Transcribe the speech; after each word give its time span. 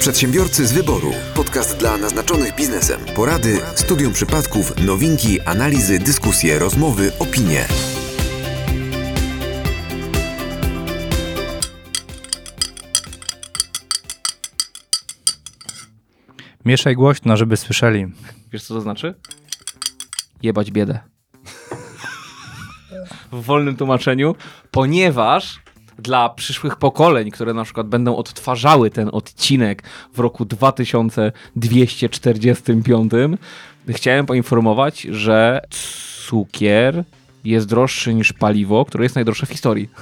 Przedsiębiorcy 0.00 0.66
z 0.66 0.72
wyboru. 0.72 1.12
Podcast 1.34 1.76
dla 1.76 1.96
naznaczonych 1.96 2.54
biznesem. 2.54 3.00
Porady, 3.16 3.60
studium 3.74 4.12
przypadków, 4.12 4.72
nowinki, 4.86 5.40
analizy, 5.40 5.98
dyskusje, 5.98 6.58
rozmowy, 6.58 7.12
opinie. 7.18 7.64
Mieszaj 16.64 16.94
głośno, 16.94 17.36
żeby 17.36 17.56
słyszeli. 17.56 18.06
Wiesz 18.52 18.64
co 18.64 18.74
to 18.74 18.80
znaczy? 18.80 19.14
Jebać 20.42 20.70
biedę. 20.70 21.00
W 23.32 23.42
wolnym 23.42 23.76
tłumaczeniu, 23.76 24.34
ponieważ 24.70 25.60
dla 25.98 26.28
przyszłych 26.28 26.76
pokoleń, 26.76 27.30
które 27.30 27.54
na 27.54 27.64
przykład 27.64 27.88
będą 27.88 28.16
odtwarzały 28.16 28.90
ten 28.90 29.10
odcinek 29.12 29.82
w 30.14 30.18
roku 30.18 30.44
2245, 30.44 33.12
chciałem 33.88 34.26
poinformować, 34.26 35.02
że 35.02 35.60
cukier 36.26 37.04
jest 37.44 37.68
droższy 37.68 38.14
niż 38.14 38.32
paliwo, 38.32 38.84
które 38.84 39.04
jest 39.04 39.14
najdroższe 39.14 39.46
w 39.46 39.50
historii. 39.50 39.88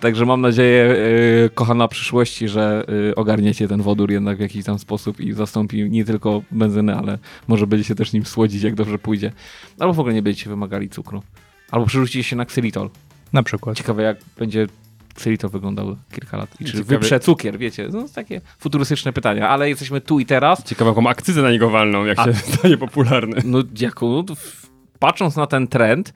Także 0.00 0.26
mam 0.26 0.40
nadzieję, 0.40 0.96
yy, 1.42 1.50
kochana 1.54 1.88
przyszłości, 1.88 2.48
że 2.48 2.84
yy, 2.88 3.14
ogarniecie 3.14 3.68
ten 3.68 3.82
wodór 3.82 4.10
jednak 4.10 4.36
w 4.36 4.40
jakiś 4.40 4.64
tam 4.64 4.78
sposób 4.78 5.20
i 5.20 5.32
zastąpi 5.32 5.90
nie 5.90 6.04
tylko 6.04 6.42
benzynę, 6.50 6.96
ale 6.96 7.18
może 7.48 7.66
będziecie 7.66 7.94
też 7.94 8.12
nim 8.12 8.26
słodzić, 8.26 8.62
jak 8.62 8.74
dobrze 8.74 8.98
pójdzie. 8.98 9.32
Albo 9.78 9.94
w 9.94 10.00
ogóle 10.00 10.14
nie 10.14 10.22
będziecie 10.22 10.50
wymagali 10.50 10.88
cukru. 10.88 11.22
Albo 11.70 11.86
przerzucicie 11.86 12.24
się 12.24 12.36
na 12.36 12.44
ksylitol. 12.44 12.90
Na 13.32 13.42
przykład. 13.42 13.76
Ciekawe, 13.76 14.02
jak 14.02 14.16
będzie 14.38 14.66
ksylitol 15.14 15.50
wyglądał 15.50 15.96
kilka 16.12 16.36
lat. 16.36 16.50
I 16.60 16.64
czy 16.64 16.72
Ciekawe- 16.72 16.84
wyprze 16.84 17.20
cukier, 17.20 17.58
wiecie? 17.58 17.88
No, 17.92 18.04
takie 18.14 18.40
futurystyczne 18.58 19.12
pytania, 19.12 19.48
ale 19.48 19.68
jesteśmy 19.68 20.00
tu 20.00 20.20
i 20.20 20.26
teraz. 20.26 20.64
Ciekawe, 20.64 20.90
jaką 20.90 21.06
akcyzę 21.08 21.42
na 21.42 21.50
niego 21.50 21.70
walną, 21.70 22.04
jak 22.04 22.18
A- 22.18 22.24
się 22.24 22.34
stanie 22.58 22.78
popularny. 22.78 23.42
No, 23.44 23.58
jako, 23.80 24.08
no, 24.08 24.22
to 24.22 24.34
w- 24.34 24.70
patrząc 24.98 25.36
na 25.36 25.46
ten 25.46 25.68
trend, 25.68 26.14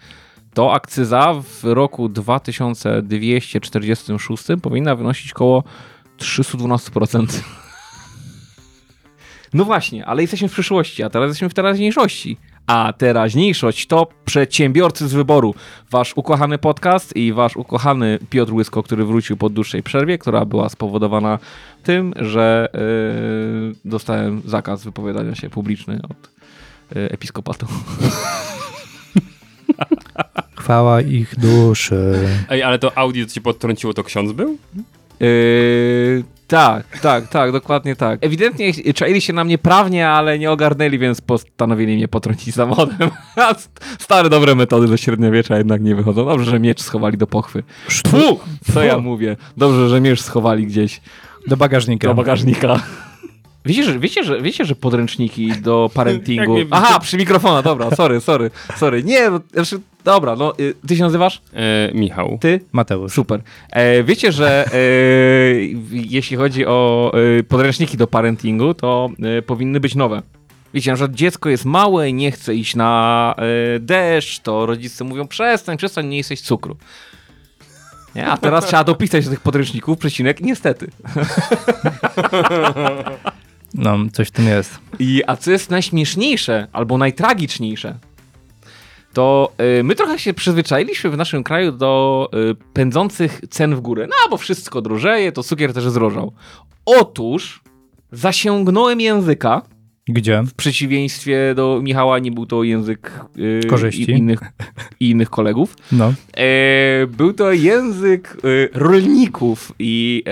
to 0.55 0.73
akcyza 0.75 1.35
w 1.43 1.65
roku 1.65 2.09
2246 2.09 4.45
powinna 4.63 4.97
wynosić 4.97 5.33
około 5.33 5.65
312%. 6.19 7.27
No 9.55 9.65
właśnie, 9.65 10.07
ale 10.07 10.23
jesteśmy 10.23 10.49
w 10.49 10.53
przyszłości, 10.53 11.03
a 11.03 11.11
teraz 11.11 11.29
jesteśmy 11.29 11.49
w 11.49 11.55
teraźniejszości. 11.55 12.37
A 12.67 12.93
teraźniejszość 12.99 13.87
to 13.87 14.07
przedsiębiorcy 14.25 15.09
z 15.09 15.13
wyboru. 15.13 15.55
Wasz 15.91 16.13
ukochany 16.17 16.59
podcast 16.59 17.17
i 17.17 17.33
wasz 17.33 17.57
ukochany 17.57 18.19
Piotr 18.31 18.53
Łysko, 18.53 18.83
który 18.83 19.05
wrócił 19.05 19.37
po 19.37 19.49
dłuższej 19.49 19.83
przerwie, 19.83 20.19
która 20.19 20.45
była 20.45 20.69
spowodowana 20.69 21.39
tym, 21.83 22.15
że 22.17 22.69
yy, 22.75 23.75
dostałem 23.85 24.43
zakaz 24.45 24.85
wypowiadania 24.85 25.35
się 25.35 25.51
publiczny 25.51 26.01
od 26.11 26.31
yy, 26.97 27.11
episkopatu. 27.11 27.67
Chwała 30.59 31.01
ich 31.01 31.39
duszy. 31.39 32.29
Ej, 32.51 32.63
ale 32.63 32.79
to 32.79 32.99
audio, 32.99 33.27
co 33.27 33.35
ci 33.35 33.41
podtrąciło, 33.41 33.95
to 33.95 34.05
ksiądz 34.05 34.33
był? 34.33 34.59
Yy, 35.21 36.25
tak, 36.47 36.99
tak, 37.01 37.29
tak, 37.29 37.53
dokładnie 37.53 37.97
tak. 37.97 38.19
Ewidentnie 38.23 38.73
czaili 38.95 39.21
się 39.21 39.33
na 39.33 39.45
mnie 39.45 39.59
prawnie, 39.59 40.09
ale 40.09 40.39
nie 40.39 40.51
ogarnęli, 40.51 40.99
więc 40.99 41.21
postanowili 41.21 41.97
mnie 41.97 42.09
potrącić 42.09 42.55
samochodem. 42.55 43.11
Stare, 43.99 44.29
dobre 44.31 44.55
metody 44.55 44.87
do 44.87 44.97
średniowiecza 44.97 45.59
jednak 45.59 45.83
nie 45.83 45.95
wychodzą. 45.95 46.25
Dobrze, 46.25 46.51
że 46.51 46.61
miecz 46.61 46.83
schowali 46.83 47.19
do 47.19 47.27
pochwy. 47.27 47.63
Tfu! 47.89 48.41
Co 48.73 48.83
ja 48.83 48.99
mówię? 48.99 49.37
Dobrze, 49.57 49.89
że 49.89 50.01
miecz 50.01 50.23
schowali 50.23 50.67
gdzieś 50.67 51.01
Do 51.47 51.57
bagażnika. 51.57 52.09
do 52.09 52.15
bagażnika. 52.15 52.81
Wiecie, 53.67 53.85
że, 53.85 53.99
wiecie, 53.99 54.25
że, 54.25 54.43
wiecie, 54.43 54.65
że 54.65 54.75
podręczniki 54.75 55.53
do 55.53 55.91
parentingu... 55.95 56.57
Aha, 56.71 57.01
przy 57.01 57.17
mikrofona, 57.17 57.63
dobra, 57.63 57.91
sorry, 57.91 58.21
sorry, 58.21 58.51
sorry. 58.77 59.03
Nie, 59.03 59.31
no, 59.31 59.41
znaczy, 59.53 59.81
dobra, 60.05 60.37
no, 60.37 60.59
y, 60.59 60.75
ty 60.87 60.97
się 60.97 61.03
nazywasz? 61.03 61.43
E, 61.53 61.91
Michał. 61.95 62.39
Ty? 62.41 62.61
Mateusz. 62.73 63.13
Super. 63.13 63.43
E, 63.71 64.05
wiecie, 64.05 64.33
że 64.33 64.67
e, 64.67 64.79
jeśli 65.91 66.37
chodzi 66.37 66.67
o 66.67 67.13
e, 67.39 67.43
podręczniki 67.43 67.97
do 67.97 68.07
parentingu, 68.07 68.75
to 68.75 69.11
e, 69.39 69.43
powinny 69.43 69.81
być 69.81 69.95
nowe. 69.95 70.23
Wiecie, 70.75 70.93
przykład 70.95 71.15
dziecko 71.15 71.49
jest 71.49 71.65
małe 71.65 72.09
i 72.09 72.15
nie 72.15 72.31
chce 72.31 72.55
iść 72.55 72.77
na 72.77 73.35
e, 73.39 73.81
deszcz, 73.81 74.41
to 74.41 74.67
rodzice 74.67 75.05
mówią 75.05 75.29
przestań, 75.29 75.77
przestań, 75.77 76.07
nie 76.07 76.17
jesteś 76.17 76.41
cukru. 76.41 76.77
Nie? 78.15 78.27
A 78.27 78.37
teraz 78.37 78.67
trzeba 78.67 78.85
dopisać 78.85 79.25
do 79.25 79.31
tych 79.31 79.41
podręczników 79.41 79.99
przecinek 79.99 80.41
niestety. 80.41 80.91
No, 83.75 83.99
coś 84.13 84.29
w 84.29 84.31
tym 84.31 84.47
jest. 84.47 84.79
I, 84.99 85.23
a 85.27 85.37
co 85.37 85.51
jest 85.51 85.71
najśmieszniejsze, 85.71 86.67
albo 86.73 86.99
najtragiczniejsze, 86.99 87.99
to 89.15 89.53
y, 89.81 89.85
my 89.85 89.95
trochę 89.95 90.19
się 90.19 90.35
przyzwyczailiśmy 90.35 91.11
w 91.11 91.17
naszym 91.17 91.45
kraju 91.45 91.73
do 91.73 92.31
y, 92.35 92.55
pędzących 92.73 93.41
cen 93.51 93.75
w 93.77 93.81
górę. 93.81 94.07
No, 94.07 94.31
bo 94.31 94.37
wszystko 94.37 94.83
drożeje, 94.83 95.33
to 95.33 95.43
cukier 95.43 95.73
też 95.75 95.85
zdrożał. 95.85 96.33
Otóż 96.87 97.63
zasięgnąłem 98.13 99.01
języka, 99.01 99.63
Gdzie? 100.09 100.43
w 100.43 100.55
przeciwieństwie 100.55 101.55
do 101.57 101.81
Michała, 101.83 102.19
nie 102.19 102.31
był 102.33 102.47
to 102.47 102.63
język 102.63 103.21
y, 103.39 103.61
Korzyści. 103.69 104.03
I, 104.03 104.11
innych, 104.11 104.41
i 105.01 105.11
innych 105.11 105.31
kolegów. 105.31 105.77
No. 105.93 106.13
E, 106.37 107.07
był 107.07 107.33
to 107.33 107.53
język 107.53 108.37
e, 108.45 108.79
rolników 108.79 109.73
i 109.79 110.23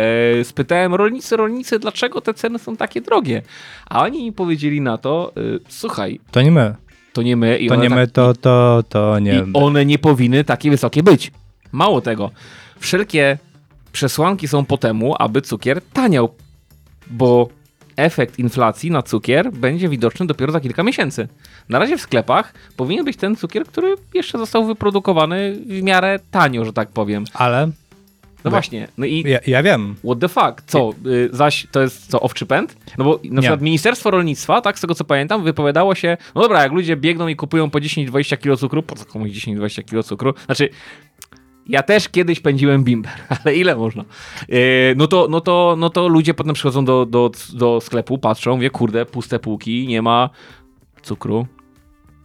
e, 0.40 0.44
spytałem 0.44 0.94
rolnicy, 0.94 1.36
rolnicy, 1.36 1.78
dlaczego 1.78 2.20
te 2.20 2.34
ceny 2.34 2.58
są 2.58 2.76
takie 2.76 3.00
drogie. 3.00 3.42
A 3.90 4.02
oni 4.02 4.24
mi 4.24 4.32
powiedzieli 4.32 4.80
na 4.80 4.98
to, 4.98 5.32
e, 5.36 5.40
słuchaj, 5.68 6.20
To 6.30 6.42
nie 6.42 6.50
my. 6.50 6.74
To 7.12 7.22
nie 7.22 7.36
my 7.36 7.58
i, 7.58 7.68
To 7.68 7.76
nie 7.76 7.88
tak, 7.88 7.98
my, 7.98 8.06
to, 8.06 8.34
to, 8.34 8.84
to 8.88 9.18
nie 9.18 9.34
i 9.34 9.52
one 9.52 9.86
nie 9.86 9.98
powinny 9.98 10.44
takie 10.44 10.70
wysokie 10.70 11.02
być. 11.02 11.32
Mało 11.72 12.00
tego, 12.00 12.30
wszelkie 12.78 13.38
przesłanki 13.92 14.48
są 14.48 14.64
po 14.64 14.78
temu, 14.78 15.14
aby 15.18 15.42
cukier 15.42 15.82
taniał, 15.92 16.34
bo 17.06 17.48
efekt 17.96 18.38
inflacji 18.38 18.90
na 18.90 19.02
cukier 19.02 19.52
będzie 19.52 19.88
widoczny 19.88 20.26
dopiero 20.26 20.52
za 20.52 20.60
kilka 20.60 20.82
miesięcy. 20.82 21.28
Na 21.68 21.78
razie 21.78 21.98
w 21.98 22.00
sklepach 22.00 22.54
powinien 22.76 23.04
być 23.04 23.16
ten 23.16 23.36
cukier, 23.36 23.66
który 23.66 23.94
jeszcze 24.14 24.38
został 24.38 24.64
wyprodukowany 24.64 25.58
w 25.66 25.82
miarę 25.82 26.18
tanio, 26.30 26.64
że 26.64 26.72
tak 26.72 26.88
powiem. 26.88 27.24
Ale 27.34 27.70
No 28.44 28.50
właśnie, 28.50 28.88
no 28.98 29.06
i 29.06 29.24
ja, 29.26 29.38
ja 29.46 29.62
wiem. 29.62 29.94
what 30.04 30.18
the 30.18 30.28
fuck, 30.28 30.62
co, 30.66 30.90
y, 31.06 31.28
zaś 31.32 31.66
to 31.72 31.80
jest 31.80 32.10
co, 32.10 32.20
owczy 32.20 32.46
pęd? 32.46 32.76
No 32.98 33.04
bo 33.04 33.20
na 33.24 33.40
przykład 33.40 33.60
Ministerstwo 33.60 34.10
Rolnictwa, 34.10 34.60
tak, 34.60 34.78
z 34.78 34.80
tego 34.80 34.94
co 34.94 35.04
pamiętam, 35.04 35.44
wypowiadało 35.44 35.94
się, 35.94 36.16
no 36.34 36.42
dobra, 36.42 36.62
jak 36.62 36.72
ludzie 36.72 36.96
biegną 36.96 37.28
i 37.28 37.36
kupują 37.36 37.70
po 37.70 37.78
10-20 37.78 38.38
kg 38.38 38.60
cukru, 38.60 38.82
po 38.82 38.94
co 38.94 39.04
komuś 39.04 39.30
10-20 39.30 39.84
kg 39.84 40.02
cukru? 40.02 40.34
Znaczy, 40.46 40.68
ja 41.66 41.82
też 41.82 42.08
kiedyś 42.08 42.40
pędziłem 42.40 42.84
bimber, 42.84 43.12
ale 43.44 43.56
ile 43.56 43.76
można? 43.76 44.04
Yy, 44.48 44.58
no, 44.96 45.06
to, 45.06 45.26
no, 45.30 45.40
to, 45.40 45.76
no 45.78 45.90
to 45.90 46.08
ludzie 46.08 46.34
potem 46.34 46.54
przychodzą 46.54 46.84
do, 46.84 47.06
do, 47.06 47.30
do 47.52 47.80
sklepu, 47.80 48.18
patrzą, 48.18 48.58
wie, 48.58 48.70
kurde, 48.70 49.06
puste 49.06 49.38
półki, 49.38 49.86
nie 49.86 50.02
ma 50.02 50.30
cukru. 51.02 51.46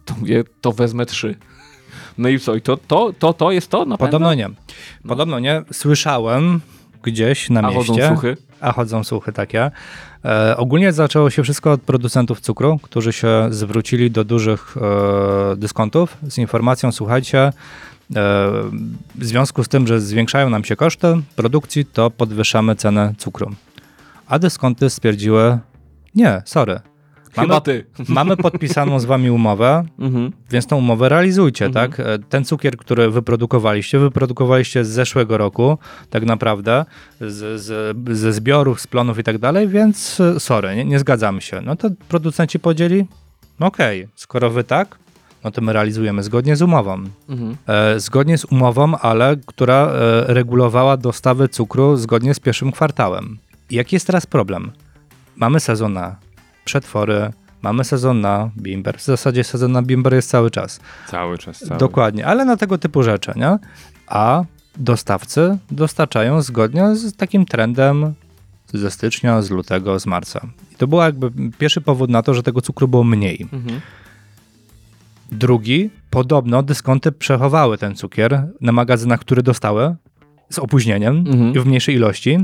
To 0.04 0.14
mówię, 0.20 0.44
to 0.60 0.72
wezmę 0.72 1.06
trzy. 1.06 1.34
No 2.18 2.28
i 2.28 2.38
co? 2.40 2.54
I 2.54 2.60
to, 2.60 2.76
to, 2.76 3.12
to, 3.18 3.32
to 3.32 3.52
jest 3.52 3.70
to? 3.70 3.84
Na 3.84 3.96
Podobno 3.96 4.34
nie. 4.34 4.48
Podobno 5.08 5.38
nie. 5.38 5.62
Słyszałem 5.72 6.60
gdzieś 7.02 7.50
na 7.50 7.60
A 7.60 7.70
mieście. 7.70 7.92
chodzą 7.92 8.08
słuchy? 8.08 8.36
A 8.60 8.72
chodzą 8.72 9.04
słuchy 9.04 9.32
takie. 9.32 9.70
E, 10.24 10.56
ogólnie 10.56 10.92
zaczęło 10.92 11.30
się 11.30 11.42
wszystko 11.42 11.72
od 11.72 11.82
producentów 11.82 12.40
cukru, 12.40 12.78
którzy 12.82 13.12
się 13.12 13.48
zwrócili 13.50 14.10
do 14.10 14.24
dużych 14.24 14.76
e, 14.76 15.56
dyskontów 15.56 16.16
z 16.28 16.38
informacją, 16.38 16.92
słuchajcie, 16.92 17.38
e, 17.38 17.52
w 19.14 19.24
związku 19.24 19.64
z 19.64 19.68
tym, 19.68 19.86
że 19.86 20.00
zwiększają 20.00 20.50
nam 20.50 20.64
się 20.64 20.76
koszty 20.76 21.06
produkcji, 21.36 21.84
to 21.84 22.10
podwyższamy 22.10 22.76
cenę 22.76 23.14
cukru. 23.18 23.50
A 24.26 24.38
dyskonty 24.38 24.90
stwierdziły, 24.90 25.58
nie, 26.14 26.42
sorry. 26.44 26.80
Chyba 27.34 27.46
Mamy, 27.46 27.60
ty. 27.60 27.84
mamy 28.08 28.36
podpisaną 28.36 29.00
z 29.00 29.04
wami 29.04 29.30
umowę, 29.30 29.84
Mhm. 29.98 30.32
więc 30.50 30.66
tą 30.66 30.76
umowę 30.76 31.08
realizujcie, 31.08 31.66
Mhm. 31.66 31.90
tak? 31.90 32.00
E, 32.00 32.18
Ten 32.18 32.44
cukier, 32.44 32.76
który 32.76 33.10
wyprodukowaliście, 33.10 33.98
wyprodukowaliście 33.98 34.84
z 34.84 34.88
zeszłego 34.88 35.38
roku, 35.38 35.78
tak 36.10 36.24
naprawdę, 36.24 36.84
z, 37.20 37.60
z, 37.60 37.96
ze 38.18 38.32
zbiorów, 38.32 38.80
z 38.80 38.86
plonów 38.86 39.18
i 39.18 39.22
tak 39.22 39.38
dalej, 39.38 39.68
więc 39.68 40.20
e, 40.20 40.40
sorry, 40.40 40.76
nie, 40.76 40.84
nie 40.84 40.98
zgadzamy 40.98 41.40
się. 41.40 41.60
No 41.60 41.76
to 41.76 41.88
producenci 42.08 42.58
powiedzieli, 42.58 43.06
no 43.60 43.66
okej, 43.66 44.08
skoro 44.14 44.50
wy 44.50 44.64
tak, 44.64 44.98
no 45.44 45.50
to 45.50 45.60
my 45.60 45.72
realizujemy 45.72 46.22
zgodnie 46.22 46.56
z 46.56 46.62
umową. 46.62 47.04
Mhm. 47.28 47.56
E, 47.66 48.00
zgodnie 48.00 48.38
z 48.38 48.44
umową, 48.44 48.98
ale 48.98 49.36
która 49.46 49.86
e, 49.86 50.24
regulowała 50.34 50.96
dostawy 50.96 51.48
cukru 51.48 51.96
zgodnie 51.96 52.34
z 52.34 52.40
pierwszym 52.40 52.72
kwartałem. 52.72 53.38
Jaki 53.70 53.96
jest 53.96 54.06
teraz 54.06 54.26
problem? 54.26 54.72
Mamy 55.36 55.60
sezon 55.60 55.92
na 55.92 56.16
przetwory, 56.68 57.30
mamy 57.62 57.84
sezon 57.84 58.20
na 58.20 58.50
bimber. 58.58 58.98
W 58.98 59.04
zasadzie 59.04 59.44
sezon 59.44 59.72
na 59.72 59.82
bimber 59.82 60.14
jest 60.14 60.30
cały 60.30 60.50
czas. 60.50 60.80
Cały 61.08 61.38
czas, 61.38 61.58
cały. 61.58 61.80
Dokładnie, 61.80 62.26
ale 62.26 62.44
na 62.44 62.56
tego 62.56 62.78
typu 62.78 63.02
rzeczy, 63.02 63.32
nie? 63.36 63.58
A 64.06 64.44
dostawcy 64.76 65.58
dostarczają 65.70 66.42
zgodnie 66.42 66.94
z 66.96 67.16
takim 67.16 67.46
trendem 67.46 68.14
ze 68.74 68.90
stycznia, 68.90 69.42
z 69.42 69.50
lutego, 69.50 70.00
z 70.00 70.06
marca. 70.06 70.40
I 70.72 70.74
to 70.76 70.86
był 70.86 70.98
jakby 70.98 71.30
pierwszy 71.58 71.80
powód 71.80 72.10
na 72.10 72.22
to, 72.22 72.34
że 72.34 72.42
tego 72.42 72.60
cukru 72.60 72.88
było 72.88 73.04
mniej. 73.04 73.46
Mhm. 73.52 73.80
Drugi, 75.32 75.90
podobno 76.10 76.62
dyskonty 76.62 77.12
przechowały 77.12 77.78
ten 77.78 77.94
cukier 77.94 78.46
na 78.60 78.72
magazynach, 78.72 79.20
które 79.20 79.42
dostały 79.42 79.96
z 80.50 80.58
opóźnieniem 80.58 81.16
Mhm. 81.16 81.54
i 81.54 81.58
w 81.60 81.66
mniejszej 81.66 81.94
ilości, 81.94 82.38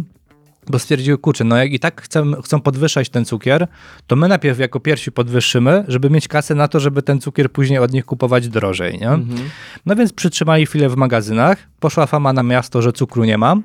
bo 0.70 0.78
stwierdziły, 0.78 1.18
kurczę, 1.18 1.44
no 1.44 1.56
jak 1.56 1.72
i 1.72 1.78
tak 1.78 2.02
chcą, 2.02 2.42
chcą 2.42 2.60
podwyższać 2.60 3.08
ten 3.08 3.24
cukier, 3.24 3.66
to 4.06 4.16
my 4.16 4.28
najpierw 4.28 4.58
jako 4.58 4.80
pierwsi 4.80 5.12
podwyższymy, 5.12 5.84
żeby 5.88 6.10
mieć 6.10 6.28
kasę 6.28 6.54
na 6.54 6.68
to, 6.68 6.80
żeby 6.80 7.02
ten 7.02 7.20
cukier 7.20 7.52
później 7.52 7.78
od 7.78 7.92
nich 7.92 8.04
kupować 8.04 8.48
drożej, 8.48 8.98
nie? 8.98 9.08
Mhm. 9.10 9.48
No 9.86 9.96
więc 9.96 10.12
przytrzymali 10.12 10.66
chwilę 10.66 10.88
w 10.88 10.96
magazynach, 10.96 11.58
poszła 11.80 12.06
fama 12.06 12.32
na 12.32 12.42
miasto, 12.42 12.82
że 12.82 12.92
cukru 12.92 13.24
nie 13.24 13.38
ma, 13.38 13.56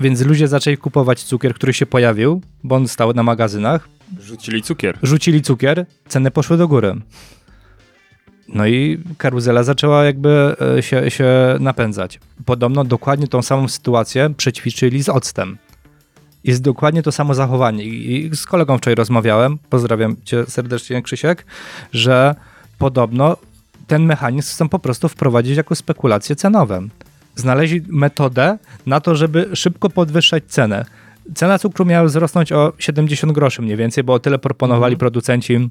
więc 0.00 0.20
ludzie 0.20 0.48
zaczęli 0.48 0.76
kupować 0.76 1.22
cukier, 1.22 1.54
który 1.54 1.72
się 1.72 1.86
pojawił, 1.86 2.42
bo 2.64 2.76
on 2.76 2.88
stał 2.88 3.12
na 3.14 3.22
magazynach, 3.22 3.88
Rzucili 4.20 4.62
cukier. 4.62 4.98
rzucili 5.02 5.42
cukier, 5.42 5.86
ceny 6.08 6.30
poszły 6.30 6.56
do 6.56 6.68
góry. 6.68 6.94
No 8.54 8.66
i 8.66 8.98
karuzela 9.18 9.62
zaczęła 9.62 10.04
jakby 10.04 10.56
e, 10.78 10.82
się, 10.82 11.10
się 11.10 11.56
napędzać. 11.60 12.20
Podobno 12.44 12.84
dokładnie 12.84 13.28
tą 13.28 13.42
samą 13.42 13.68
sytuację 13.68 14.34
przećwiczyli 14.36 15.02
z 15.02 15.08
octem. 15.08 15.58
Jest 16.44 16.62
dokładnie 16.62 17.02
to 17.02 17.12
samo 17.12 17.34
zachowanie. 17.34 17.84
I 17.84 18.30
z 18.36 18.46
kolegą 18.46 18.78
wczoraj 18.78 18.94
rozmawiałem, 18.94 19.58
pozdrawiam 19.70 20.16
cię 20.24 20.44
serdecznie 20.46 21.02
Krzysiek, 21.02 21.46
że 21.92 22.34
podobno 22.78 23.36
ten 23.86 24.04
mechanizm 24.04 24.54
chcą 24.54 24.68
po 24.68 24.78
prostu 24.78 25.08
wprowadzić 25.08 25.56
jako 25.56 25.74
spekulacje 25.74 26.36
cenowe. 26.36 26.82
Znaleźli 27.36 27.82
metodę 27.88 28.58
na 28.86 29.00
to, 29.00 29.16
żeby 29.16 29.50
szybko 29.54 29.90
podwyższać 29.90 30.44
cenę. 30.44 30.84
Cena 31.34 31.58
cukru 31.58 31.84
miała 31.84 32.08
wzrosnąć 32.08 32.52
o 32.52 32.72
70 32.78 33.32
groszy 33.32 33.62
mniej 33.62 33.76
więcej, 33.76 34.04
bo 34.04 34.12
o 34.12 34.18
tyle 34.18 34.38
proponowali 34.38 34.96
producenci 34.96 35.70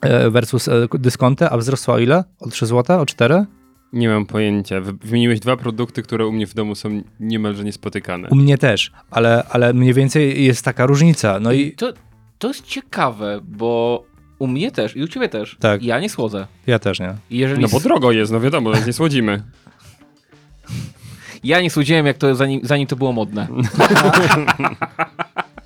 e, 0.00 0.30
versus 0.30 0.68
e, 0.68 0.72
dyskonty, 0.94 1.48
a 1.48 1.56
wzrosła 1.56 1.94
o 1.94 1.98
ile? 1.98 2.24
O 2.40 2.48
3 2.48 2.66
zł? 2.66 3.00
O 3.00 3.06
4? 3.06 3.44
Nie 3.94 4.08
mam 4.08 4.26
pojęcia. 4.26 4.80
Wy- 4.80 4.92
Wymieniłeś 4.92 5.40
dwa 5.40 5.56
produkty, 5.56 6.02
które 6.02 6.26
u 6.26 6.32
mnie 6.32 6.46
w 6.46 6.54
domu 6.54 6.74
są 6.74 7.02
niemalże 7.20 7.64
niespotykane. 7.64 8.28
U 8.28 8.34
mnie 8.34 8.58
też, 8.58 8.92
ale, 9.10 9.44
ale 9.50 9.72
mniej 9.72 9.94
więcej 9.94 10.44
jest 10.44 10.64
taka 10.64 10.86
różnica. 10.86 11.40
No 11.40 11.52
i 11.52 11.72
To, 11.72 11.92
to 12.38 12.48
jest 12.48 12.66
ciekawe, 12.66 13.40
bo 13.42 14.04
u 14.38 14.46
mnie 14.46 14.70
też 14.70 14.96
i 14.96 15.02
u 15.02 15.08
ciebie 15.08 15.28
też. 15.28 15.56
Tak. 15.60 15.82
Ja 15.82 16.00
nie 16.00 16.08
słodzę. 16.10 16.46
ja 16.66 16.78
też 16.78 17.00
nie. 17.00 17.14
Jeżeli 17.30 17.62
No 17.62 17.68
bo 17.68 17.80
drogo 17.80 18.12
jest, 18.12 18.32
no 18.32 18.40
wiadomo, 18.40 18.72
więc 18.72 18.86
nie 18.86 18.92
słodzimy. 18.92 19.42
ja 21.44 21.60
nie 21.60 21.70
słodziłem, 21.70 22.06
jak 22.06 22.18
to 22.18 22.34
zanim, 22.34 22.60
zanim 22.62 22.86
to 22.86 22.96
było 22.96 23.12
modne. 23.12 23.48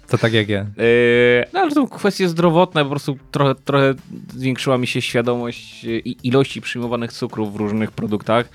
To 0.09 0.19
tak 0.19 0.33
jak 0.33 0.49
ja. 0.49 0.61
Yy, 0.61 1.45
no 1.53 1.61
ale 1.61 1.71
to 1.71 1.87
kwestie 1.89 2.29
zdrowotne, 2.29 2.85
po 2.85 2.91
prostu 2.91 3.19
trochę, 3.33 3.55
trochę 3.55 3.95
zwiększyła 4.35 4.79
mi 4.79 4.87
się 4.87 5.03
świadomość 5.03 5.85
i- 5.85 6.17
ilości 6.23 6.61
przyjmowanych 6.61 7.13
cukrów 7.13 7.53
w 7.53 7.57
różnych 7.57 7.91
produktach, 7.91 8.49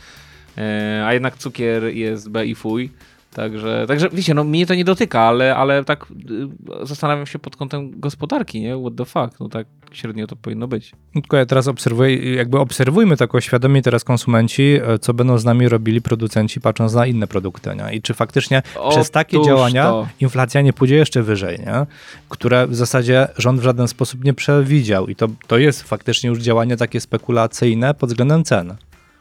Yy, 0.57 0.63
a 1.05 1.13
jednak 1.13 1.37
cukier 1.37 1.83
jest 1.83 2.29
B 2.29 2.45
i 2.45 2.55
fuj. 2.55 2.89
Także, 3.33 3.85
także 3.87 4.09
wiecie, 4.09 4.33
no 4.33 4.43
mnie 4.43 4.65
to 4.65 4.75
nie 4.75 4.85
dotyka, 4.85 5.21
ale, 5.21 5.55
ale 5.55 5.83
tak 5.83 6.05
yy, 6.29 6.85
zastanawiam 6.85 7.25
się 7.25 7.39
pod 7.39 7.55
kątem 7.55 7.99
gospodarki, 7.99 8.61
nie? 8.61 8.77
What 8.81 8.95
the 8.95 9.05
fuck? 9.05 9.39
No 9.39 9.49
tak 9.49 9.67
średnio 9.91 10.27
to 10.27 10.35
powinno 10.35 10.67
być. 10.67 10.91
No 11.15 11.21
Tylko 11.21 11.37
ja 11.37 11.45
teraz 11.45 11.67
obserwuję, 11.67 12.35
jakby 12.35 12.59
obserwujmy 12.59 13.17
tako 13.17 13.41
świadomie 13.41 13.81
teraz 13.81 14.03
konsumenci, 14.03 14.79
e, 14.83 14.99
co 14.99 15.13
będą 15.13 15.37
z 15.37 15.45
nami 15.45 15.69
robili 15.69 16.01
producenci, 16.01 16.61
patrząc 16.61 16.93
na 16.93 17.05
inne 17.05 17.27
produkty. 17.27 17.69
Nie? 17.75 17.95
I 17.95 18.01
czy 18.01 18.13
faktycznie 18.13 18.61
przez 18.89 19.11
takie 19.11 19.43
działania 19.45 19.83
to. 19.83 20.07
inflacja 20.19 20.61
nie 20.61 20.73
pójdzie 20.73 20.95
jeszcze 20.95 21.23
wyżej, 21.23 21.59
nie? 21.59 21.85
które 22.29 22.67
w 22.67 22.75
zasadzie 22.75 23.27
rząd 23.37 23.59
w 23.59 23.63
żaden 23.63 23.87
sposób 23.87 24.23
nie 24.23 24.33
przewidział. 24.33 25.07
I 25.07 25.15
to, 25.15 25.27
to 25.47 25.57
jest 25.57 25.83
faktycznie 25.83 26.29
już 26.29 26.39
działanie 26.39 26.77
takie 26.77 27.01
spekulacyjne 27.01 27.93
pod 27.93 28.09
względem 28.09 28.43
cen. 28.43 28.75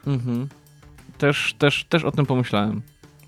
Mhm. 0.07 0.49
Też, 1.19 1.55
też, 1.59 1.85
też 1.85 2.05
o 2.05 2.13
tym 2.13 2.27
pomyślałem. 2.27 2.83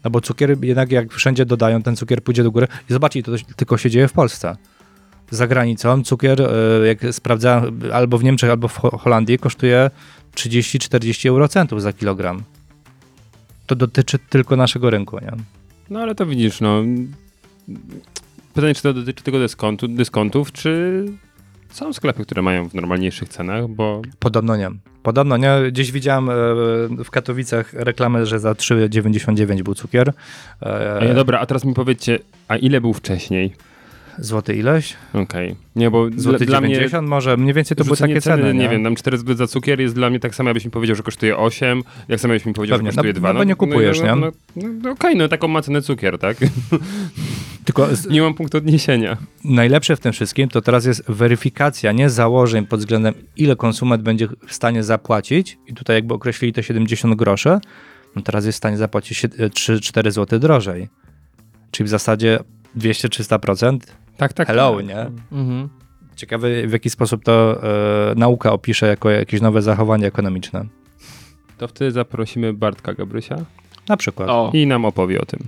No 0.05 0.11
bo 0.11 0.21
cukier 0.21 0.57
jednak 0.65 0.93
jak 0.93 1.13
wszędzie 1.13 1.47
dodają, 1.47 1.83
ten 1.83 1.97
cukier 1.97 2.23
pójdzie 2.23 2.43
do 2.43 2.51
góry. 2.51 2.67
I 2.91 2.93
zobaczcie, 2.93 3.23
to 3.23 3.33
tylko 3.57 3.79
się 3.79 3.91
dzieje 3.91 4.09
w 4.09 4.13
Polsce. 4.13 4.57
Za 5.31 5.47
granicą 5.47 6.03
cukier, 6.03 6.43
e, 6.43 6.87
jak 6.87 6.99
sprawdzałem, 7.15 7.81
albo 7.93 8.19
w 8.19 8.25
Niemczech, 8.25 8.51
albo 8.51 8.69
w 8.69 8.77
Ho- 8.79 8.99
Holandii, 8.99 9.39
kosztuje 9.39 9.91
30-40 10.35 11.29
eurocentów 11.29 11.83
za 11.83 11.93
kilogram. 11.93 12.43
To 13.67 13.75
dotyczy 13.77 14.19
tylko 14.19 14.57
naszego 14.57 14.91
rynku, 14.91 15.19
nie? 15.19 15.33
No 15.91 16.01
ale 16.01 16.15
to 16.15 16.27
widzisz, 16.27 16.61
no. 16.61 16.83
Pytanie, 18.55 18.75
czy 18.75 18.83
to 18.83 18.93
dotyczy 18.95 19.25
tego 19.25 19.39
dyskontu, 19.39 19.89
dyskontów, 19.89 20.53
czy 20.53 21.05
są 21.75 21.93
sklepy, 21.93 22.25
które 22.25 22.43
mają 22.43 22.69
w 22.69 22.75
normalniejszych 22.75 23.29
cenach, 23.29 23.69
bo 23.69 24.03
Podobno 24.19 24.57
nie. 24.57 24.71
Podobno 25.03 25.37
nie. 25.37 25.51
Gdzieś 25.69 25.93
widziałem 25.93 26.31
e, 26.31 26.35
w 27.05 27.11
Katowicach 27.11 27.73
reklamę, 27.73 28.27
że 28.27 28.39
za 28.39 28.53
3,99 28.53 29.63
był 29.63 29.75
cukier. 29.75 30.13
E, 30.63 31.01
Ej, 31.01 31.15
dobra, 31.15 31.39
a 31.41 31.47
teraz 31.47 31.65
mi 31.65 31.75
powiedzcie, 31.75 32.19
a 32.49 32.57
ile 32.57 32.81
był 32.81 32.93
wcześniej? 32.93 33.55
Złoty 34.19 34.55
ileś? 34.55 34.97
Okej. 35.13 35.57
Nie, 35.77 35.91
bo 35.91 36.11
dla, 36.11 36.21
Złoty 36.23 36.47
dla 36.47 36.61
mnie 36.61 36.75
90 36.75 37.09
może. 37.09 37.37
Mniej 37.37 37.55
więcej 37.55 37.77
to 37.77 37.85
były 37.85 37.97
takie 37.97 38.21
ceny. 38.21 38.55
nie 38.55 38.69
wiem, 38.69 38.85
tam 38.85 38.95
4 38.97 39.19
zł 39.19 39.37
za 39.37 39.47
cukier 39.47 39.81
jest 39.81 39.95
dla 39.95 40.11
mnie 40.11 40.21
tak 40.21 40.35
samo, 40.35 40.49
jakbyś 40.49 40.65
mi 40.65 40.71
powiedział, 40.71 40.97
że 40.97 41.03
kosztuje 41.03 41.37
8, 41.37 41.83
jak 42.09 42.21
samo 42.21 42.35
jakbyś 42.35 42.47
mi 42.47 42.55
powiedział, 42.55 42.79
Pewnie, 42.79 42.91
że 42.93 42.97
kosztuje 42.97 43.13
no, 43.13 43.19
2. 43.21 43.33
no 43.33 43.39
bo 43.39 43.45
nie 43.45 43.55
kupujesz, 43.55 44.01
no, 44.01 44.05
nie? 44.07 44.21
No, 44.21 44.33
no, 44.57 44.69
no, 44.83 44.91
Okej, 44.91 45.17
no 45.17 45.29
taką 45.29 45.49
ma 45.49 45.63
cenę 45.63 45.83
cukier, 45.83 46.19
tak? 46.19 46.37
Tylko 47.65 47.97
z, 47.97 48.07
nie 48.07 48.23
mam 48.23 48.35
punktu 48.35 48.59
odniesienia. 48.59 49.17
najlepsze 49.45 49.97
w 49.97 50.01
tym 50.01 50.13
wszystkim 50.13 50.49
to 50.49 50.63
teraz 50.63 50.85
jest 50.85 51.05
weryfikacja, 51.09 51.93
nie 51.93 52.11
założeń 52.11 52.67
pod 52.67 52.81
względem 52.81 53.15
ile 53.37 53.57
konsument 53.57 54.03
będzie 54.03 54.29
w 54.47 54.55
stanie 54.55 54.83
zapłacić 54.83 55.59
i 55.67 55.75
tutaj 55.75 55.97
jakby 55.97 56.15
określili 56.15 56.53
te 56.53 56.63
70 56.63 57.15
groszy, 57.15 57.59
no 58.17 58.23
teraz 58.23 58.45
jest 58.47 58.57
w 58.57 58.59
stanie 58.59 58.77
zapłacić 58.77 59.19
się- 59.19 59.29
3-4 59.29 60.11
zł 60.11 60.39
drożej. 60.39 60.89
Czyli 61.71 61.87
w 61.87 61.91
zasadzie 61.91 62.39
200-300%. 62.79 63.79
Tak, 64.17 64.33
tak. 64.33 64.47
Hello, 64.47 64.77
tak. 64.77 64.87
nie? 64.87 64.99
Mhm. 65.33 65.69
Ciekawy 66.17 66.69
w 66.69 66.73
jaki 66.73 66.91
sposób 66.91 67.25
to 67.25 67.63
e, 67.63 68.15
nauka 68.15 68.53
opisze 68.53 68.87
jako 68.87 69.11
jakieś 69.11 69.41
nowe 69.41 69.63
zachowanie 69.63 70.07
ekonomiczne. 70.07 70.65
To 71.59 71.69
wtedy 71.69 71.91
zaprosimy 71.91 72.53
Bartka 72.53 72.95
Gabrysia 72.95 73.37
Na 73.89 73.97
przykład. 73.97 74.29
O, 74.29 74.51
i 74.55 74.67
nam 74.67 74.85
opowie 74.85 75.21
o 75.21 75.25
tym. 75.27 75.41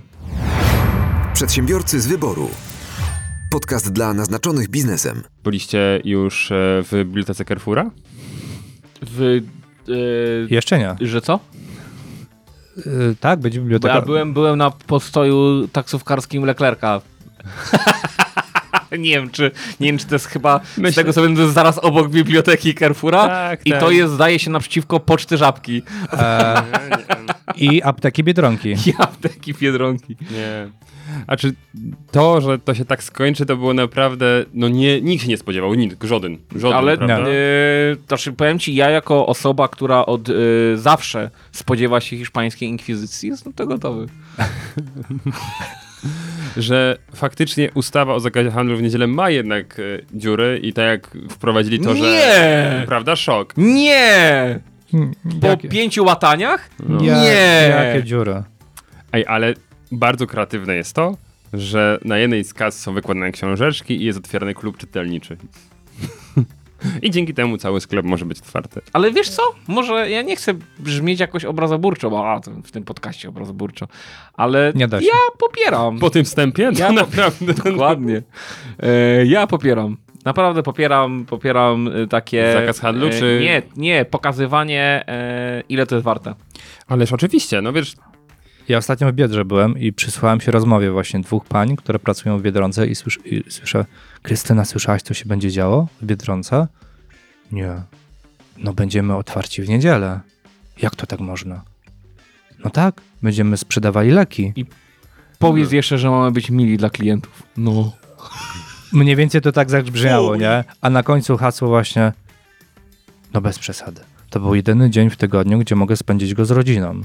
Przedsiębiorcy 1.33 2.01
z 2.01 2.07
wyboru. 2.07 2.49
Podcast 3.51 3.93
dla 3.93 4.13
naznaczonych 4.13 4.69
biznesem. 4.69 5.23
Byliście 5.43 6.01
już 6.03 6.51
e, 6.51 6.55
w 6.83 6.91
bibliotece 6.91 7.45
Carrefoura? 7.45 7.91
w... 9.01 9.41
Yy, 9.87 10.47
Jeszcze 10.49 10.79
nie. 10.79 10.95
że 11.01 11.21
co? 11.21 11.39
E, 12.77 12.89
tak, 13.19 13.39
będzie 13.39 13.59
biblioteka. 13.59 13.95
ja 13.95 14.01
byłem, 14.01 14.33
byłem 14.33 14.57
na 14.57 14.71
postoju 14.71 15.67
taksówkarskim 15.67 16.45
Leclerca. 16.45 17.01
nie 18.99 19.09
wiem, 19.09 19.29
czy 19.29 19.51
nie 19.79 19.87
wiem, 19.87 19.97
czy 19.97 20.05
to 20.07 20.15
jest 20.15 20.25
chyba 20.25 20.59
z 20.73 20.77
Myślę- 20.77 21.03
tego 21.03 21.13
co 21.13 21.21
będę 21.21 21.41
to 21.41 21.51
zaraz 21.51 21.77
obok 21.79 22.09
biblioteki 22.09 22.75
Carrefoura 22.75 23.27
Tak, 23.27 23.59
i 23.65 23.71
tak. 23.71 23.79
to 23.79 23.91
jest, 23.91 24.13
zdaje 24.13 24.39
się, 24.39 24.49
naprzeciwko 24.51 24.99
Poczty 24.99 25.37
Żabki 25.37 25.81
E, 26.13 26.63
I 27.57 27.83
apteki 27.83 28.23
Biedronki. 28.23 28.69
i 28.69 28.93
apteki 28.97 29.53
Biedronki. 29.53 30.15
Nie. 30.31 30.69
A 31.27 31.35
czy 31.37 31.53
to, 32.11 32.41
że 32.41 32.59
to 32.59 32.73
się 32.75 32.85
tak 32.85 33.03
skończy, 33.03 33.45
to 33.45 33.57
było 33.57 33.73
naprawdę, 33.73 34.45
no 34.53 34.67
nie, 34.69 35.01
nikt 35.01 35.23
się 35.23 35.29
nie 35.29 35.37
spodziewał, 35.37 35.73
nikt, 35.73 36.03
żaden, 36.03 36.37
żaden, 36.55 36.77
Ale 36.77 36.97
prawda? 36.97 37.19
Nie. 37.19 37.29
yy, 37.29 37.97
znaczy, 38.07 38.33
powiem 38.33 38.59
ci, 38.59 38.75
ja 38.75 38.89
jako 38.89 39.27
osoba, 39.27 39.67
która 39.67 40.05
od 40.05 40.27
yy, 40.27 40.35
zawsze 40.75 41.29
spodziewa 41.51 42.01
się 42.01 42.17
hiszpańskiej 42.17 42.69
inkwizycji, 42.69 43.29
jestem 43.29 43.51
do 43.51 43.57
tego 43.57 43.73
gotowy. 43.73 44.07
Że 46.57 46.97
faktycznie 47.15 47.71
ustawa 47.73 48.13
o 48.13 48.19
zakazie 48.19 48.51
handlu 48.51 48.77
w 48.77 48.81
niedzielę 48.81 49.07
ma 49.07 49.29
jednak 49.29 49.79
e, 49.79 49.83
dziury 50.13 50.59
i 50.63 50.73
tak 50.73 50.85
jak 50.85 51.09
wprowadzili 51.31 51.79
to, 51.79 51.95
że... 51.95 52.01
Nie! 52.01 52.83
Prawda? 52.87 53.15
Szok. 53.15 53.53
Nie! 53.57 54.59
Po 55.41 55.47
Jakie, 55.47 55.69
pięciu 55.69 56.05
łataniach? 56.05 56.69
No. 56.89 57.03
ja- 57.03 57.21
Nie! 57.23 57.69
Jakie 57.85 58.03
dziury. 58.03 58.43
Ej, 59.13 59.25
ale 59.27 59.53
bardzo 59.91 60.27
kreatywne 60.27 60.75
jest 60.75 60.93
to, 60.95 61.17
że 61.53 61.99
na 62.05 62.17
jednej 62.17 62.43
z 62.43 62.53
kas 62.53 62.79
są 62.79 62.93
wykładane 62.93 63.31
książeczki 63.31 64.01
i 64.01 64.05
jest 64.05 64.19
otwierany 64.19 64.53
klub 64.53 64.77
czytelniczy. 64.77 65.37
I 67.01 67.11
dzięki 67.11 67.33
temu 67.33 67.57
cały 67.57 67.81
sklep 67.81 68.05
może 68.05 68.25
być 68.25 68.39
otwarty. 68.41 68.81
Ale 68.93 69.11
wiesz 69.11 69.29
co? 69.29 69.41
Może 69.67 70.09
ja 70.09 70.21
nie 70.21 70.35
chcę 70.35 70.53
brzmieć 70.79 71.19
jakoś 71.19 71.45
obrazoburczo, 71.45 72.09
bo 72.09 72.41
w 72.63 72.71
tym 72.71 72.83
podcaście 72.83 73.29
obrazoburczo, 73.29 73.87
ale 74.33 74.71
Nie 74.75 74.87
da 74.87 75.01
się. 75.01 75.07
ja 75.07 75.13
popieram. 75.39 75.99
Po 75.99 76.09
tym 76.09 76.25
wstępie? 76.25 76.71
To 76.73 76.79
Ja 76.79 76.87
po- 76.87 76.93
naprawdę. 76.93 77.53
Dokładnie. 77.71 78.21
E, 78.79 79.25
ja 79.25 79.47
popieram. 79.47 79.97
Naprawdę 80.25 80.63
popieram, 80.63 81.25
popieram 81.25 81.87
e, 82.03 82.07
takie... 82.07 82.53
Zakaz 82.53 82.79
handlu, 82.79 83.07
e, 83.07 83.09
czy- 83.09 83.39
Nie, 83.43 83.61
nie, 83.77 84.05
pokazywanie 84.05 85.03
e, 85.07 85.63
ile 85.69 85.85
to 85.85 85.95
jest 85.95 86.05
warte. 86.05 86.33
Ależ 86.87 87.13
oczywiście, 87.13 87.61
no 87.61 87.73
wiesz, 87.73 87.95
Ja 88.67 88.77
ostatnio 88.77 89.11
w 89.11 89.13
Biedrze 89.13 89.45
byłem 89.45 89.79
i 89.79 89.93
przysłuchałem 89.93 90.41
się 90.41 90.51
rozmowie 90.51 90.91
właśnie 90.91 91.19
dwóch 91.19 91.45
pań, 91.45 91.75
które 91.75 91.99
pracują 91.99 92.37
w 92.37 92.41
Biedronce 92.41 92.87
i, 92.87 92.95
słysz, 92.95 93.19
i 93.25 93.43
słyszę, 93.49 93.85
Krystyna, 94.21 94.65
słyszałaś, 94.65 95.01
co 95.01 95.13
się 95.13 95.25
będzie 95.25 95.51
działo 95.51 95.87
w 96.01 96.05
Biedronce? 96.05 96.67
Nie. 97.51 97.81
No 98.57 98.73
będziemy 98.73 99.15
otwarci 99.15 99.61
w 99.61 99.69
niedzielę. 99.69 100.19
Jak 100.81 100.95
to 100.95 101.07
tak 101.07 101.19
można? 101.19 101.61
No 102.63 102.69
tak, 102.69 103.01
będziemy 103.21 103.57
sprzedawali 103.57 104.11
leki. 104.11 104.53
Powiedz 105.39 105.71
jeszcze, 105.71 105.97
że 105.97 106.09
mamy 106.09 106.31
być 106.31 106.49
mili 106.49 106.77
dla 106.77 106.89
klientów. 106.89 107.43
No. 107.57 107.91
Mniej 108.93 109.15
więcej 109.15 109.41
to 109.41 109.51
tak 109.51 109.69
zabrzmiało, 109.69 110.35
nie? 110.35 110.63
A 110.81 110.89
na 110.89 111.03
końcu 111.03 111.37
hasło 111.37 111.67
właśnie, 111.67 112.13
no 113.33 113.41
bez 113.41 113.59
przesady. 113.59 114.01
To 114.29 114.39
był 114.39 114.55
jedyny 114.55 114.89
dzień 114.89 115.09
w 115.09 115.17
tygodniu, 115.17 115.59
gdzie 115.59 115.75
mogę 115.75 115.97
spędzić 115.97 116.33
go 116.33 116.45
z 116.45 116.51
rodziną. 116.51 117.01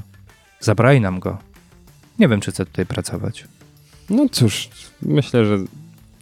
Zabrali 0.61 1.01
nam 1.01 1.21
go. 1.21 1.52
Nie 2.23 2.29
wiem, 2.29 2.41
czy 2.41 2.53
chcę 2.53 2.67
tutaj 2.67 2.87
pracować. 2.87 3.45
No 4.11 4.27
cóż, 4.33 4.69
myślę, 5.03 5.45
że 5.45 5.59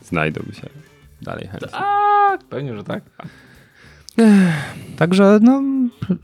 znajdą 0.05 0.41
się 0.53 0.69
dalej 1.23 1.49
chętnie. 1.49 1.69
Tak, 1.69 2.45
pewnie, 2.45 2.77
że 2.77 2.85
tak. 2.85 3.03
Także 4.97 5.39
no, 5.43 5.63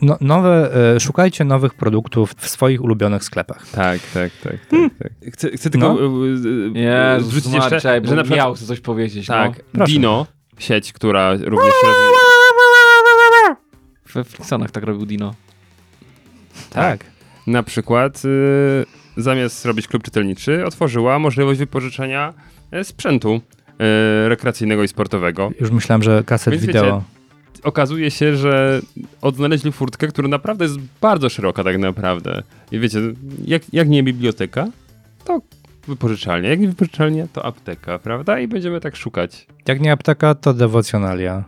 no, 0.02 0.18
nowe, 0.20 0.74
e, 0.94 1.00
szukajcie 1.00 1.44
nowych 1.44 1.74
produktów 1.74 2.34
w 2.36 2.48
swoich 2.48 2.84
ulubionych 2.84 3.24
sklepach. 3.24 3.66
Tak, 3.70 4.00
tak, 4.14 4.32
tak, 4.44 4.52
tak. 4.66 4.90
tak. 4.98 5.32
Chcę, 5.32 5.50
chcę 5.50 5.70
tylko 5.70 5.94
No. 5.94 6.00
no. 6.00 6.80
Jezus, 6.80 7.28
zwrócić 7.28 7.54
jeszcze, 7.54 8.00
bo 8.00 8.08
że 8.08 8.16
na 8.16 8.22
przykład 8.22 8.38
miał 8.38 8.56
coś 8.56 8.80
powiedzieć. 8.80 9.26
tak, 9.26 9.62
No. 9.74 9.84
Dino, 9.84 10.26
sieć, 10.58 10.92
która 10.92 11.30
również 11.32 11.74
się 11.74 11.86
rozwija. 11.86 13.56
We 14.14 14.24
Flixonach 14.24 14.70
tak 14.70 14.84
robił 14.84 15.06
Dino. 15.06 15.34
Tak. 16.70 17.04
Na 17.46 17.62
przykład 17.62 18.24
y, 18.24 18.86
zamiast 19.16 19.64
robić 19.64 19.88
klub 19.88 20.02
czytelniczy, 20.02 20.66
otworzyła 20.66 21.18
możliwość 21.18 21.58
wypożyczenia 21.58 22.34
e, 22.70 22.84
sprzętu 22.84 23.40
e, 23.78 24.28
rekreacyjnego 24.28 24.82
i 24.82 24.88
sportowego. 24.88 25.50
Już 25.60 25.70
myślałem, 25.70 26.02
że 26.02 26.24
kaset 26.26 26.54
Więc 26.54 26.66
wideo. 26.66 26.84
wiecie, 26.84 27.00
Okazuje 27.62 28.10
się, 28.10 28.36
że 28.36 28.80
odnaleźli 29.22 29.72
furtkę, 29.72 30.08
która 30.08 30.28
naprawdę 30.28 30.64
jest 30.64 30.78
bardzo 31.00 31.28
szeroka 31.28 31.64
tak 31.64 31.78
naprawdę. 31.78 32.42
I 32.72 32.78
wiecie, 32.78 32.98
jak, 33.44 33.62
jak 33.72 33.88
nie 33.88 34.02
biblioteka, 34.02 34.66
to 35.24 35.40
wypożyczalnia. 35.88 36.48
Jak 36.48 36.60
nie 36.60 36.68
wypożyczalnia, 36.68 37.26
to 37.32 37.44
apteka, 37.44 37.98
prawda? 37.98 38.40
I 38.40 38.48
będziemy 38.48 38.80
tak 38.80 38.96
szukać. 38.96 39.46
Jak 39.68 39.80
nie 39.80 39.92
apteka, 39.92 40.34
to 40.34 40.54
dewocjonalia. 40.54 41.44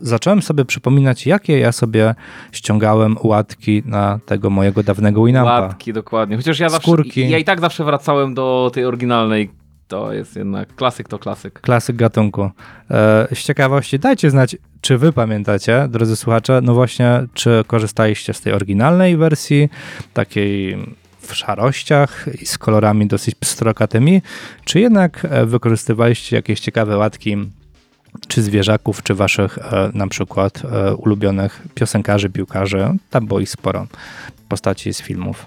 zacząłem 0.00 0.42
sobie 0.42 0.64
przypominać, 0.64 1.26
jakie 1.26 1.58
ja 1.58 1.72
sobie 1.72 2.14
ściągałem 2.52 3.16
łatki 3.22 3.82
na 3.86 4.18
tego 4.26 4.50
mojego 4.50 4.82
dawnego 4.82 5.24
Winampa. 5.24 5.60
Łatki, 5.60 5.92
dokładnie. 5.92 6.36
Chociaż 6.36 6.58
ja 6.58 6.68
zawsze, 6.68 6.86
Skórki. 6.90 7.30
ja 7.30 7.38
i 7.38 7.44
tak 7.44 7.60
zawsze 7.60 7.84
wracałem 7.84 8.34
do 8.34 8.70
tej 8.74 8.84
oryginalnej. 8.84 9.50
To 9.88 10.12
jest 10.12 10.36
jednak 10.36 10.74
klasyk 10.74 11.08
to 11.08 11.18
klasyk. 11.18 11.60
Klasyk 11.60 11.96
gatunku. 11.96 12.42
E, 12.90 13.28
z 13.34 13.38
ciekawości, 13.42 13.98
dajcie 13.98 14.30
znać, 14.30 14.56
czy 14.80 14.98
wy 14.98 15.12
pamiętacie, 15.12 15.86
drodzy 15.90 16.16
słuchacze, 16.16 16.60
no 16.62 16.74
właśnie, 16.74 17.24
czy 17.34 17.62
korzystaliście 17.66 18.34
z 18.34 18.40
tej 18.40 18.52
oryginalnej 18.52 19.16
wersji, 19.16 19.68
takiej 20.14 20.78
w 21.22 21.34
szarościach 21.34 22.26
i 22.42 22.46
z 22.46 22.58
kolorami 22.58 23.06
dosyć 23.06 23.34
pstrokatymi, 23.34 24.22
czy 24.64 24.80
jednak 24.80 25.26
e, 25.30 25.46
wykorzystywaliście 25.46 26.36
jakieś 26.36 26.60
ciekawe 26.60 26.96
łatki, 26.96 27.36
czy 28.28 28.42
zwierzaków, 28.42 29.02
czy 29.02 29.14
waszych 29.14 29.58
e, 29.58 29.90
na 29.94 30.06
przykład 30.06 30.62
e, 30.64 30.94
ulubionych 30.94 31.62
piosenkarzy, 31.74 32.30
piłkarzy, 32.30 32.86
tam 33.10 33.26
było 33.26 33.40
ich 33.40 33.50
sporo, 33.50 33.86
postaci 34.48 34.94
z 34.94 35.02
filmów. 35.02 35.46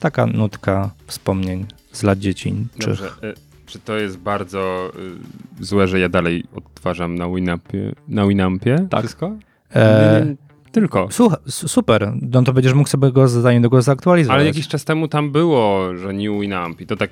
Taka 0.00 0.26
nutka 0.26 0.90
wspomnień 1.06 1.66
z 1.92 2.02
lat 2.02 2.18
y, 2.24 3.34
Czy 3.66 3.78
to 3.78 3.96
jest 3.96 4.18
bardzo 4.18 4.92
złe, 5.60 5.88
że 5.88 6.00
ja 6.00 6.08
dalej 6.08 6.44
odtwarzam 6.54 7.14
na 7.14 7.28
Winampie? 7.28 7.92
Na 8.08 8.26
Winampie? 8.26 8.86
Tak. 8.90 9.00
Wszystko? 9.00 9.36
E, 9.74 10.34
tylko. 10.72 11.08
Słuchaj, 11.10 11.38
super. 11.48 12.12
No 12.22 12.42
to 12.42 12.52
będziesz 12.52 12.74
mógł 12.74 12.88
sobie 12.88 13.12
go 13.12 13.28
za 13.28 13.52
niedługo 13.52 13.82
zaktualizować. 13.82 14.36
Ale 14.36 14.46
jakiś 14.46 14.68
czas 14.68 14.84
temu 14.84 15.08
tam 15.08 15.30
było, 15.32 15.96
że 15.96 16.12
New 16.12 16.40
Winamp 16.40 16.80
i 16.80 16.86
to 16.86 16.96
tak 16.96 17.10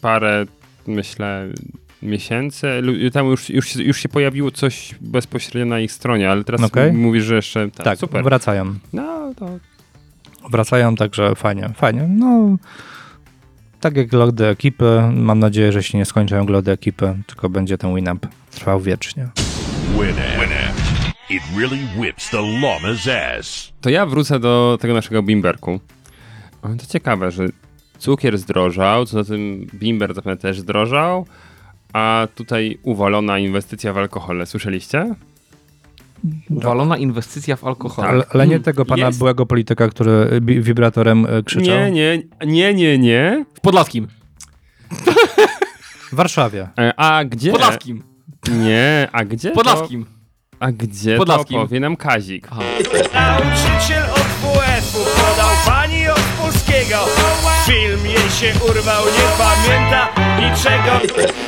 parę, 0.00 0.44
myślę, 0.86 1.48
miesięcy 2.02 2.66
temu 3.12 3.30
już, 3.30 3.50
już, 3.50 3.68
się- 3.68 3.82
już 3.82 3.98
się 3.98 4.08
pojawiło 4.08 4.50
coś 4.50 4.94
bezpośrednio 5.00 5.66
na 5.66 5.80
ich 5.80 5.92
stronie, 5.92 6.30
ale 6.30 6.44
teraz 6.44 6.60
m- 6.76 6.96
mówisz, 6.96 7.24
że 7.24 7.34
jeszcze 7.36 7.70
tak, 7.70 7.84
tak, 7.84 7.98
super. 7.98 8.24
wracają. 8.24 8.74
No 8.92 9.32
to 9.36 9.46
Wracają, 10.50 10.96
także 10.96 11.34
fajnie, 11.34 11.70
fajnie. 11.76 12.06
No, 12.08 12.56
tak 13.80 13.96
jak 13.96 14.12
lody 14.12 14.46
ekipy, 14.46 15.02
mam 15.14 15.38
nadzieję, 15.38 15.72
że 15.72 15.82
się 15.82 15.98
nie 15.98 16.04
skończą 16.04 16.46
lody 16.46 16.70
ekipy, 16.72 17.14
tylko 17.26 17.48
będzie 17.48 17.78
ten 17.78 17.94
Winamp 17.94 18.26
trwał 18.50 18.80
wiecznie. 18.80 19.28
Winamp. 19.94 20.91
It 21.32 21.42
really 21.56 21.78
whips 21.96 22.30
the 22.30 22.36
llama's 22.42 23.08
ass. 23.38 23.72
To 23.80 23.90
ja 23.90 24.06
wrócę 24.06 24.40
do 24.40 24.78
tego 24.80 24.94
naszego 24.94 25.22
bimberku. 25.22 25.80
To 26.62 26.86
ciekawe, 26.88 27.30
że 27.30 27.46
cukier 27.98 28.38
zdrożał, 28.38 29.06
co 29.06 29.24
za 29.24 29.30
tym 29.30 29.66
bimber 29.74 30.14
zapewne 30.14 30.36
też 30.36 30.60
zdrożał, 30.60 31.26
a 31.92 32.28
tutaj 32.34 32.78
uwalona 32.82 33.38
inwestycja 33.38 33.92
w 33.92 33.98
alkohole. 33.98 34.46
Słyszeliście? 34.46 35.14
Uwalona 36.50 36.96
inwestycja 36.96 37.56
w 37.56 37.64
alkohol. 37.64 38.06
Ale, 38.06 38.24
ale 38.30 38.46
nie 38.46 38.60
tego 38.60 38.84
pana 38.84 39.06
Jest. 39.06 39.18
byłego 39.18 39.46
polityka, 39.46 39.88
który 39.88 40.40
bi- 40.40 40.60
wibratorem 40.62 41.26
e, 41.26 41.42
krzyczał. 41.42 41.76
Nie, 41.76 41.90
nie, 41.90 42.22
nie, 42.46 42.74
nie, 42.74 42.98
nie. 42.98 43.44
W 43.54 43.60
Podlaskim. 43.60 44.08
W 46.12 46.14
Warszawie. 46.14 46.68
E, 46.78 46.92
A 46.96 47.24
gdzie? 47.24 47.50
W 47.50 47.52
Podlaskim. 47.52 48.02
Nie, 48.52 49.08
a 49.12 49.24
gdzie? 49.24 49.50
W 49.50 49.54
Podlaskim. 49.54 50.06
A 50.62 50.72
gdzie 50.72 51.16
Podlaskim. 51.16 51.56
to 51.56 51.62
powie 51.62 51.80
nam 51.80 51.96
Kazik? 51.96 52.46
Aha. 52.50 52.62
Nauczyciel 53.14 54.04
od 54.04 54.18
WF-u 54.18 54.98
podał 54.98 55.50
pani 55.66 56.08
od 56.08 56.20
polskiego 56.20 56.96
W 57.64 57.66
filmie 57.66 58.30
się 58.30 58.52
urwał, 58.70 59.04
nie 59.04 59.28
pamięta 59.38 60.08
niczego 60.40 61.00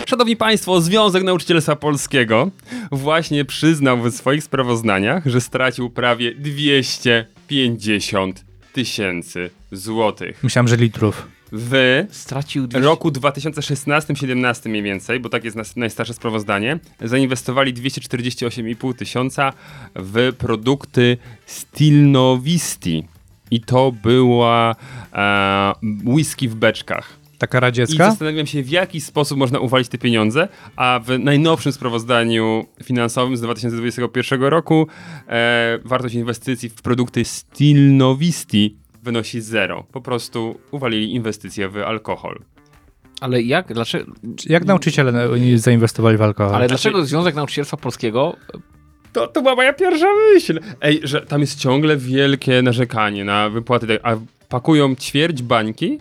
Szanowni 0.07 0.37
Państwo, 0.37 0.81
Związek 0.81 1.23
Nauczycielstwa 1.23 1.77
Polskiego 1.77 2.51
właśnie 2.93 3.45
przyznał 3.45 4.03
w 4.03 4.15
swoich 4.15 4.45
sprawozdaniach, 4.45 5.27
że 5.27 5.41
stracił 5.41 5.91
prawie 5.91 6.35
250 6.35 8.45
tysięcy 8.73 9.51
złotych. 9.73 10.45
Myślałem, 10.45 10.69
że 10.69 10.77
litrów. 10.77 11.34
W 11.53 12.05
Stracił 12.11 12.67
200... 12.67 12.89
roku 12.89 13.09
2016-17 13.09 14.69
mniej 14.69 14.83
więcej, 14.83 15.21
bo 15.21 15.29
tak 15.29 15.45
jest 15.45 15.57
najstarsze 15.77 16.15
sprawozdanie, 16.15 16.79
zainwestowali 17.01 17.75
248,5 17.75 18.95
tysiąca 18.95 19.53
w 19.95 20.33
produkty 20.39 21.17
Stilnowisti. 21.47 23.05
I 23.51 23.61
to 23.61 23.93
była 24.03 24.77
e, 25.13 25.73
whisky 26.05 26.49
w 26.49 26.55
beczkach. 26.55 27.25
Taka 27.39 27.59
I 27.59 27.61
radziecka? 27.61 28.11
zastanawiam 28.11 28.47
się, 28.47 28.63
w 28.63 28.69
jaki 28.69 29.01
sposób 29.01 29.39
można 29.39 29.59
uwalić 29.59 29.89
te 29.89 29.99
pieniądze, 29.99 30.49
a 30.77 31.01
w 31.05 31.19
najnowszym 31.19 31.73
sprawozdaniu 31.73 32.67
finansowym 32.85 33.37
z 33.37 33.41
2021 33.41 34.43
roku 34.43 34.87
e, 35.29 35.79
wartość 35.85 36.15
inwestycji 36.15 36.69
w 36.69 36.83
produkty 36.83 37.25
Stilnowisti 37.25 38.84
wynosi 39.05 39.41
zero. 39.41 39.85
Po 39.93 40.01
prostu 40.01 40.61
uwalili 40.71 41.15
inwestycje 41.15 41.69
w 41.69 41.77
alkohol. 41.77 42.41
Ale 43.21 43.43
jak? 43.43 43.73
Dlaczego? 43.75 44.13
Jak 44.47 44.65
nauczyciele 44.65 45.13
na- 45.13 45.59
zainwestowali 45.59 46.17
w 46.17 46.23
alkohol? 46.23 46.55
Ale 46.55 46.69
dlaczego 46.69 47.05
Związek 47.05 47.35
Nauczycielstwa 47.35 47.77
Polskiego 47.77 48.37
To, 49.13 49.27
to 49.27 49.43
była 49.43 49.55
moja 49.55 49.73
pierwsza 49.73 50.07
myśl. 50.35 50.61
Ej, 50.81 51.01
że 51.03 51.21
tam 51.21 51.41
jest 51.41 51.59
ciągle 51.59 51.97
wielkie 51.97 52.63
narzekanie 52.63 53.25
na 53.25 53.49
wypłaty, 53.51 53.99
a 54.03 54.17
pakują 54.49 54.95
ćwierć 54.97 55.43
bańki 55.43 55.99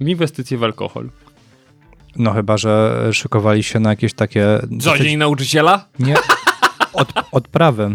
w 0.00 0.08
inwestycje 0.08 0.58
w 0.58 0.64
alkohol. 0.64 1.08
No 2.16 2.32
chyba, 2.32 2.56
że 2.56 3.02
szykowali 3.12 3.62
się 3.62 3.80
na 3.80 3.90
jakieś 3.90 4.14
takie... 4.14 4.46
Co, 4.80 4.98
Dzień 4.98 5.16
Nauczyciela? 5.16 5.88
Nie, 5.98 6.14
od, 6.92 7.08
odprawy. 7.32 7.90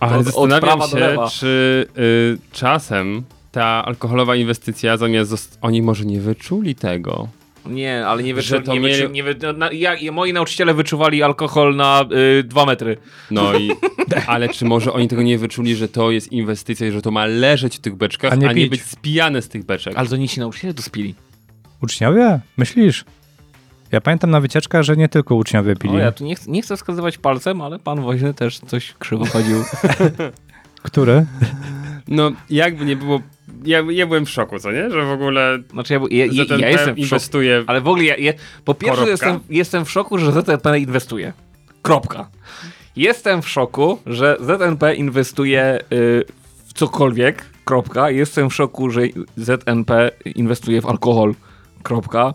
Ale 0.00 0.18
Od- 0.18 0.26
od 0.26 0.50
zastanawiam 0.50 0.78
do 0.78 0.86
się, 1.28 1.38
czy 1.40 1.86
y, 1.98 2.38
czasem 2.52 3.22
ta 3.52 3.84
alkoholowa 3.84 4.36
inwestycja, 4.36 4.96
zamiast 4.96 5.30
zost- 5.30 5.58
oni 5.60 5.82
może 5.82 6.04
nie 6.04 6.20
wyczuli 6.20 6.74
tego. 6.74 7.28
Nie, 7.66 8.06
ale 8.06 8.22
nie 8.22 8.28
Że 8.42 8.56
wyczu... 8.56 8.66
to 8.66 8.72
nie 8.74 8.80
mieli- 8.80 9.10
nie 9.10 9.22
wy... 9.22 9.36
na, 9.56 9.72
ja, 9.72 10.12
moi 10.12 10.32
nauczyciele 10.32 10.74
wyczuwali 10.74 11.22
alkohol 11.22 11.76
na 11.76 12.04
y, 12.40 12.42
dwa 12.44 12.66
metry. 12.66 12.96
No 13.30 13.54
i, 13.58 13.70
ale 14.26 14.48
czy 14.48 14.64
może 14.64 14.92
oni 14.92 15.08
tego 15.08 15.22
nie 15.22 15.38
wyczuli, 15.38 15.76
że 15.76 15.88
to 15.88 16.10
jest 16.10 16.32
inwestycja 16.32 16.86
i 16.86 16.90
że 16.90 17.02
to 17.02 17.10
ma 17.10 17.26
leżeć 17.26 17.76
w 17.76 17.80
tych 17.80 17.94
beczkach, 17.94 18.30
A 18.32 18.34
a 18.34 18.36
nie 18.38 18.46
nie, 18.48 18.54
pić. 18.54 18.68
być 18.70 18.82
spijane 18.82 19.42
z 19.42 19.48
tych 19.48 19.64
beczek? 19.64 19.94
Ale 19.96 20.08
to 20.08 20.16
nie 20.16 20.28
ci 20.28 20.40
nauczyciele 20.40 20.74
to 20.74 20.82
spili. 20.82 21.14
Uczniowie? 21.82 22.40
Myślisz? 22.56 23.04
Ja 23.92 24.00
pamiętam 24.00 24.30
na 24.30 24.40
wycieczkach, 24.40 24.82
że 24.82 24.96
nie 24.96 25.08
tylko 25.08 25.34
uczniowie 25.34 25.76
pili. 25.76 25.94
O, 25.94 25.98
ja 25.98 26.12
tu 26.12 26.24
nie, 26.24 26.34
ch- 26.36 26.46
nie 26.46 26.62
chcę 26.62 26.76
wskazywać 26.76 27.18
palcem, 27.18 27.60
ale 27.60 27.78
pan 27.78 28.00
woźny 28.00 28.34
też 28.34 28.58
coś 28.58 28.94
krzywo 28.98 29.24
chodził. 29.26 29.56
Który? 30.82 31.26
No, 32.08 32.32
jakby 32.50 32.84
nie 32.84 32.96
było, 32.96 33.20
ja, 33.64 33.82
ja 33.90 34.06
byłem 34.06 34.26
w 34.26 34.30
szoku, 34.30 34.58
co 34.58 34.72
nie? 34.72 34.90
Że 34.90 35.04
w 35.04 35.10
ogóle 35.10 35.58
Znaczy 35.70 35.94
ja, 35.94 36.00
ja, 36.10 36.26
ja, 36.26 36.56
ja 36.58 36.68
jestem 36.68 36.94
w 36.94 37.06
szoku. 37.06 37.38
Ale 37.66 37.80
w 37.80 37.88
ogóle 37.88 38.04
ja, 38.04 38.16
ja 38.16 38.32
po 38.64 38.74
pierwsze 38.74 39.04
Koropka? 39.04 39.10
jestem, 39.10 39.40
jestem 39.50 39.84
w 39.84 39.90
szoku, 39.90 40.18
że 40.18 40.32
ZNP 40.32 40.78
inwestuje. 40.78 41.32
Kropka. 41.82 42.28
Jestem 42.96 43.42
w 43.42 43.48
szoku, 43.48 43.98
że 44.06 44.36
ZNP 44.40 44.94
inwestuje 44.94 45.78
y, 45.92 46.24
w 46.66 46.72
cokolwiek. 46.72 47.44
Kropka. 47.64 48.10
Jestem 48.10 48.50
w 48.50 48.54
szoku, 48.54 48.90
że 48.90 49.02
ZNP 49.36 50.10
inwestuje 50.34 50.80
w 50.80 50.86
alkohol. 50.86 51.34
Kropka. 51.82 52.34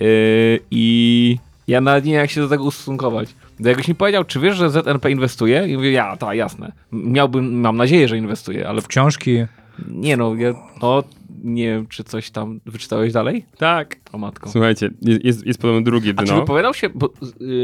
Y, 0.00 0.60
I 0.70 1.38
ja 1.68 1.80
nawet 1.80 2.04
nie 2.04 2.12
wiem, 2.12 2.20
jak 2.20 2.30
się 2.30 2.40
do 2.40 2.48
tego 2.48 2.64
ustosunkować. 2.64 3.28
Bo 3.60 3.68
jakbyś 3.68 3.88
mi 3.88 3.94
powiedział, 3.94 4.24
czy 4.24 4.40
wiesz, 4.40 4.56
że 4.56 4.70
ZNP 4.70 5.10
inwestuje? 5.10 5.68
I 5.68 5.76
mówię, 5.76 5.92
ja, 5.92 6.16
tak, 6.16 6.36
jasne. 6.36 6.72
Miałbym, 6.92 7.60
mam 7.60 7.76
nadzieję, 7.76 8.08
że 8.08 8.18
inwestuje, 8.18 8.68
ale 8.68 8.80
W 8.80 8.88
książki. 8.88 9.44
Nie 9.88 10.16
no, 10.16 10.34
ja, 10.34 10.54
no, 10.82 11.02
nie 11.44 11.64
wiem, 11.64 11.86
czy 11.86 12.04
coś 12.04 12.30
tam 12.30 12.60
wyczytałeś 12.66 13.12
dalej? 13.12 13.44
Tak. 13.58 13.96
O 14.12 14.18
matko. 14.18 14.50
Słuchajcie, 14.50 14.90
jest, 15.02 15.24
jest, 15.24 15.46
jest 15.46 15.60
podobno 15.60 15.82
drugie 15.82 16.12
A 16.16 16.22
czy 16.22 16.26
dno. 16.32 16.40
wypowiadał 16.40 16.74
się, 16.74 16.88
bo 16.88 17.10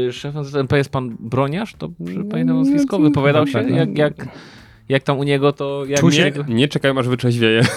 y, 0.07 0.13
szefem 0.13 0.45
ZNP 0.45 0.77
jest 0.77 0.89
pan 0.89 1.15
Broniarz, 1.19 1.73
to 1.77 1.89
pamiętam 2.31 2.57
nazwisko, 2.57 2.99
wypowiadał 2.99 3.47
się, 3.47 3.69
jak, 3.69 3.97
jak, 3.97 4.13
jak 4.89 5.03
tam 5.03 5.19
u 5.19 5.23
niego 5.23 5.53
to... 5.53 5.85
Jak 5.85 5.99
Czuł 5.99 6.11
się- 6.11 6.21
jego- 6.21 6.43
Nie 6.47 6.67
czekaj, 6.67 6.97
aż 6.97 7.07
wyczeźwieje. 7.07 7.61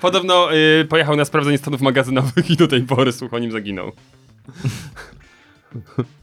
Podobno 0.00 0.54
y, 0.56 0.84
pojechał 0.84 1.16
na 1.16 1.24
sprawdzenie 1.24 1.58
stanów 1.58 1.80
magazynowych 1.80 2.50
i 2.50 2.56
do 2.56 2.68
tej 2.68 2.82
pory 2.82 3.12
słuch 3.12 3.34
o 3.34 3.38
nim 3.38 3.52
zaginął. 3.52 3.92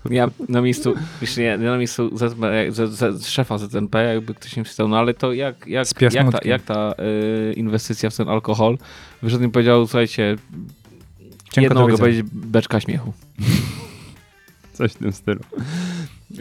Ja 0.10 0.30
na 0.50 0.62
miejscu, 0.62 0.94
ja 1.38 1.58
na 1.58 1.78
miejscu 1.78 2.18
ZNP, 2.18 2.72
z, 2.72 2.92
z, 2.92 3.28
szefa 3.28 3.58
ZNP, 3.58 3.96
jakby 4.14 4.34
ktoś 4.34 4.58
mi 4.58 4.64
wstał, 4.64 4.88
no 4.88 4.98
ale 4.98 5.14
to 5.14 5.34
jak, 5.34 5.68
jak, 5.68 5.88
Z 5.88 5.94
jak 6.14 6.32
ta, 6.32 6.40
jak 6.46 6.62
ta 6.62 6.94
y, 7.50 7.54
inwestycja 7.54 8.10
w 8.10 8.16
ten 8.16 8.30
alkohol, 8.30 8.78
wyszedł 9.22 9.44
i 9.44 9.50
powiedział, 9.50 9.88
słuchajcie, 9.88 10.36
Cienko 11.52 11.62
jedno 11.62 11.82
mogę 11.82 11.98
powiedzieć, 11.98 12.26
beczka 12.34 12.80
śmiechu. 12.80 13.14
Coś 14.74 14.92
w 14.92 14.96
tym 14.96 15.12
stylu. 15.12 15.40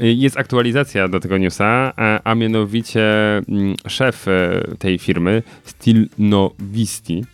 Y, 0.03 0.13
Jest 0.13 0.37
aktualizacja 0.37 1.09
do 1.09 1.21
tego 1.21 1.39
newsa, 1.39 1.93
a, 1.97 2.21
a 2.25 2.35
mianowicie 2.35 3.03
mm, 3.49 3.75
szef 3.89 4.29
e, 4.29 4.63
tej 4.79 4.99
firmy, 4.99 5.43
Stilnowisti, 5.65 7.25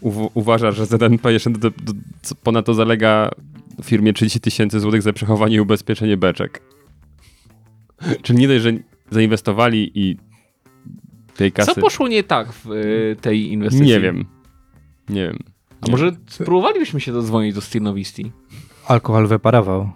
uw- 0.00 0.30
uważa, 0.34 0.70
że 0.70 0.86
ZNP 0.86 1.32
jeszcze 1.32 1.50
do, 1.50 1.58
do, 1.58 1.70
do, 1.70 1.92
ponadto 2.42 2.74
zalega 2.74 3.30
firmie 3.82 4.12
30 4.12 4.40
tysięcy 4.40 4.80
złotych 4.80 5.02
za 5.02 5.12
przechowanie 5.12 5.56
i 5.56 5.60
ubezpieczenie 5.60 6.16
beczek. 6.16 6.62
Czyli 8.22 8.38
nie 8.38 8.48
dość, 8.48 8.62
że 8.62 8.72
zainwestowali 9.10 9.92
i 9.94 10.16
tej 11.36 11.52
kasy... 11.52 11.74
Co 11.74 11.80
poszło 11.80 12.08
nie 12.08 12.24
tak 12.24 12.52
w 12.52 12.70
y, 12.70 13.16
tej 13.20 13.52
inwestycji? 13.52 13.86
Nie 13.86 14.00
wiem. 14.00 14.24
Nie 15.08 15.22
wiem. 15.22 15.38
A 15.80 15.90
może 15.90 16.12
spróbowalibyśmy 16.28 17.00
się 17.00 17.12
dodzwonić 17.12 17.54
do 17.54 17.60
Stilnowisti? 17.60 18.32
Alkohol 18.88 19.26
wyparował. 19.26 19.90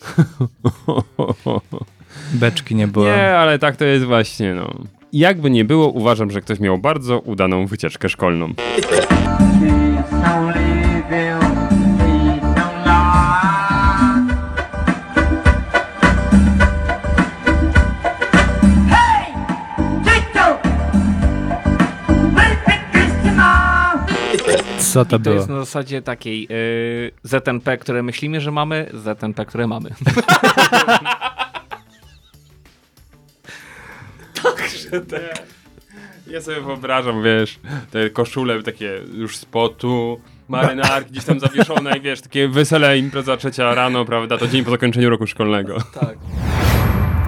Beczki 2.32 2.74
nie 2.74 2.88
było. 2.88 3.06
Nie, 3.06 3.36
ale 3.36 3.58
tak 3.58 3.76
to 3.76 3.84
jest 3.84 4.04
właśnie, 4.04 4.54
no. 4.54 4.74
Jakby 5.12 5.50
nie 5.50 5.64
było, 5.64 5.88
uważam, 5.88 6.30
że 6.30 6.40
ktoś 6.40 6.60
miał 6.60 6.78
bardzo 6.78 7.20
udaną 7.20 7.66
wycieczkę 7.66 8.08
szkolną. 8.08 8.54
Co 24.92 25.04
to 25.04 25.16
I 25.16 25.18
to 25.18 25.18
było? 25.18 25.36
jest 25.36 25.48
na 25.48 25.58
zasadzie 25.60 26.02
takiej 26.02 26.48
y, 26.50 27.10
ZNP, 27.22 27.78
które 27.78 28.02
myślimy, 28.02 28.40
że 28.40 28.50
mamy, 28.50 28.90
ZNP, 28.94 29.46
które 29.46 29.66
mamy. 29.66 29.90
Ja 36.30 36.40
sobie 36.40 36.60
wyobrażam, 36.60 37.22
wiesz, 37.22 37.58
te 37.90 38.10
koszule 38.10 38.62
takie 38.62 39.00
już 39.14 39.36
z 39.36 39.44
potu, 39.44 40.20
marynarki 40.48 41.10
gdzieś 41.10 41.24
tam 41.24 41.40
zawieszone 41.40 41.98
i 41.98 42.00
wiesz, 42.00 42.20
takie 42.20 42.48
wesele 42.48 42.98
impreza 42.98 43.36
trzecia 43.36 43.74
rano, 43.74 44.04
prawda, 44.04 44.38
to 44.38 44.48
dzień 44.48 44.64
po 44.64 44.70
zakończeniu 44.70 45.10
roku 45.10 45.26
szkolnego. 45.26 45.76
tak. 46.00 46.18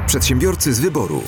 Przedsiębiorcy 0.06 0.74
z 0.74 0.80
wyboru. 0.80 1.22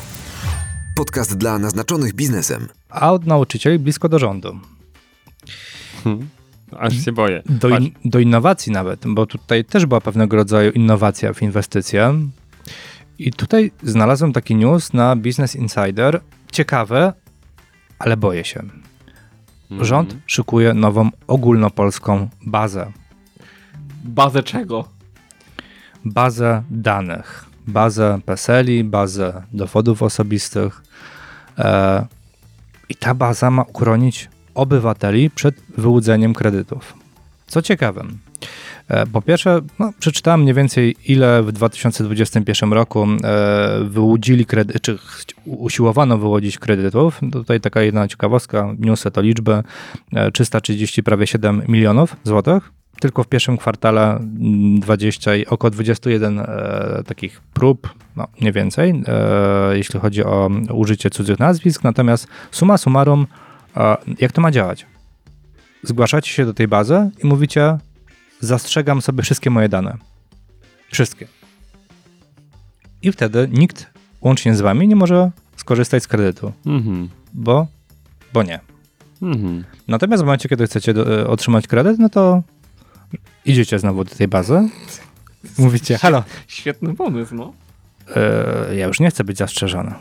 Podcast 0.96 1.36
dla 1.36 1.58
naznaczonych 1.58 2.14
biznesem. 2.14 2.68
A 2.90 3.12
od 3.12 3.26
nauczycieli 3.26 3.78
blisko 3.78 4.08
do 4.08 4.18
rządu. 4.18 4.58
Aż 6.78 7.04
się 7.04 7.12
boję. 7.12 7.42
Do, 7.46 7.68
in, 7.68 7.90
do 8.04 8.18
innowacji 8.18 8.72
nawet, 8.72 9.04
bo 9.06 9.26
tutaj 9.26 9.64
też 9.64 9.86
była 9.86 10.00
pewnego 10.00 10.36
rodzaju 10.36 10.72
innowacja 10.72 11.32
w 11.32 11.42
inwestycje. 11.42 12.14
I 13.18 13.32
tutaj 13.32 13.70
znalazłem 13.82 14.32
taki 14.32 14.54
news 14.54 14.92
na 14.92 15.16
Business 15.16 15.56
Insider. 15.56 16.20
Ciekawe, 16.52 17.12
ale 17.98 18.16
boję 18.16 18.44
się. 18.44 18.60
Mhm. 19.70 19.84
Rząd 19.84 20.16
szykuje 20.26 20.74
nową 20.74 21.10
ogólnopolską 21.26 22.28
bazę. 22.46 22.92
Bazę 24.04 24.42
czego? 24.42 24.88
Bazę 26.04 26.62
danych. 26.70 27.44
Bazę 27.66 28.18
PESEL-i, 28.26 28.84
bazę 28.84 29.42
dowodów 29.52 30.02
osobistych. 30.02 30.82
E, 31.58 32.06
I 32.88 32.94
ta 32.94 33.14
baza 33.14 33.50
ma 33.50 33.62
uchronić 33.62 34.28
obywateli 34.54 35.30
przed 35.30 35.54
wyłudzeniem 35.76 36.34
kredytów. 36.34 36.94
Co 37.46 37.62
ciekawe, 37.62 38.04
E, 38.88 39.06
Po 39.06 39.22
pierwsze, 39.22 39.60
no, 39.78 39.92
przeczytałem 39.98 40.42
mniej 40.42 40.54
więcej, 40.54 40.96
ile 41.06 41.42
w 41.42 41.52
2021 41.52 42.72
roku 42.72 43.06
e, 43.24 43.84
wyłudzili 43.84 44.46
kredyt, 44.46 44.82
czy 44.82 44.98
usiłowano 45.44 46.18
wyłudzić 46.18 46.58
kredytów. 46.58 47.20
Tutaj 47.32 47.60
taka 47.60 47.82
jedna 47.82 48.08
ciekawostka, 48.08 48.74
niosę 48.78 49.10
to 49.10 49.20
liczbę, 49.20 49.62
e, 50.12 50.30
330 50.30 51.02
prawie 51.02 51.26
7 51.26 51.62
milionów 51.68 52.16
złotych. 52.24 52.72
Tylko 53.00 53.22
w 53.24 53.28
pierwszym 53.28 53.56
kwartale 53.56 54.16
mm, 54.16 54.80
20, 54.80 55.36
i 55.36 55.46
około 55.46 55.70
21 55.70 56.38
e, 56.38 57.02
takich 57.06 57.40
prób, 57.40 57.94
no 58.16 58.26
nie 58.40 58.52
więcej, 58.52 59.02
e, 59.08 59.76
jeśli 59.76 60.00
chodzi 60.00 60.24
o 60.24 60.50
użycie 60.72 61.10
cudzych 61.10 61.38
nazwisk. 61.38 61.84
Natomiast 61.84 62.28
summa 62.50 62.78
summarum, 62.78 63.26
e, 63.26 63.43
jak 64.20 64.32
to 64.32 64.40
ma 64.40 64.50
działać? 64.50 64.86
Zgłaszacie 65.82 66.30
się 66.32 66.44
do 66.46 66.54
tej 66.54 66.68
bazy 66.68 67.10
i 67.22 67.26
mówicie, 67.26 67.78
zastrzegam 68.40 69.02
sobie 69.02 69.22
wszystkie 69.22 69.50
moje 69.50 69.68
dane. 69.68 69.96
Wszystkie. 70.92 71.28
I 73.02 73.12
wtedy 73.12 73.48
nikt, 73.52 73.86
łącznie 74.20 74.54
z 74.54 74.60
wami, 74.60 74.88
nie 74.88 74.96
może 74.96 75.30
skorzystać 75.56 76.02
z 76.02 76.06
kredytu, 76.08 76.52
Mhm. 76.66 77.08
bo, 77.34 77.66
bo 78.32 78.42
nie. 78.42 78.60
Mhm. 79.22 79.64
Natomiast 79.88 80.22
w 80.22 80.26
momencie, 80.26 80.48
kiedy 80.48 80.66
chcecie 80.66 80.94
do, 80.94 81.20
e, 81.20 81.26
otrzymać 81.26 81.66
kredyt, 81.66 81.98
no 81.98 82.08
to 82.08 82.42
idziecie 83.44 83.78
znowu 83.78 84.04
do 84.04 84.14
tej 84.14 84.28
bazy, 84.28 84.68
mówicie, 85.58 85.98
halo, 85.98 86.24
Świetny 86.48 86.94
pomysł, 86.94 87.34
no. 87.34 87.52
e, 88.16 88.74
ja 88.76 88.86
już 88.86 89.00
nie 89.00 89.10
chcę 89.10 89.24
być 89.24 89.38
zastrzeżony, 89.38 89.94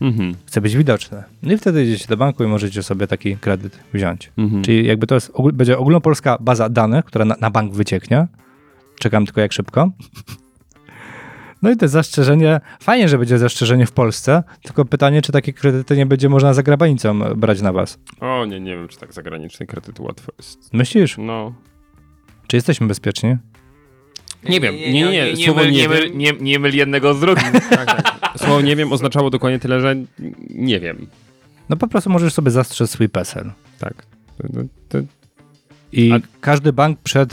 Mhm. 0.00 0.34
chcę 0.46 0.60
być 0.60 0.76
widoczny. 0.76 1.22
No 1.42 1.52
i 1.52 1.58
wtedy 1.58 1.84
idziecie 1.84 2.06
do 2.08 2.16
banku 2.16 2.44
i 2.44 2.46
możecie 2.46 2.82
sobie 2.82 3.06
taki 3.06 3.36
kredyt 3.36 3.78
wziąć. 3.92 4.32
Mhm. 4.36 4.62
Czyli 4.62 4.86
jakby 4.86 5.06
to 5.06 5.14
jest, 5.14 5.32
będzie 5.52 5.78
ogólnopolska 5.78 6.38
baza 6.40 6.68
danych, 6.68 7.04
która 7.04 7.24
na, 7.24 7.36
na 7.40 7.50
bank 7.50 7.74
wycieknie. 7.74 8.26
Czekam 8.98 9.24
tylko 9.24 9.40
jak 9.40 9.52
szybko. 9.52 9.90
No 11.62 11.70
i 11.70 11.76
to 11.76 11.88
zastrzeżenie, 11.88 12.60
fajnie, 12.80 13.08
że 13.08 13.18
będzie 13.18 13.38
zastrzeżenie 13.38 13.86
w 13.86 13.92
Polsce, 13.92 14.42
tylko 14.62 14.84
pytanie, 14.84 15.22
czy 15.22 15.32
takie 15.32 15.52
kredyty 15.52 15.96
nie 15.96 16.06
będzie 16.06 16.28
można 16.28 16.54
za 16.54 16.62
granicą 16.62 17.18
brać 17.36 17.62
na 17.62 17.72
was. 17.72 17.98
O 18.20 18.46
nie, 18.46 18.60
nie 18.60 18.76
wiem, 18.76 18.88
czy 18.88 18.98
tak 18.98 19.12
zagraniczny 19.12 19.66
kredyt 19.66 20.00
łatwo 20.00 20.32
jest. 20.38 20.72
Myślisz? 20.72 21.16
No. 21.18 21.54
Czy 22.46 22.56
jesteśmy 22.56 22.86
bezpieczni? 22.86 23.36
Nie 24.48 24.60
wiem, 24.60 24.74
nie, 24.74 24.92
nie, 24.92 25.10
nie, 25.10 25.32
nie, 25.34 25.44
słowo 25.46 25.60
myl, 25.60 25.72
nie 25.72 25.78
nie, 25.78 25.88
myl, 25.88 26.02
wiem. 26.08 26.18
nie, 26.18 26.32
nie 26.40 26.58
myl 26.58 26.76
jednego 26.76 27.14
z 27.14 27.20
drugim. 27.20 27.44
Tak, 27.70 28.02
tak. 28.02 28.38
Słowo 28.38 28.60
nie 28.60 28.76
wiem 28.76 28.92
oznaczało 28.92 29.30
dokładnie 29.30 29.58
tyle, 29.58 29.80
że 29.80 29.96
nie 30.50 30.80
wiem. 30.80 31.06
No 31.68 31.76
po 31.76 31.88
prostu 31.88 32.10
możesz 32.10 32.32
sobie 32.32 32.50
zastrzec 32.50 32.90
swój 32.90 33.08
PESEL. 33.08 33.50
Tak. 33.78 34.06
I 35.92 36.12
A- 36.12 36.20
każdy 36.40 36.72
bank 36.72 36.98
przed 36.98 37.32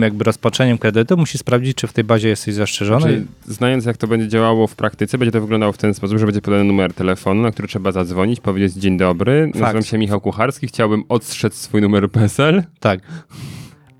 jakby 0.00 0.24
rozpoczęciem 0.24 0.78
kredytu 0.78 1.16
musi 1.16 1.38
sprawdzić, 1.38 1.76
czy 1.76 1.86
w 1.86 1.92
tej 1.92 2.04
bazie 2.04 2.28
jesteś 2.28 2.54
zastrzeżony. 2.54 3.06
Czyli 3.06 3.26
znając 3.46 3.84
jak 3.84 3.96
to 3.96 4.06
będzie 4.06 4.28
działało 4.28 4.66
w 4.66 4.74
praktyce, 4.76 5.18
będzie 5.18 5.32
to 5.32 5.40
wyglądało 5.40 5.72
w 5.72 5.78
ten 5.78 5.94
sposób, 5.94 6.18
że 6.18 6.26
będzie 6.26 6.40
podany 6.40 6.64
numer 6.64 6.94
telefonu, 6.94 7.42
na 7.42 7.50
który 7.50 7.68
trzeba 7.68 7.92
zadzwonić, 7.92 8.40
powiedzieć 8.40 8.72
dzień 8.72 8.96
dobry, 8.96 9.50
nazywam 9.54 9.82
się 9.82 9.98
Michał 9.98 10.20
Kucharski, 10.20 10.66
chciałbym 10.66 11.04
odstrzec 11.08 11.54
swój 11.54 11.80
numer 11.82 12.10
PESEL. 12.10 12.62
Tak. 12.80 13.00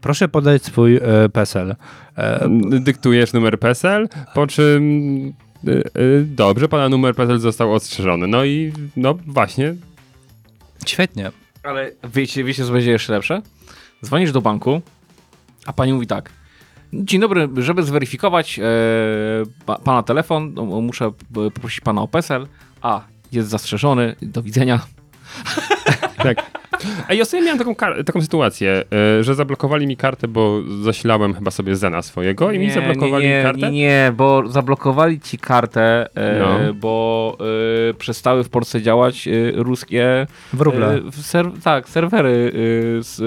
Proszę 0.00 0.28
podać 0.28 0.64
swój 0.64 0.96
e, 0.96 1.00
PESEL. 1.32 1.74
E, 2.18 2.48
Dyktujesz 2.81 3.33
numer 3.33 3.59
PESEL, 3.59 4.09
po 4.35 4.46
czym 4.46 4.83
y, 5.68 5.83
y, 5.98 6.25
dobrze, 6.25 6.68
pana 6.68 6.88
numer 6.88 7.14
PESEL 7.14 7.38
został 7.38 7.75
ostrzeżony. 7.75 8.27
No 8.27 8.44
i 8.44 8.72
no 8.96 9.14
właśnie, 9.27 9.75
świetnie. 10.87 11.31
Ale 11.62 11.90
wiecie, 12.14 12.44
wiecie, 12.44 12.64
co 12.64 12.72
będzie 12.72 12.90
jeszcze 12.90 13.12
lepsze? 13.12 13.42
Dzwonisz 14.05 14.33
do 14.33 14.40
banku, 14.40 14.83
a 15.66 15.72
pani 15.72 15.92
mówi 15.92 16.07
tak. 16.07 16.31
Dzień 16.92 17.20
dobry, 17.20 17.48
żeby 17.57 17.83
zweryfikować 17.83 18.59
e, 18.59 18.62
pa, 19.66 19.79
pana 19.79 20.03
telefon, 20.03 20.55
no, 20.55 20.64
muszę 20.64 21.05
e, 21.07 21.11
poprosić 21.51 21.81
pana 21.81 22.03
o 22.03 22.09
PESEL. 22.09 22.46
A, 22.83 23.01
jest 23.33 23.48
zastrzeżony, 23.48 24.16
do 24.22 24.42
widzenia. 24.42 24.81
Tak. 26.16 26.62
Ej, 27.08 27.22
ostatnio 27.22 27.44
miałem 27.46 27.58
taką, 27.58 27.74
taką 28.04 28.22
sytuację, 28.22 28.84
y, 29.20 29.24
że 29.24 29.34
zablokowali 29.34 29.86
mi 29.86 29.96
kartę, 29.96 30.28
bo 30.28 30.60
zasilałem 30.82 31.34
chyba 31.34 31.50
sobie 31.50 31.76
Zena 31.76 32.02
swojego 32.02 32.52
i 32.52 32.58
mi 32.58 32.70
zablokowali 32.70 33.24
nie, 33.24 33.36
nie, 33.36 33.42
kartę. 33.42 33.60
Nie, 33.60 33.70
nie, 33.70 34.12
bo 34.16 34.48
zablokowali 34.48 35.20
ci 35.20 35.38
kartę, 35.38 36.08
e, 36.14 36.38
No. 36.38 36.74
bo 36.74 37.36
e, 37.90 37.94
przestały 37.94 38.44
w 38.44 38.48
Polsce 38.48 38.82
działać 38.82 39.28
ruskie 39.54 40.26
Wróble. 40.52 41.00
w 41.12 41.22
ser 41.22 41.50
tak, 41.64 41.88
serwery 41.88 42.52
z 43.00 43.20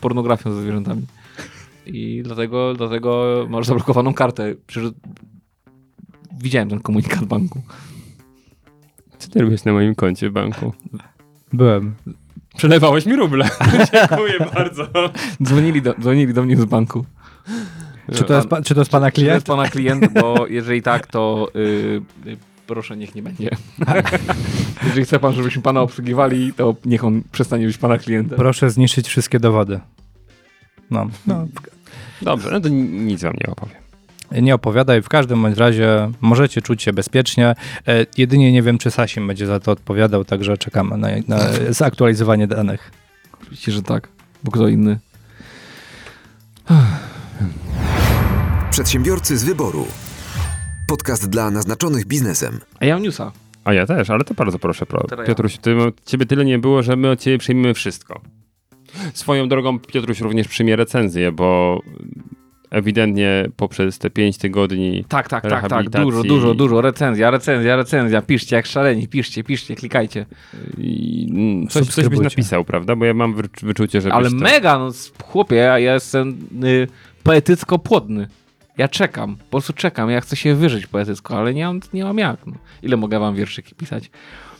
pornografią 0.00 0.52
ze 0.52 0.62
zwierzętami. 0.62 1.02
I 1.86 2.20
dlatego, 2.24 2.74
dlatego 2.74 3.26
masz 3.50 3.66
zablokowaną 3.66 4.14
kartę. 4.14 4.54
Przecież 4.66 4.90
widziałem 6.40 6.68
ten 6.68 6.80
komunikat 6.80 7.24
banku. 7.24 7.62
Co 9.18 9.30
ty 9.30 9.42
robisz 9.42 9.64
na 9.64 9.72
moim 9.72 9.94
koncie 9.94 10.30
w 10.30 10.32
banku? 10.32 10.72
Byłem. 11.52 11.94
Przelewałeś 12.56 13.06
mi 13.06 13.16
ruble. 13.16 13.48
Dziękuję 13.92 14.34
bardzo. 14.54 14.88
Dzwonili 15.42 15.82
do, 15.82 15.94
dzwonili 16.00 16.34
do 16.34 16.42
mnie 16.42 16.56
z 16.56 16.64
banku. 16.64 17.04
Czy 18.14 18.24
to, 18.24 18.34
jest, 18.34 18.48
pa- 18.48 18.62
czy 18.62 18.74
to 18.74 18.80
jest 18.80 18.90
pana 18.90 19.10
Czy 19.10 19.14
to 19.14 19.20
jest 19.20 19.30
klient? 19.30 19.46
pana 19.46 19.68
klient, 19.70 20.12
bo 20.20 20.46
jeżeli 20.46 20.82
tak, 20.82 21.06
to 21.06 21.48
y, 21.56 21.58
y, 22.26 22.36
proszę, 22.66 22.96
niech 22.96 23.14
nie 23.14 23.22
będzie. 23.22 23.50
jeżeli 24.86 25.04
chce 25.04 25.18
pan, 25.18 25.32
żebyśmy 25.34 25.62
pana 25.62 25.80
obsługiwali, 25.80 26.52
to 26.52 26.74
niech 26.84 27.04
on 27.04 27.22
przestanie 27.32 27.66
być 27.66 27.78
pana 27.78 27.98
klientem. 27.98 28.38
Proszę 28.38 28.70
zniszczyć 28.70 29.08
wszystkie 29.08 29.40
dowody. 29.40 29.80
No, 30.90 31.06
no, 31.26 31.46
Dobrze, 32.22 32.50
no 32.50 32.60
to 32.60 32.68
ni- 32.68 32.88
nic 32.88 33.22
wam 33.22 33.32
nie 33.40 33.52
opowiem. 33.52 33.81
Nie 34.40 34.54
opowiadaj. 34.54 35.02
W 35.02 35.08
każdym 35.08 35.42
bądź 35.42 35.58
razie 35.58 36.10
możecie 36.20 36.62
czuć 36.62 36.82
się 36.82 36.92
bezpiecznie. 36.92 37.54
E, 37.88 38.06
jedynie 38.18 38.52
nie 38.52 38.62
wiem, 38.62 38.78
czy 38.78 38.90
Sasim 38.90 39.26
będzie 39.26 39.46
za 39.46 39.60
to 39.60 39.72
odpowiadał, 39.72 40.24
także 40.24 40.58
czekamy 40.58 40.96
na, 40.96 41.08
na 41.28 41.38
zaktualizowanie 41.70 42.46
danych. 42.46 42.90
Oczywiście, 43.42 43.72
że 43.72 43.82
tak, 43.82 44.08
bo 44.44 44.50
kto 44.50 44.68
inny. 44.68 44.98
Przedsiębiorcy 48.70 49.38
z 49.38 49.44
wyboru. 49.44 49.86
Podcast 50.88 51.28
dla 51.30 51.50
naznaczonych 51.50 52.06
biznesem. 52.06 52.60
A 52.80 52.84
ja 52.84 52.94
mam 52.94 53.02
newsa. 53.02 53.32
A 53.64 53.72
ja 53.72 53.86
też, 53.86 54.10
ale 54.10 54.24
to 54.24 54.34
bardzo 54.34 54.58
proszę, 54.58 54.86
pro. 54.86 55.04
Piotruś, 55.26 55.58
ty, 55.58 55.76
ciebie 56.06 56.26
tyle 56.26 56.44
nie 56.44 56.58
było, 56.58 56.82
że 56.82 56.96
my 56.96 57.10
od 57.10 57.20
ciebie 57.20 57.38
przyjmiemy 57.38 57.74
wszystko. 57.74 58.20
Swoją 59.14 59.48
drogą 59.48 59.78
Piotruś 59.78 60.20
również 60.20 60.48
przyjmie 60.48 60.76
recenzję, 60.76 61.32
bo 61.32 61.80
ewidentnie 62.72 63.48
poprzez 63.56 63.98
te 63.98 64.10
pięć 64.10 64.38
tygodni 64.38 65.04
Tak, 65.08 65.28
tak, 65.28 65.42
tak, 65.48 65.68
tak. 65.68 65.90
Dużo, 65.90 66.22
dużo, 66.22 66.54
dużo. 66.54 66.80
Recenzja, 66.80 67.30
recenzja, 67.30 67.76
recenzja. 67.76 68.22
Piszcie 68.22 68.56
jak 68.56 68.66
szaleni, 68.66 69.08
piszcie, 69.08 69.44
piszcie, 69.44 69.74
klikajcie. 69.74 70.26
i, 70.78 71.26
mm, 71.30 71.68
coś, 71.68 71.86
coś 71.86 72.08
byś 72.08 72.18
napisał, 72.18 72.64
prawda? 72.64 72.96
Bo 72.96 73.04
ja 73.04 73.14
mam 73.14 73.34
wycz- 73.34 73.64
wyczucie, 73.64 74.00
że 74.00 74.12
Ale 74.12 74.30
mega, 74.30 74.78
no 74.78 74.90
chłopie, 75.24 75.56
ja 75.56 75.78
jestem 75.78 76.38
y, 76.64 76.88
poetycko 77.22 77.78
płodny. 77.78 78.28
Ja 78.78 78.88
czekam, 78.88 79.36
po 79.36 79.44
prostu 79.50 79.72
czekam. 79.72 80.10
Ja 80.10 80.20
chcę 80.20 80.36
się 80.36 80.54
wyżyć 80.54 80.86
poetycko, 80.86 81.38
ale 81.38 81.54
nie 81.54 81.66
mam, 81.66 81.80
nie 81.92 82.04
mam 82.04 82.18
jak. 82.18 82.46
No. 82.46 82.52
Ile 82.82 82.96
mogę 82.96 83.18
wam 83.18 83.34
wierszyki 83.34 83.74
pisać? 83.74 84.10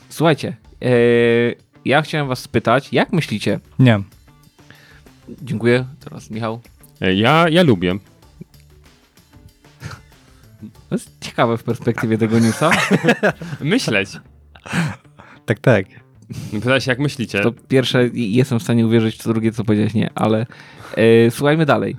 Słuchajcie, 0.08 0.56
e, 0.82 0.88
ja 1.84 2.02
chciałem 2.02 2.28
was 2.28 2.38
spytać, 2.38 2.92
jak 2.92 3.12
myślicie? 3.12 3.60
Nie. 3.78 4.00
Dziękuję. 5.42 5.84
Teraz 6.04 6.30
Michał. 6.30 6.60
E, 7.02 7.14
Ja, 7.14 7.48
ja 7.48 7.62
lubię. 7.62 7.98
To 10.88 10.94
jest 10.94 11.10
ciekawe 11.20 11.58
w 11.58 11.62
perspektywie 11.62 12.18
tego 12.18 12.38
newsa. 12.38 12.70
Myśleć. 13.60 14.10
Tak, 15.46 15.60
tak. 15.60 15.86
Pytałeś, 16.50 16.86
jak 16.86 16.98
myślicie? 16.98 17.40
To 17.40 17.52
pierwsze 17.52 18.08
jestem 18.12 18.58
w 18.58 18.62
stanie 18.62 18.86
uwierzyć, 18.86 19.16
co 19.16 19.32
drugie, 19.32 19.52
co 19.52 19.64
powiedziałeś 19.64 19.94
nie, 19.94 20.10
ale 20.14 20.46
e, 20.96 21.30
słuchajmy 21.30 21.66
dalej. 21.66 21.96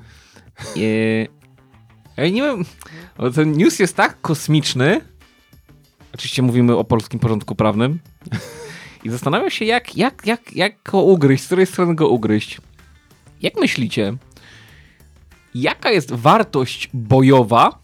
E, 0.77 0.79
ja 2.17 2.29
nie 2.29 2.41
wiem, 2.41 2.65
bo 3.17 3.31
ten 3.31 3.51
news 3.51 3.79
jest 3.79 3.95
tak 3.95 4.21
kosmiczny. 4.21 5.01
Oczywiście 6.13 6.41
mówimy 6.41 6.75
o 6.77 6.83
polskim 6.83 7.19
porządku 7.19 7.55
prawnym. 7.55 7.99
I 9.03 9.09
zastanawiam 9.09 9.49
się, 9.49 9.65
jak, 9.65 9.97
jak, 9.97 10.25
jak, 10.25 10.53
jak 10.55 10.73
go 10.91 11.01
ugryźć, 11.01 11.43
z 11.43 11.45
której 11.45 11.65
strony 11.65 11.95
go 11.95 12.09
ugryźć. 12.09 12.61
Jak 13.41 13.55
myślicie, 13.55 14.13
jaka 15.55 15.91
jest 15.91 16.11
wartość 16.11 16.89
bojowa 16.93 17.79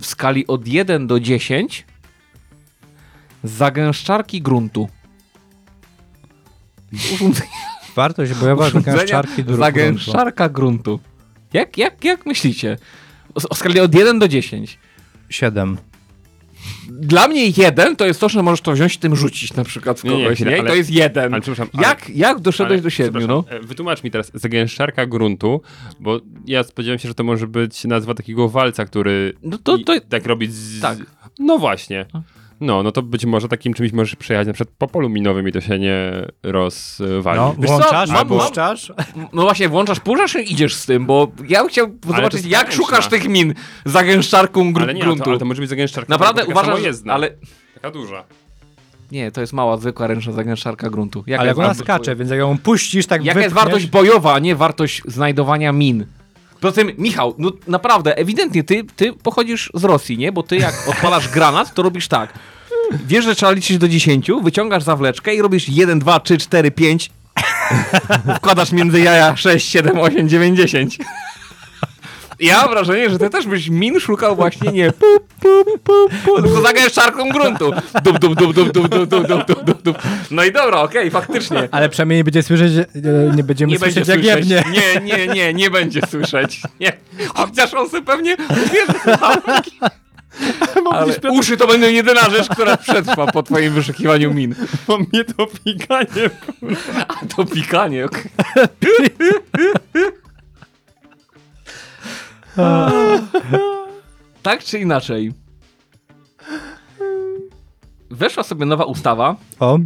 w 0.00 0.06
skali 0.06 0.46
od 0.46 0.68
1 0.68 1.06
do 1.06 1.20
10 1.20 1.86
zagęszczarki 3.44 4.42
gruntu? 4.42 4.88
Wartość 7.96 8.34
bojowa 8.34 8.70
zagęszczarki 8.70 9.44
dróg. 9.44 9.58
Zagęszczarka 9.58 10.48
gruntu. 10.48 11.00
Jak, 11.52 11.78
jak, 11.78 12.04
jak 12.04 12.26
myślicie? 12.26 12.78
O, 13.34 13.48
o 13.48 13.54
skali 13.54 13.80
od 13.80 13.94
1 13.94 14.18
do 14.18 14.28
10. 14.28 14.78
7. 15.30 15.76
Dla 16.90 17.28
mnie 17.28 17.46
jeden 17.48 17.96
to 17.96 18.06
jest 18.06 18.20
to, 18.20 18.28
że 18.28 18.42
możesz 18.42 18.60
to 18.60 18.72
wziąć 18.72 18.94
i 18.94 18.98
tym 18.98 19.16
rzucić 19.16 19.54
na 19.54 19.64
przykład 19.64 20.00
w 20.00 20.04
Nie, 20.04 20.10
nie, 20.10 20.22
kogoś, 20.24 20.28
nie? 20.28 20.34
chwilę, 20.46 20.56
I 20.56 20.60
ale- 20.60 20.68
to 20.70 20.74
jest 20.76 20.90
jeden. 20.90 21.34
ale 21.34 21.42
przepraszam, 21.42 21.68
ale- 21.78 21.86
jak, 21.88 22.10
jak 22.10 22.40
doszedłeś 22.40 22.76
Ale, 22.76 22.82
do 22.82 22.90
siedmiu, 22.90 23.26
no? 23.26 23.44
e, 23.48 23.60
Wytłumacz 23.60 24.02
mi 24.04 24.10
teraz, 24.10 24.30
zagęszczarka 24.34 25.06
gruntu, 25.06 25.62
bo 26.00 26.20
ja 26.46 26.62
spodziewałem 26.64 26.98
się, 26.98 27.08
że 27.08 27.14
to 27.14 27.24
może 27.24 27.46
być 27.46 27.84
nazwa 27.84 28.14
takiego 28.14 28.48
walca, 28.48 28.84
który 28.84 29.32
No 29.42 29.58
to- 29.58 29.78
to- 29.78 30.00
tak 30.08 30.26
robi 30.26 30.46
z... 30.50 30.80
tak. 30.80 30.98
No 31.38 31.58
właśnie. 31.58 32.06
No, 32.60 32.82
no 32.82 32.92
to 32.92 33.02
być 33.02 33.24
może 33.24 33.48
takim 33.48 33.74
czymś 33.74 33.92
możesz 33.92 34.16
przejechać 34.16 34.46
na 34.46 34.52
przykład 34.52 34.74
po 34.78 34.88
polu 34.88 35.08
minowym 35.08 35.48
i 35.48 35.52
to 35.52 35.60
się 35.60 35.78
nie 35.78 36.26
rozwali. 36.42 37.38
No, 37.40 37.54
Wiesz 37.58 37.70
co, 37.70 37.78
włączasz, 37.78 38.10
mam- 38.10 38.28
puszczasz. 38.28 38.92
No 39.32 39.42
właśnie, 39.42 39.68
włączasz, 39.68 40.00
puszczasz 40.00 40.34
i 40.36 40.52
idziesz 40.52 40.74
z 40.74 40.86
tym, 40.86 41.06
bo 41.06 41.28
ja 41.48 41.60
bym 41.60 41.68
chciał 41.68 41.86
to 41.86 42.08
zobaczyć, 42.08 42.32
jest 42.32 42.46
jak 42.46 42.72
szukasz 42.72 43.08
tych 43.08 43.28
min 43.28 43.54
zagęszczarką 43.84 44.72
gru- 44.72 44.82
ale 44.82 44.94
nie, 44.94 45.00
gruntu. 45.00 45.24
to, 45.24 45.30
ale 45.30 45.38
to 45.38 45.44
może 45.44 45.60
być 45.60 45.70
zagęszczarka 45.70 46.10
Naprawdę 46.12 46.40
taka 46.40 46.52
uważam, 46.52 46.70
że... 46.70 46.76
samojezdna, 46.76 47.12
ale... 47.14 47.30
taka 47.74 47.90
duża. 47.90 48.24
Nie, 49.12 49.30
to 49.32 49.40
jest 49.40 49.52
mała, 49.52 49.76
zwykła 49.76 50.06
ręczna 50.06 50.32
zagęszczarka 50.32 50.90
gruntu. 50.90 51.24
Jaka 51.26 51.40
Ale 51.40 51.48
jak 51.48 51.56
jest 51.58 51.66
ona 51.70 51.74
skacze, 51.74 52.16
więc 52.16 52.30
jak 52.30 52.38
ją 52.40 52.58
puścisz, 52.58 53.06
tak 53.06 53.24
Jaka 53.24 53.40
jest 53.40 53.54
wypchniesz- 53.54 53.64
wartość 53.64 53.86
bojowa, 53.86 54.34
a 54.34 54.38
nie 54.38 54.56
wartość 54.56 55.02
znajdowania 55.06 55.72
min? 55.72 56.06
Poza 56.60 56.74
tym, 56.74 56.92
Michał, 56.98 57.34
no 57.38 57.52
naprawdę, 57.66 58.16
ewidentnie 58.18 58.64
ty, 58.64 58.84
ty 58.96 59.12
pochodzisz 59.12 59.70
z 59.74 59.84
Rosji, 59.84 60.18
nie? 60.18 60.32
Bo 60.32 60.42
ty 60.42 60.56
jak 60.56 60.74
odpalasz 60.90 61.28
granat, 61.28 61.74
to 61.74 61.82
robisz 61.82 62.08
tak. 62.08 62.32
Wiesz, 63.06 63.24
że 63.24 63.34
trzeba 63.34 63.52
liczyć 63.52 63.78
do 63.78 63.88
10, 63.88 64.30
wyciągasz 64.42 64.82
zawleczkę 64.82 65.34
i 65.34 65.42
robisz 65.42 65.68
1, 65.68 65.98
2, 65.98 66.20
3, 66.20 66.38
4, 66.38 66.70
5. 66.70 67.10
Wkładasz 68.36 68.72
między 68.72 69.00
jaja 69.00 69.36
6, 69.36 69.68
7, 69.70 69.98
8, 69.98 70.28
9, 70.28 70.58
10. 70.58 70.98
Ja 72.40 72.60
mam 72.60 72.70
wrażenie, 72.70 73.10
że 73.10 73.18
ty 73.18 73.30
też 73.30 73.46
byś 73.46 73.68
min 73.68 74.00
szukał 74.00 74.36
właśnie 74.36 74.72
nie 74.72 74.92
pu, 74.92 75.06
pu, 75.40 75.64
pu, 75.84 76.08
pu, 76.24 76.42
tylko 76.42 76.60
zagęszczarką 76.60 77.28
gruntu. 77.28 77.72
Dup, 78.04 78.18
dup, 78.18 78.34
dup, 78.34 78.54
dup, 78.54 78.72
dup, 78.72 78.88
dup, 78.88 79.08
dup, 79.08 79.26
dup, 79.46 79.64
dup, 79.64 79.82
dup. 79.82 79.98
No 80.30 80.44
i 80.44 80.52
dobra, 80.52 80.80
okej, 80.80 81.10
faktycznie. 81.10 81.68
Ale 81.70 81.88
przynajmniej 81.88 82.16
nie 82.18 82.24
będzie 82.24 82.42
słyszeć, 82.42 82.72
e, 82.76 82.86
nie 83.36 83.44
będziemy 83.44 83.72
Nie 83.72 83.78
będzie 83.78 84.04
słyszeć 84.04 84.24
jak 84.24 84.36
słyszeć. 84.36 84.50
jebnie. 84.50 84.72
Nie, 84.72 85.00
nie, 85.16 85.34
nie, 85.34 85.54
nie 85.54 85.70
będzie 85.70 86.00
słyszeć. 86.10 86.60
Nie. 86.80 86.92
Chociaż 87.34 87.74
on 87.74 87.88
sobie 87.90 88.02
pewnie. 88.02 88.36
Ale 90.90 91.14
uszy 91.30 91.56
to 91.56 91.66
będą 91.66 91.86
jedyna 91.86 92.30
rzecz, 92.30 92.48
która 92.48 92.76
przetrwa 92.76 93.26
po 93.26 93.42
twoim 93.42 93.72
wyszukiwaniu 93.72 94.34
min. 94.34 94.54
Bo 94.86 94.98
mnie 94.98 95.24
to 95.24 95.46
pikanie. 95.64 96.30
A 97.08 97.14
to 97.36 97.44
pikanie, 97.44 98.04
okej. 98.04 98.22
tak 104.42 104.64
czy 104.64 104.78
inaczej. 104.78 105.32
Weszła 108.10 108.42
sobie 108.42 108.66
nowa 108.66 108.84
ustawa 108.84 109.36
O, 109.60 109.78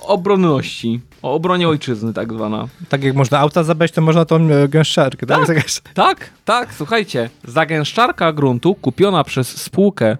o 0.00 0.06
obronności. 0.06 1.00
O 1.22 1.34
obronie 1.34 1.68
ojczyzny, 1.68 2.12
tak 2.12 2.32
zwana. 2.32 2.68
tak 2.88 3.04
jak 3.04 3.14
można 3.16 3.38
auta 3.38 3.62
zabrać, 3.64 3.92
to 3.92 4.00
można 4.00 4.24
tą 4.24 4.36
e, 4.50 4.68
gęszczarkę, 4.68 5.26
tak? 5.26 5.46
Zagęszcz- 5.46 5.82
Tak, 5.94 6.30
tak, 6.44 6.74
słuchajcie. 6.74 7.30
Zagęszczarka 7.44 8.32
gruntu 8.32 8.74
kupiona 8.74 9.24
przez 9.24 9.62
spółkę 9.62 10.16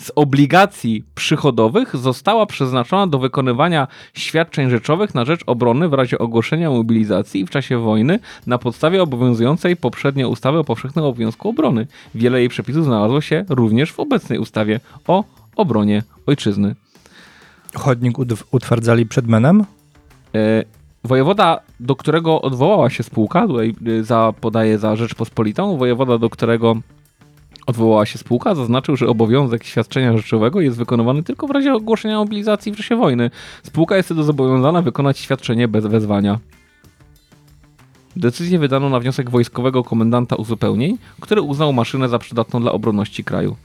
z 0.00 0.12
obligacji 0.16 1.04
przychodowych 1.14 1.96
została 1.96 2.46
przeznaczona 2.46 3.06
do 3.06 3.18
wykonywania 3.18 3.88
świadczeń 4.14 4.70
rzeczowych 4.70 5.14
na 5.14 5.24
rzecz 5.24 5.40
obrony 5.46 5.88
w 5.88 5.94
razie 5.94 6.18
ogłoszenia 6.18 6.70
mobilizacji 6.70 7.46
w 7.46 7.50
czasie 7.50 7.78
wojny 7.78 8.18
na 8.46 8.58
podstawie 8.58 9.02
obowiązującej 9.02 9.76
poprzednio 9.76 10.28
ustawy 10.28 10.58
o 10.58 10.64
powszechnym 10.64 11.04
obowiązku 11.04 11.48
obrony. 11.48 11.86
Wiele 12.14 12.38
jej 12.38 12.48
przepisów 12.48 12.84
znalazło 12.84 13.20
się 13.20 13.44
również 13.48 13.92
w 13.92 14.00
obecnej 14.00 14.38
ustawie 14.38 14.80
o 15.06 15.24
obronie 15.56 16.02
ojczyzny. 16.26 16.74
Chodnik 17.74 18.16
utwardzali 18.52 19.06
przed 19.06 19.26
menem? 19.26 19.64
E, 20.34 20.64
Wojewoda, 21.04 21.60
do 21.80 21.96
którego 21.96 22.42
odwołała 22.42 22.90
się 22.90 23.02
spółka, 23.02 23.46
tutaj 23.46 23.74
y, 23.86 24.04
za, 24.04 24.34
podaje 24.40 24.78
za 24.78 24.96
Rzeczpospolitą, 24.96 25.76
wojewoda, 25.76 26.18
do 26.18 26.30
którego 26.30 26.76
odwołała 27.70 28.06
się 28.06 28.18
spółka, 28.18 28.54
zaznaczył, 28.54 28.96
że 28.96 29.06
obowiązek 29.06 29.64
świadczenia 29.64 30.16
rzeczowego 30.16 30.60
jest 30.60 30.76
wykonywany 30.76 31.22
tylko 31.22 31.46
w 31.46 31.50
razie 31.50 31.74
ogłoszenia 31.74 32.18
mobilizacji 32.18 32.72
w 32.72 32.76
czasie 32.76 32.96
wojny. 32.96 33.30
Spółka 33.62 33.96
jest 33.96 34.08
wtedy 34.08 34.22
zobowiązana 34.22 34.82
wykonać 34.82 35.18
świadczenie 35.18 35.68
bez 35.68 35.86
wezwania. 35.86 36.38
Decyzję 38.16 38.58
wydano 38.58 38.88
na 38.88 39.00
wniosek 39.00 39.30
wojskowego 39.30 39.84
komendanta 39.84 40.36
uzupełnień, 40.36 40.98
który 41.20 41.42
uznał 41.42 41.72
maszynę 41.72 42.08
za 42.08 42.18
przydatną 42.18 42.60
dla 42.60 42.72
obronności 42.72 43.24
kraju. 43.24 43.56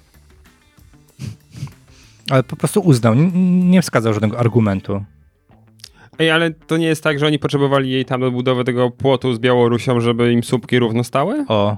Ale 2.31 2.43
po 2.43 2.55
prostu 2.55 2.81
uznał, 2.81 3.15
nie 3.45 3.81
wskazał 3.81 4.13
żadnego 4.13 4.39
argumentu. 4.39 5.05
Ej, 6.19 6.31
ale 6.31 6.51
to 6.51 6.77
nie 6.77 6.85
jest 6.85 7.03
tak, 7.03 7.19
że 7.19 7.27
oni 7.27 7.39
potrzebowali 7.39 7.91
jej 7.91 8.05
tam 8.05 8.21
do 8.21 8.31
budowy 8.31 8.63
tego 8.63 8.91
płotu 8.91 9.33
z 9.33 9.39
Białorusią, 9.39 9.99
żeby 9.99 10.33
im 10.33 10.43
słupki 10.43 10.79
równo 10.79 11.03
stały? 11.03 11.45
O, 11.47 11.77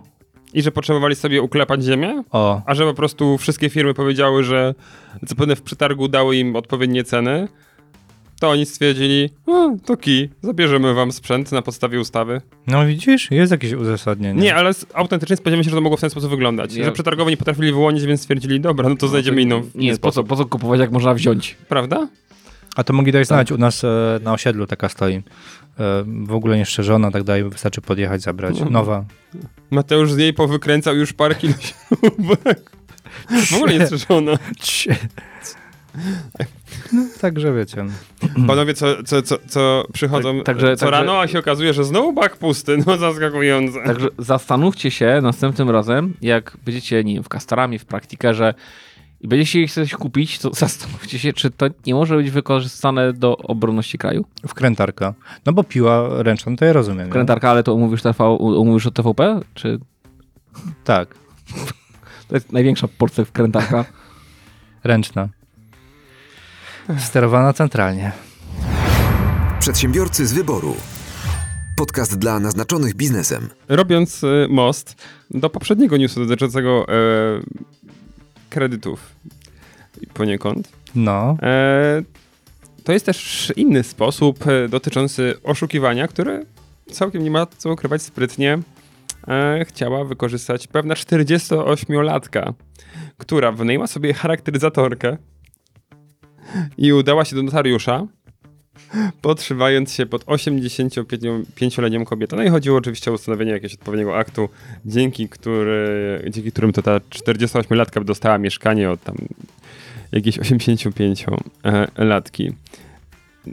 I 0.54 0.62
że 0.62 0.72
potrzebowali 0.72 1.16
sobie 1.16 1.42
uklepać 1.42 1.84
ziemię? 1.84 2.24
o. 2.32 2.62
A 2.66 2.76
że 2.76 2.86
po 2.86 2.94
prostu 2.94 3.38
wszystkie 3.38 3.70
firmy 3.70 3.94
powiedziały, 3.94 4.44
że 4.44 4.76
zapewne 5.22 5.56
w 5.56 5.62
przetargu 5.62 6.08
dały 6.08 6.38
im 6.38 6.56
odpowiednie 6.56 7.04
ceny, 7.04 7.48
to 8.40 8.50
oni 8.50 8.66
stwierdzili, 8.66 9.30
o, 9.46 9.72
to 9.86 9.98
kij, 9.98 10.30
zabierzemy 10.42 10.94
wam 10.94 11.12
sprzęt 11.12 11.52
na 11.52 11.62
podstawie 11.62 12.00
ustawy. 12.00 12.42
No 12.68 12.86
widzisz, 12.86 13.32
jest 13.32 13.52
jakieś 13.52 13.74
uzasadnienie. 13.74 14.42
Nie, 14.42 14.56
ale 14.56 14.72
autentycznie 14.94 15.36
spodziewamy 15.36 15.64
się, 15.64 15.70
że 15.70 15.76
to 15.76 15.82
mogło 15.82 15.98
w 15.98 16.02
ten 16.02 16.10
sposób 16.10 16.30
wyglądać. 16.30 16.76
Nie. 16.76 16.84
Że 16.84 16.92
przetargowo 16.92 17.30
nie 17.30 17.38
potrafili 17.38 17.72
wyłonić, 17.72 18.06
więc 18.06 18.22
stwierdzili, 18.22 18.60
dobra, 18.60 18.90
no 18.90 18.96
to 18.96 19.08
znajdziemy 19.08 19.42
inną. 19.42 19.62
Nie, 19.76 19.88
inny 19.88 19.98
po 19.98 20.08
co, 20.08 20.12
sposób. 20.12 20.28
po 20.28 20.36
co 20.36 20.46
kupować, 20.46 20.80
jak 20.80 20.92
można 20.92 21.14
wziąć? 21.14 21.58
Prawda? 21.70 22.08
A 22.76 22.84
to 22.84 22.94
mogli 22.94 23.12
dać 23.12 23.28
znać, 23.28 23.52
u 23.52 23.58
nas 23.58 23.84
e, 23.84 24.20
na 24.24 24.34
osiedlu 24.34 24.68
taka 24.68 24.90
stoi. 24.90 25.22
W 26.24 26.32
ogóle 26.34 26.58
nie 26.58 26.66
szczerzona, 26.66 27.12
tak 27.12 27.24
dalej, 27.24 27.44
wystarczy 27.50 27.82
podjechać, 27.82 28.22
zabrać. 28.22 28.60
Nowa. 28.70 29.06
Mateusz 29.72 30.12
z 30.12 30.18
niej 30.18 30.34
powykręcał 30.34 30.96
już 30.96 31.14
parę 31.14 31.36
kilo 31.36 31.54
śrubek. 31.60 32.72
W 33.50 33.54
ogóle 33.56 33.74
nie 33.80 33.86
strzeżona. 33.86 34.32
No, 36.94 37.06
także 37.22 37.54
wiecie. 37.54 37.86
Panowie, 38.48 38.74
co, 38.74 39.04
co, 39.04 39.22
co, 39.22 39.38
co 39.48 39.88
przychodzą 39.94 40.38
Tak, 40.38 40.46
także- 40.46 40.76
co 40.76 40.86
także- 40.86 41.00
rano, 41.00 41.20
a 41.20 41.28
się 41.28 41.40
okazuje, 41.40 41.74
że 41.74 41.84
znowu 41.84 42.14
bak 42.14 42.38
pusty. 42.38 42.78
No 42.88 42.98
zaskakujące. 42.98 43.84
Także 43.86 44.08
zastanówcie 44.18 44.92
się 44.92 45.20
następnym 45.22 45.70
razem, 45.70 46.14
jak 46.22 46.58
będziecie, 46.66 47.04
nie 47.04 47.14
wiem, 47.14 47.24
w 47.24 47.30
Castoramie, 47.30 47.80
w 47.80 47.86
Praktikerze 47.86 48.54
i 49.22 49.28
będziecie 49.28 49.68
chcieli 49.68 49.68
coś 49.68 49.94
kupić, 49.94 50.40
to 50.40 50.54
zastanówcie 50.64 51.20
się, 51.20 51.34
czy 51.34 51.52
to 51.52 51.66
nie 51.86 51.94
może 51.94 52.16
być 52.16 52.32
wykorzystane 52.32 53.14
do 53.14 53.38
obronności 53.38 53.98
kraju. 53.98 54.26
Wkrętarka. 54.48 55.14
No 55.46 55.54
bo 55.54 55.64
piła 55.64 56.24
ręczna, 56.24 56.56
to 56.56 56.66
ja 56.66 56.74
rozumiem. 56.74 57.08
nie? 57.08 57.14
Krętarka, 57.14 57.50
ale 57.50 57.64
to 57.64 57.74
umówisz, 57.74 58.02
TV, 58.02 58.30
umówisz 58.30 58.86
od 58.88 58.94
TVP? 58.94 59.40
Czy 59.54 59.80
Tak, 60.84 61.16
to 62.28 62.36
jest 62.36 62.52
największa 62.52 62.88
Polsce 62.98 63.26
wkrętarka? 63.26 63.86
ręczna. 64.84 65.30
Sterowana 66.98 67.54
centralnie. 67.54 68.12
Przedsiębiorcy 69.60 70.28
z 70.28 70.34
wyboru. 70.34 70.76
Podcast 71.78 72.18
dla 72.18 72.40
naznaczonych 72.40 72.96
biznesem. 72.96 73.50
Robiąc 73.68 74.24
y, 74.24 74.48
most 74.50 74.96
do 75.32 75.50
poprzedniego 75.50 75.98
newsu 75.98 76.26
dotyczącego 76.26 76.86
e, 76.88 76.94
kredytów. 78.58 79.16
Poniekąd, 80.14 80.72
No, 80.96 81.38
e, 81.42 82.02
to 82.84 82.94
jest 82.94 83.06
też 83.06 83.54
inny 83.56 83.84
sposób 83.84 84.48
e, 84.48 84.70
dotyczący 84.70 85.34
oszukiwania, 85.44 86.08
który 86.08 86.46
całkiem 86.92 87.24
nie 87.24 87.32
ma 87.32 87.46
co 87.58 87.74
ukrywać 87.74 88.02
sprytnie 88.02 88.60
e, 89.28 89.66
chciała 89.66 90.06
wykorzystać 90.06 90.68
pewna 90.68 90.94
48-latka, 90.94 92.54
która 93.18 93.52
wynajęła 93.52 93.88
sobie 93.88 94.14
charakteryzatorkę 94.14 95.18
i 96.78 96.94
udała 96.94 97.26
się 97.26 97.36
do 97.36 97.44
notariusza, 97.44 98.08
podszywając 99.22 99.94
się 99.94 100.06
pod 100.06 100.26
85-letnią 100.26 102.06
kobietę. 102.06 102.36
No 102.36 102.44
i 102.44 102.50
chodziło 102.50 102.78
oczywiście 102.78 103.12
o 103.12 103.14
ustanowienie 103.14 103.52
jakiegoś 103.52 103.74
odpowiedniego 103.74 104.18
aktu, 104.18 104.50
dzięki, 104.86 105.30
który, 105.30 106.22
dzięki 106.30 106.52
którym 106.52 106.74
to 106.74 106.82
ta 106.82 106.98
48-latka 106.98 108.04
dostała 108.04 108.38
mieszkanie 108.38 108.92
od 108.92 109.04
tam 109.04 109.16
jakiejś 110.12 110.40
85-latki. 110.40 112.52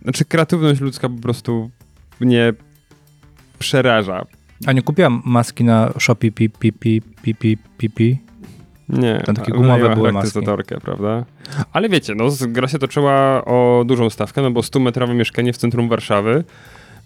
Znaczy 0.02 0.24
kreatywność 0.24 0.80
ludzka 0.80 1.08
po 1.08 1.22
prostu 1.22 1.70
mnie 2.20 2.52
przeraża. 3.58 4.26
a 4.66 4.72
nie 4.72 4.82
kupiłam 4.82 5.22
maski 5.24 5.64
na 5.64 5.92
Shopee 5.98 6.32
pi, 6.32 6.50
pi, 6.50 6.72
pi, 6.72 7.02
pi, 7.22 7.34
pi, 7.34 7.58
pi, 7.78 7.90
pi. 7.90 8.18
Nie. 8.88 9.23
Tam 9.27 9.35
takie 9.35 9.53
gumowe 9.53 9.94
były 9.94 10.09
charakteryzatorkę, 10.12 10.81
prawda? 10.81 11.25
Ale 11.73 11.88
wiecie, 11.88 12.14
no 12.14 12.31
z- 12.31 12.47
gra 12.47 12.68
się 12.68 12.79
toczyła 12.79 13.44
o 13.44 13.85
dużą 13.87 14.11
stawkę, 14.11 14.42
no 14.42 14.51
bo 14.51 14.61
100-metrowe 14.61 15.14
mieszkanie 15.14 15.53
w 15.53 15.57
centrum 15.57 15.88
Warszawy, 15.88 16.44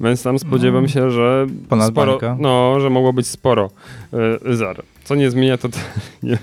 więc 0.00 0.22
tam 0.22 0.38
spodziewam 0.38 0.88
się, 0.88 1.10
że 1.10 1.46
Ponad 1.68 1.88
sporo, 1.92 2.12
bańka. 2.12 2.36
no, 2.40 2.80
że 2.80 2.90
mogło 2.90 3.12
być 3.12 3.26
sporo 3.26 3.70
y, 4.46 4.56
zar. 4.56 4.82
Co 5.04 5.14
nie 5.14 5.30
zmienia 5.30 5.58
to 5.62 5.68
nie 6.22 6.38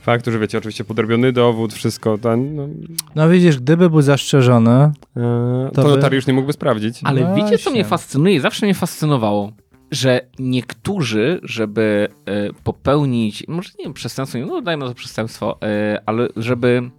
Fakt, 0.00 0.26
że 0.26 0.38
wiecie, 0.38 0.58
oczywiście 0.58 0.84
podrobiony 0.84 1.32
dowód, 1.32 1.74
wszystko, 1.74 2.18
ten, 2.18 2.56
no, 2.56 2.68
No 3.14 3.28
widzisz, 3.28 3.58
gdyby 3.58 3.90
był 3.90 4.02
zastrzeżony, 4.02 4.70
e, 4.70 4.92
To 5.74 5.82
to 5.82 5.88
notariusz 5.88 6.26
nie 6.26 6.32
mógłby 6.34 6.52
sprawdzić. 6.52 7.00
Ale 7.04 7.20
No 7.20 7.34
wiecie, 7.36 7.58
co 7.58 7.70
mnie 7.70 7.84
fascynuje? 7.84 8.40
Zawsze 8.40 8.66
mnie 8.66 8.74
fascynowało, 8.74 9.52
że 9.90 10.20
niektórzy, 10.38 11.40
żeby 11.42 12.08
e, 12.26 12.52
popełnić, 12.64 13.44
może 13.48 13.70
nie 13.78 13.84
wiem, 13.84 13.94
przestępstwo, 13.94 14.38
no 14.46 14.62
dajmy 14.62 14.84
na 14.84 14.90
to 14.90 14.94
przestępstwo, 14.94 15.58
e, 15.62 16.00
ale 16.06 16.28
żeby 16.36 16.90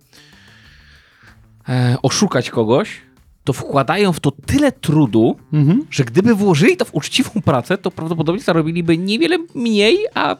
e, 1.69 1.97
oszukać 2.03 2.49
kogoś, 2.49 3.01
to 3.43 3.53
wkładają 3.53 4.13
w 4.13 4.19
to 4.19 4.31
tyle 4.31 4.71
trudu, 4.71 5.37
Mhm. 5.53 5.85
że 5.91 6.03
gdyby 6.03 6.35
włożyli 6.35 6.77
to 6.77 6.85
w 6.85 6.95
uczciwą 6.95 7.41
pracę, 7.41 7.77
to 7.77 7.91
prawdopodobnie 7.91 8.41
zarobiliby 8.41 8.97
niewiele 8.97 9.37
mniej, 9.55 9.97
a 10.13 10.35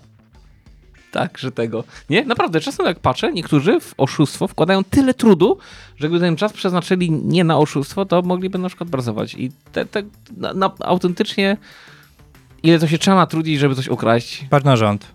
tak, 1.12 1.38
że 1.38 1.52
tego. 1.52 1.84
Nie? 2.10 2.26
Naprawdę, 2.26 2.60
czasem 2.60 2.86
jak 2.86 3.00
patrzę, 3.00 3.34
niektórzy 3.34 3.80
w 3.80 3.94
oszustwo 3.98 4.48
wkładają 4.48 4.84
tyle 4.84 5.14
trudu, 5.14 5.58
że 5.96 6.10
gdyby 6.10 6.20
ten 6.20 6.36
czas 6.36 6.54
przeznaczyli 6.54 7.12
nie 7.12 7.44
na 7.44 7.58
oszustwo, 7.58 8.06
to 8.06 8.22
mogliby 8.22 8.58
na 8.58 8.68
przykład 8.68 8.90
brazować. 8.90 9.34
I 9.34 9.52
te, 9.72 9.86
te, 9.86 10.04
na, 10.38 10.54
na, 10.54 10.72
autentycznie 10.80 11.58
ile 12.68 12.80
to 12.80 12.88
się 12.88 12.98
trzeba 12.98 13.18
natrudzić, 13.18 13.60
żeby 13.60 13.76
coś 13.76 13.88
ukraść. 13.88 14.46
patrz 14.50 14.66
na 14.66 14.76
rząd. 14.76 15.08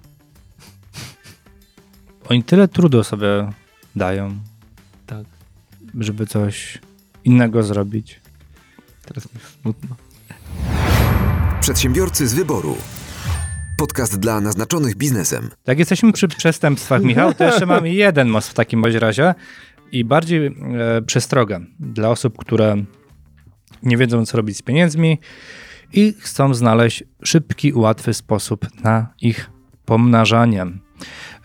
Oni 2.29 2.45
tyle 2.45 2.69
trudu 2.69 3.05
sobie 3.05 3.27
dają, 3.97 4.38
Tak. 5.07 5.25
żeby 5.99 6.27
coś 6.27 6.79
innego 7.25 7.62
zrobić. 7.62 8.21
Teraz 9.05 9.25
mi 9.25 9.41
jest 9.41 9.61
smutno. 9.62 9.97
Przedsiębiorcy 11.61 12.29
z 12.29 12.35
wyboru. 12.35 12.77
Podcast 13.79 14.19
dla 14.19 14.41
naznaczonych 14.41 14.97
biznesem. 14.97 15.51
Jak 15.67 15.79
jesteśmy 15.79 16.12
przy 16.12 16.29
przestępstwach, 16.29 17.03
Michał, 17.03 17.35
to 17.35 17.45
jeszcze 17.45 17.67
mam 17.67 17.87
jeden 17.87 18.29
most 18.29 18.49
w 18.49 18.55
takim 18.55 18.83
bądź 18.83 18.95
razie 18.95 19.35
i 19.93 20.05
bardziej 20.05 20.47
e, 20.47 20.53
przestrogę 21.07 21.61
dla 21.81 22.09
osób, 22.11 22.38
które 22.38 22.85
nie 23.83 23.97
wiedzą, 23.97 24.27
co 24.27 24.37
robić 24.37 24.57
z 24.57 24.62
pieniędzmi 24.62 25.19
i 25.92 26.14
chcą 26.18 26.55
znaleźć 26.55 27.05
szybki, 27.24 27.72
łatwy 27.74 28.14
sposób 28.14 28.66
na 28.85 29.07
ich 29.20 29.50
pomnażanie. 29.85 30.66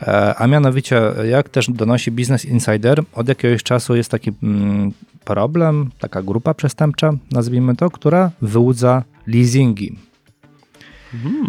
E, 0.02 0.36
a 0.36 0.48
mianowicie, 0.48 1.02
jak 1.30 1.50
też 1.50 1.72
donosi 1.72 2.12
Business 2.12 2.46
Insider, 2.46 3.04
od 3.14 3.28
jakiegoś 3.28 3.64
czasu 3.64 3.96
jest 3.96 4.12
taki 4.12 4.32
mm, 4.44 4.92
problem, 5.24 5.90
taka 6.00 6.22
grupa 6.22 6.54
przestępcza, 6.54 7.12
nazwijmy 7.32 7.76
to, 7.76 7.90
która 7.90 8.32
wyłudza 8.42 9.04
leasingi. 9.28 9.98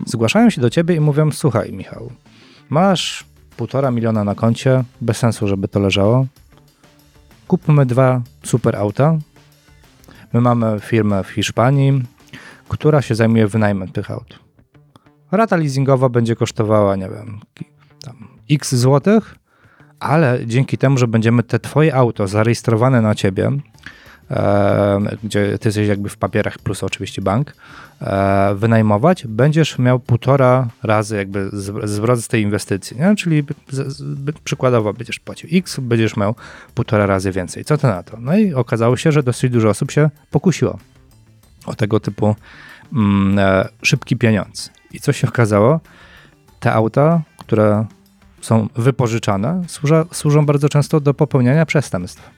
Zgłaszają 0.07 0.51
się 0.51 0.61
do 0.61 0.71
ciebie 0.71 0.95
i 0.95 1.01
mówią: 1.01 1.31
Słuchaj, 1.31 1.73
Michał, 1.73 2.13
masz 2.71 3.25
półtora 3.57 3.91
miliona 3.91 4.25
na 4.25 4.35
koncie, 4.35 4.85
bez 5.01 5.17
sensu, 5.17 5.49
żeby 5.49 5.69
to 5.69 5.81
leżało. 5.81 6.27
Kupmy 7.47 7.87
dwa 7.87 8.23
super 8.45 8.77
auta. 8.77 9.19
My 10.33 10.41
mamy 10.41 10.81
firmę 10.81 11.25
w 11.25 11.29
Hiszpanii, 11.29 12.03
która 12.69 13.03
się 13.03 13.15
zajmuje 13.15 13.47
wynajmem 13.47 13.89
tych 13.89 14.11
aut. 14.11 14.39
Rata 15.33 15.57
leasingowa 15.57 16.09
będzie 16.09 16.37
kosztowała, 16.37 16.97
nie 16.97 17.09
wiem, 17.09 17.41
x 18.51 18.75
złotych, 18.75 19.35
ale 20.01 20.47
dzięki 20.47 20.79
temu, 20.79 20.99
że 20.99 21.09
będziemy 21.09 21.43
te 21.43 21.59
twoje 21.59 21.95
auto 21.95 22.29
zarejestrowane 22.29 23.01
na 23.01 23.15
ciebie, 23.15 23.53
e, 24.31 25.01
gdzie 25.25 25.59
ty 25.59 25.69
jesteś 25.69 25.89
jakby 25.89 26.09
w 26.09 26.17
papierach 26.17 26.59
plus 26.59 26.83
oczywiście 26.83 27.23
bank, 27.23 27.55
e, 28.01 28.55
wynajmować, 28.55 29.27
będziesz 29.27 29.79
miał 29.79 30.01
półtora 30.01 30.69
razy 30.83 31.17
jakby 31.17 31.51
zwrot 31.85 32.21
z 32.21 32.29
tej 32.29 32.43
inwestycji, 32.43 32.97
nie? 32.97 33.17
czyli 33.17 33.45
z, 33.71 33.97
z, 33.97 34.39
przykładowo 34.45 34.93
będziesz 34.93 35.19
płacił 35.19 35.49
x, 35.53 35.81
będziesz 35.81 36.17
miał 36.17 36.35
półtora 36.75 37.07
razy 37.07 37.33
więcej. 37.33 37.65
Co 37.65 37.79
ty 37.79 37.87
na 37.87 38.03
to? 38.03 38.17
No 38.21 38.37
i 38.37 38.55
okazało 38.55 38.97
się, 38.97 39.13
że 39.13 39.23
dosyć 39.23 39.53
dużo 39.53 39.69
osób 39.69 39.91
się 39.91 40.11
pokusiło 40.31 40.79
o 41.69 41.75
tego 41.75 42.01
typu 42.01 42.37
mm, 42.93 43.39
e, 43.39 43.69
szybki 43.83 44.17
pieniądz. 44.17 44.71
I 44.93 45.01
co 45.01 45.13
się 45.13 45.29
okazało? 45.29 45.81
Te 46.61 46.73
auta, 46.73 47.23
które 47.39 47.87
są 48.41 48.69
wypożyczane, 48.77 49.63
służa, 49.67 50.05
służą 50.13 50.47
bardzo 50.47 50.69
często 50.69 51.01
do 51.01 51.15
popełniania 51.15 51.67
przestępstw 51.67 52.31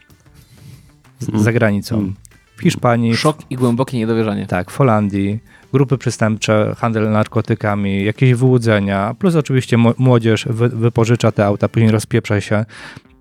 z- 1.18 1.42
za 1.42 1.52
granicą. 1.52 1.96
Mm. 1.98 2.14
W 2.56 2.62
Hiszpanii, 2.62 3.16
Szok 3.16 3.38
i 3.50 3.56
głębokie 3.56 3.98
niedowierzanie. 3.98 4.46
tak, 4.46 4.70
w 4.70 4.76
Holandii, 4.76 5.40
grupy 5.72 5.98
przestępcze, 5.98 6.74
handel 6.78 7.10
narkotykami, 7.10 8.04
jakieś 8.04 8.34
wyłudzenia, 8.34 9.14
plus 9.18 9.34
oczywiście 9.36 9.76
młodzież 9.98 10.46
wy, 10.50 10.68
wypożycza 10.68 11.32
te 11.32 11.46
auta, 11.46 11.68
później 11.68 11.90
rozpieprza 11.90 12.40
się 12.40 12.64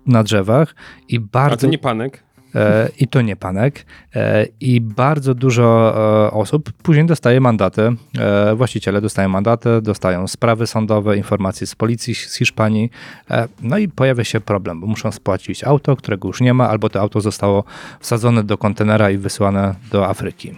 na 0.06 0.22
drzewach 0.22 0.74
i 1.08 1.16
A 1.16 1.20
bardzo... 1.32 1.56
to 1.56 1.66
nie 1.66 1.78
panek. 1.78 2.22
E, 2.54 2.88
I 2.98 3.08
to 3.08 3.22
nie 3.22 3.36
panek. 3.36 3.86
E, 4.14 4.46
I 4.60 4.80
bardzo 4.80 5.34
dużo 5.34 5.94
e, 6.26 6.30
osób 6.30 6.72
później 6.72 7.06
dostaje 7.06 7.40
mandaty. 7.40 7.92
Właściciele 8.56 9.00
dostają 9.00 9.28
mandaty, 9.28 9.82
dostają 9.82 10.28
sprawy 10.28 10.66
sądowe, 10.66 11.16
informacje 11.16 11.66
z 11.66 11.74
policji 11.74 12.14
z 12.14 12.36
Hiszpanii. 12.36 12.90
No 13.62 13.78
i 13.78 13.88
pojawia 13.88 14.24
się 14.24 14.40
problem, 14.40 14.80
bo 14.80 14.86
muszą 14.86 15.12
spłacić 15.12 15.64
auto, 15.64 15.96
którego 15.96 16.28
już 16.28 16.40
nie 16.40 16.54
ma, 16.54 16.68
albo 16.68 16.88
to 16.88 17.00
auto 17.00 17.20
zostało 17.20 17.64
wsadzone 18.00 18.44
do 18.44 18.58
kontenera 18.58 19.10
i 19.10 19.18
wysłane 19.18 19.74
do 19.90 20.08
Afryki. 20.08 20.54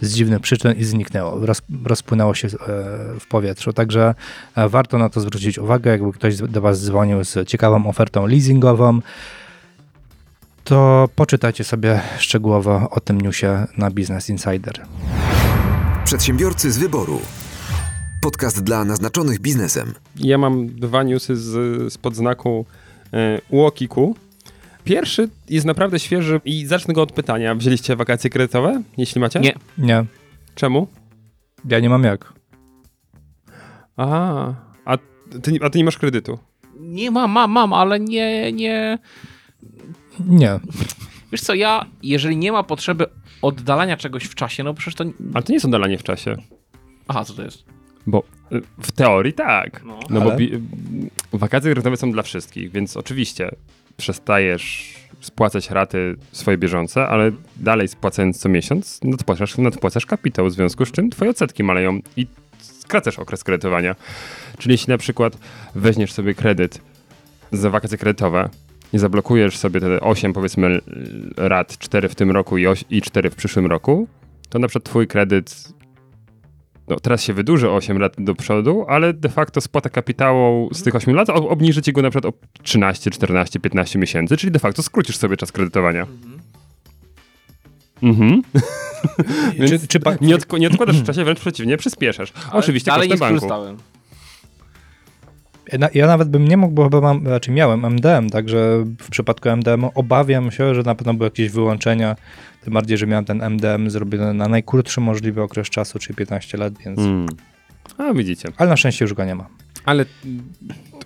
Z 0.00 0.14
dziwnych 0.14 0.40
przyczyn 0.40 0.72
i 0.72 0.84
zniknęło, 0.84 1.46
roz, 1.46 1.62
rozpłynęło 1.84 2.34
się 2.34 2.48
w 3.20 3.26
powietrzu. 3.28 3.72
Także 3.72 4.14
warto 4.56 4.98
na 4.98 5.08
to 5.08 5.20
zwrócić 5.20 5.58
uwagę, 5.58 5.90
jakby 5.90 6.12
ktoś 6.12 6.36
do 6.36 6.60
Was 6.60 6.84
dzwonił 6.84 7.24
z 7.24 7.48
ciekawą 7.48 7.86
ofertą 7.86 8.26
leasingową, 8.26 9.00
to 10.68 11.08
poczytajcie 11.14 11.64
sobie 11.64 12.00
szczegółowo 12.18 12.88
o 12.90 13.00
tym 13.00 13.20
newsie 13.20 13.66
na 13.76 13.90
Business 13.90 14.30
Insider. 14.30 14.86
Przedsiębiorcy 16.04 16.72
z 16.72 16.78
wyboru. 16.78 17.20
Podcast 18.22 18.62
dla 18.64 18.84
naznaczonych 18.84 19.40
biznesem. 19.40 19.94
Ja 20.16 20.38
mam 20.38 20.66
dwa 20.66 21.02
newsy 21.02 21.36
z, 21.36 21.92
z 21.92 21.98
podznaku 21.98 22.66
e, 23.12 23.40
UOKiK-u. 23.48 24.16
Pierwszy 24.84 25.28
jest 25.48 25.66
naprawdę 25.66 25.98
świeży 25.98 26.40
i 26.44 26.66
zacznę 26.66 26.94
go 26.94 27.02
od 27.02 27.12
pytania. 27.12 27.54
Wzięliście 27.54 27.96
wakacje 27.96 28.30
kredytowe, 28.30 28.82
jeśli 28.96 29.20
macie? 29.20 29.40
Nie. 29.40 29.54
Nie, 29.78 30.04
Czemu? 30.54 30.86
ja 31.68 31.80
nie 31.80 31.88
mam 31.90 32.04
jak. 32.04 32.32
Aha, 33.96 34.54
a 34.84 34.96
ty, 35.42 35.52
a 35.62 35.70
ty 35.70 35.78
nie 35.78 35.84
masz 35.84 35.98
kredytu. 35.98 36.38
Nie 36.80 37.10
mam, 37.10 37.30
mam, 37.30 37.50
mam, 37.50 37.72
ale 37.72 38.00
nie, 38.00 38.52
nie... 38.52 38.98
Nie. 40.26 40.60
Wiesz 41.32 41.40
co, 41.40 41.54
ja, 41.54 41.86
jeżeli 42.02 42.36
nie 42.36 42.52
ma 42.52 42.62
potrzeby 42.62 43.06
oddalania 43.42 43.96
czegoś 43.96 44.24
w 44.24 44.34
czasie, 44.34 44.64
no 44.64 44.74
przecież 44.74 44.94
to... 44.94 45.04
Ale 45.34 45.42
to 45.42 45.52
nie 45.52 45.56
jest 45.56 45.66
oddalanie 45.66 45.98
w 45.98 46.02
czasie. 46.02 46.36
Aha, 47.08 47.24
co 47.24 47.34
to 47.34 47.42
jest? 47.42 47.64
Bo 48.06 48.22
y, 48.52 48.62
w 48.82 48.92
teorii 48.92 49.32
tak. 49.32 49.82
No. 49.84 49.98
No, 50.10 50.20
Ale? 50.20 50.30
bo 50.30 50.36
bi- 50.36 50.54
y, 50.54 51.38
wakacje 51.38 51.70
kredytowe 51.70 51.96
są 51.96 52.12
dla 52.12 52.22
wszystkich, 52.22 52.70
więc 52.70 52.96
oczywiście 52.96 53.50
przestajesz 53.96 54.94
spłacać 55.20 55.70
raty 55.70 56.16
swoje 56.32 56.58
bieżące, 56.58 57.08
ale 57.08 57.32
dalej 57.56 57.88
spłacając 57.88 58.38
co 58.38 58.48
miesiąc, 58.48 59.00
nadpłacasz, 59.02 59.58
nadpłacasz 59.58 60.06
kapitał, 60.06 60.46
w 60.46 60.52
związku 60.52 60.84
z 60.84 60.92
czym 60.92 61.10
twoje 61.10 61.30
odsetki 61.30 61.64
maleją 61.64 62.00
i 62.16 62.26
skracasz 62.60 63.18
okres 63.18 63.44
kredytowania. 63.44 63.96
Czyli 64.58 64.72
jeśli 64.72 64.90
na 64.90 64.98
przykład 64.98 65.38
weźmiesz 65.74 66.12
sobie 66.12 66.34
kredyt 66.34 66.80
za 67.52 67.70
wakacje 67.70 67.98
kredytowe 67.98 68.48
i 68.92 68.98
zablokujesz 68.98 69.56
sobie 69.56 69.80
te 69.80 70.00
8 70.00 70.32
powiedzmy 70.32 70.80
rat, 71.36 71.78
4 71.78 72.08
w 72.08 72.14
tym 72.14 72.30
roku 72.30 72.58
i, 72.58 72.64
i 72.90 73.02
4 73.02 73.30
w 73.30 73.34
przyszłym 73.34 73.66
roku, 73.66 74.08
to 74.48 74.58
na 74.58 74.68
przykład 74.68 74.84
twój 74.84 75.06
kredyt 75.06 75.78
no, 76.88 77.00
teraz 77.00 77.22
się 77.22 77.32
wydłuży 77.32 77.70
o 77.70 77.74
8 77.76 77.98
lat 77.98 78.12
do 78.18 78.34
przodu, 78.34 78.84
ale 78.88 79.12
de 79.12 79.28
facto 79.28 79.60
spłata 79.60 79.90
kapitału 79.90 80.74
z 80.74 80.82
tych 80.82 80.94
8 80.94 81.14
lat 81.14 81.30
ob- 81.30 81.50
obniży 81.50 81.82
ci 81.82 81.92
go 81.92 82.02
na 82.02 82.10
przykład 82.10 82.34
o 82.34 82.38
13, 82.62 83.10
14, 83.10 83.60
15 83.60 83.98
miesięcy, 83.98 84.36
czyli 84.36 84.52
de 84.52 84.58
facto 84.58 84.82
skrócisz 84.82 85.16
sobie 85.16 85.36
czas 85.36 85.52
kredytowania. 85.52 86.06
Mhm. 88.02 88.42
Więc 89.58 89.70
Czy, 89.70 89.88
czy 89.88 90.00
nie, 90.20 90.36
odk- 90.36 90.58
nie 90.58 90.66
odkładasz 90.68 90.96
w 90.96 91.06
czasie, 91.06 91.24
wręcz 91.24 91.40
przeciwnie, 91.40 91.76
przyspieszasz. 91.76 92.32
Oczywiście 92.52 92.90
Dalej 92.90 93.08
kosztem 93.08 93.38
banku. 93.40 93.82
Ja 95.94 96.06
nawet 96.06 96.28
bym 96.28 96.48
nie 96.48 96.56
mógł, 96.56 96.74
bo 96.74 96.84
chyba 96.84 97.00
mam, 97.00 97.20
znaczy 97.20 97.50
miałem 97.50 97.84
MDM, 97.84 98.30
także 98.30 98.84
w 99.00 99.10
przypadku 99.10 99.48
MDM 99.48 99.84
obawiam 99.94 100.50
się, 100.50 100.74
że 100.74 100.82
na 100.82 100.94
pewno 100.94 101.14
były 101.14 101.26
jakieś 101.26 101.50
wyłączenia, 101.50 102.16
tym 102.64 102.72
bardziej, 102.72 102.98
że 102.98 103.06
miałem 103.06 103.24
ten 103.24 103.42
MDM 103.42 103.90
zrobiony 103.90 104.34
na 104.34 104.48
najkrótszy 104.48 105.00
możliwy 105.00 105.42
okres 105.42 105.70
czasu, 105.70 105.98
czyli 105.98 106.16
15 106.16 106.58
lat, 106.58 106.78
więc... 106.78 106.98
Mm. 106.98 107.26
A 107.98 108.12
widzicie. 108.14 108.48
Ale 108.56 108.70
na 108.70 108.76
szczęście 108.76 109.04
już 109.04 109.14
go 109.14 109.24
nie 109.24 109.34
ma. 109.34 109.46
Ale 109.84 110.04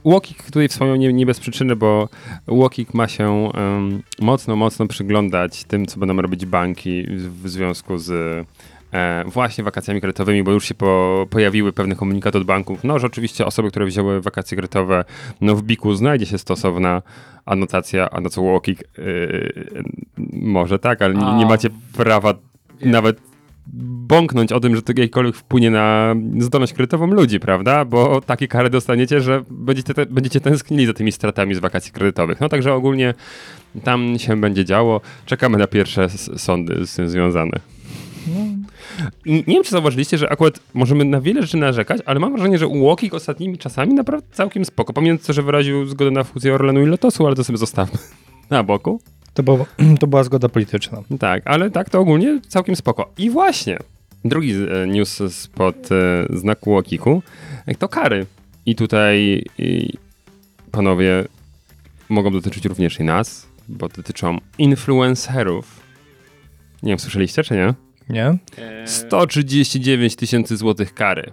Łokik 0.05 0.43
tutaj 0.43 0.69
wspomniał 0.69 0.97
nie, 0.97 1.13
nie 1.13 1.27
bez 1.27 1.41
przyczyny, 1.41 1.77
bo 1.77 2.09
Łokik 2.49 2.95
ma 2.95 3.09
się 3.09 3.31
um, 3.31 4.03
mocno, 4.21 4.57
mocno 4.57 4.87
przyglądać 4.87 5.65
tym, 5.65 5.87
co 5.87 6.01
będą 6.01 6.23
robić 6.23 6.47
banki 6.47 7.07
w, 7.07 7.43
w 7.43 7.49
związku 7.49 7.99
z 7.99 8.47
e, 8.93 9.25
właśnie 9.27 9.65
wakacjami 9.65 10.01
kredytowymi, 10.01 10.43
bo 10.43 10.53
już 10.53 10.69
się 10.69 10.75
po, 10.75 11.27
pojawiły 11.31 11.73
pewne 11.73 11.97
komunikaty 11.97 12.39
od 12.39 12.45
banków, 12.45 12.85
no, 12.85 12.99
że 12.99 13.07
oczywiście 13.07 13.47
osoby, 13.47 13.71
które 13.71 13.87
wzięły 13.87 14.21
wakacje 14.21 14.57
kredytowe, 14.57 15.05
no 15.41 15.57
w 15.57 15.63
biku 15.63 15.95
znajdzie 15.95 16.27
się 16.27 16.39
stosowna 16.39 17.03
anotacja, 17.47 18.11
a 18.11 18.21
na 18.21 18.31
co 18.31 18.43
walking 18.43 18.79
yy, 18.99 19.85
może 20.33 20.79
tak, 20.79 21.03
ale 21.03 21.15
nie, 21.15 21.33
nie 21.33 21.47
macie 21.47 21.69
prawa 21.97 22.35
nawet 22.81 23.21
bąknąć 23.67 24.53
o 24.53 24.61
tym, 24.61 24.77
że 24.77 24.83
to 24.83 24.93
jakkolwiek 24.97 25.37
wpłynie 25.37 25.71
na 25.71 26.15
zdolność 26.39 26.73
kredytową 26.73 27.07
ludzi, 27.07 27.41
prawda? 27.41 27.85
Bo 27.85 28.21
takie 28.21 28.49
kary 28.49 28.71
dostaniecie, 28.71 29.21
że 29.21 29.45
będziecie, 29.51 29.95
te, 29.95 30.07
będziecie 30.07 30.41
tęsknili 30.41 30.87
za 30.87 30.93
tymi 30.93 31.13
stratami 31.13 31.55
z 31.55 31.59
wakacji 31.59 31.93
kredytowych. 31.93 32.41
No 32.41 32.49
także 32.49 32.75
ogólnie 32.75 33.15
tam 33.85 34.19
się 34.19 34.41
będzie 34.41 34.65
działo. 34.65 35.01
Czekamy 35.27 35.59
na 35.59 35.67
pierwsze 35.67 36.09
sądy 36.37 36.87
z 36.87 36.95
tym 36.95 37.09
związane. 37.09 37.61
Nie 39.27 39.43
wiem, 39.47 39.65
czy 39.65 39.71
zauważyliście, 39.71 40.19
że 40.19 40.33
akurat 40.33 40.61
możemy 40.75 41.05
na 41.05 41.21
wiele 41.21 41.43
rzeczy 41.43 41.57
narzekać, 41.57 42.01
ale 42.07 42.21
mam 42.21 42.33
wrażenie, 42.33 42.59
że 42.59 42.67
Łokik 42.67 43.15
ostatnimi 43.15 43.59
czasami 43.59 43.95
naprawdę 43.95 44.27
całkiem 44.33 44.65
spoko. 44.65 44.93
Pamiętam, 44.93 45.27
to, 45.27 45.33
że 45.33 45.43
wyraził 45.43 45.87
zgodę 45.87 46.11
na 46.11 46.25
fuzję 46.25 46.55
Orlenu 46.55 46.83
i 46.83 46.87
Lotosu, 46.87 47.27
ale 47.27 47.37
to 47.37 47.45
sobie 47.45 47.59
zostawmy 47.59 47.99
na 48.51 48.63
boku. 48.63 49.01
To, 49.35 49.43
było, 49.43 49.67
to 50.01 50.07
była 50.07 50.25
zgoda 50.25 50.49
polityczna. 50.49 51.03
Tak, 51.21 51.43
ale 51.47 51.71
tak 51.71 51.91
to 51.91 52.01
ogólnie 52.01 52.41
całkiem 52.49 52.77
spoko. 52.77 53.13
I 53.19 53.31
właśnie, 53.31 53.79
drugi 54.25 54.53
e, 54.53 54.87
news 54.87 55.23
spod 55.29 55.93
e, 55.93 56.27
znaku 56.37 56.71
Łokiku, 56.71 57.23
e, 57.67 57.75
to 57.75 57.89
kary. 57.89 58.27
I 58.67 58.77
tutaj 58.77 59.45
i 59.59 59.93
panowie 60.71 61.25
mogą 62.09 62.33
dotyczyć 62.33 62.65
również 62.65 63.01
i 63.01 63.05
nas, 63.05 63.47
bo 63.69 63.89
dotyczą 63.89 64.39
influencerów. 64.59 65.81
Nie 66.83 66.89
wiem, 66.89 66.99
słyszeliście 66.99 67.43
czy 67.43 67.55
nie? 67.55 67.75
nie? 68.09 68.27
Eee. 68.27 68.89
139 68.89 70.17
tysięcy 70.17 70.57
złotych 70.57 70.95
kary. 70.95 71.33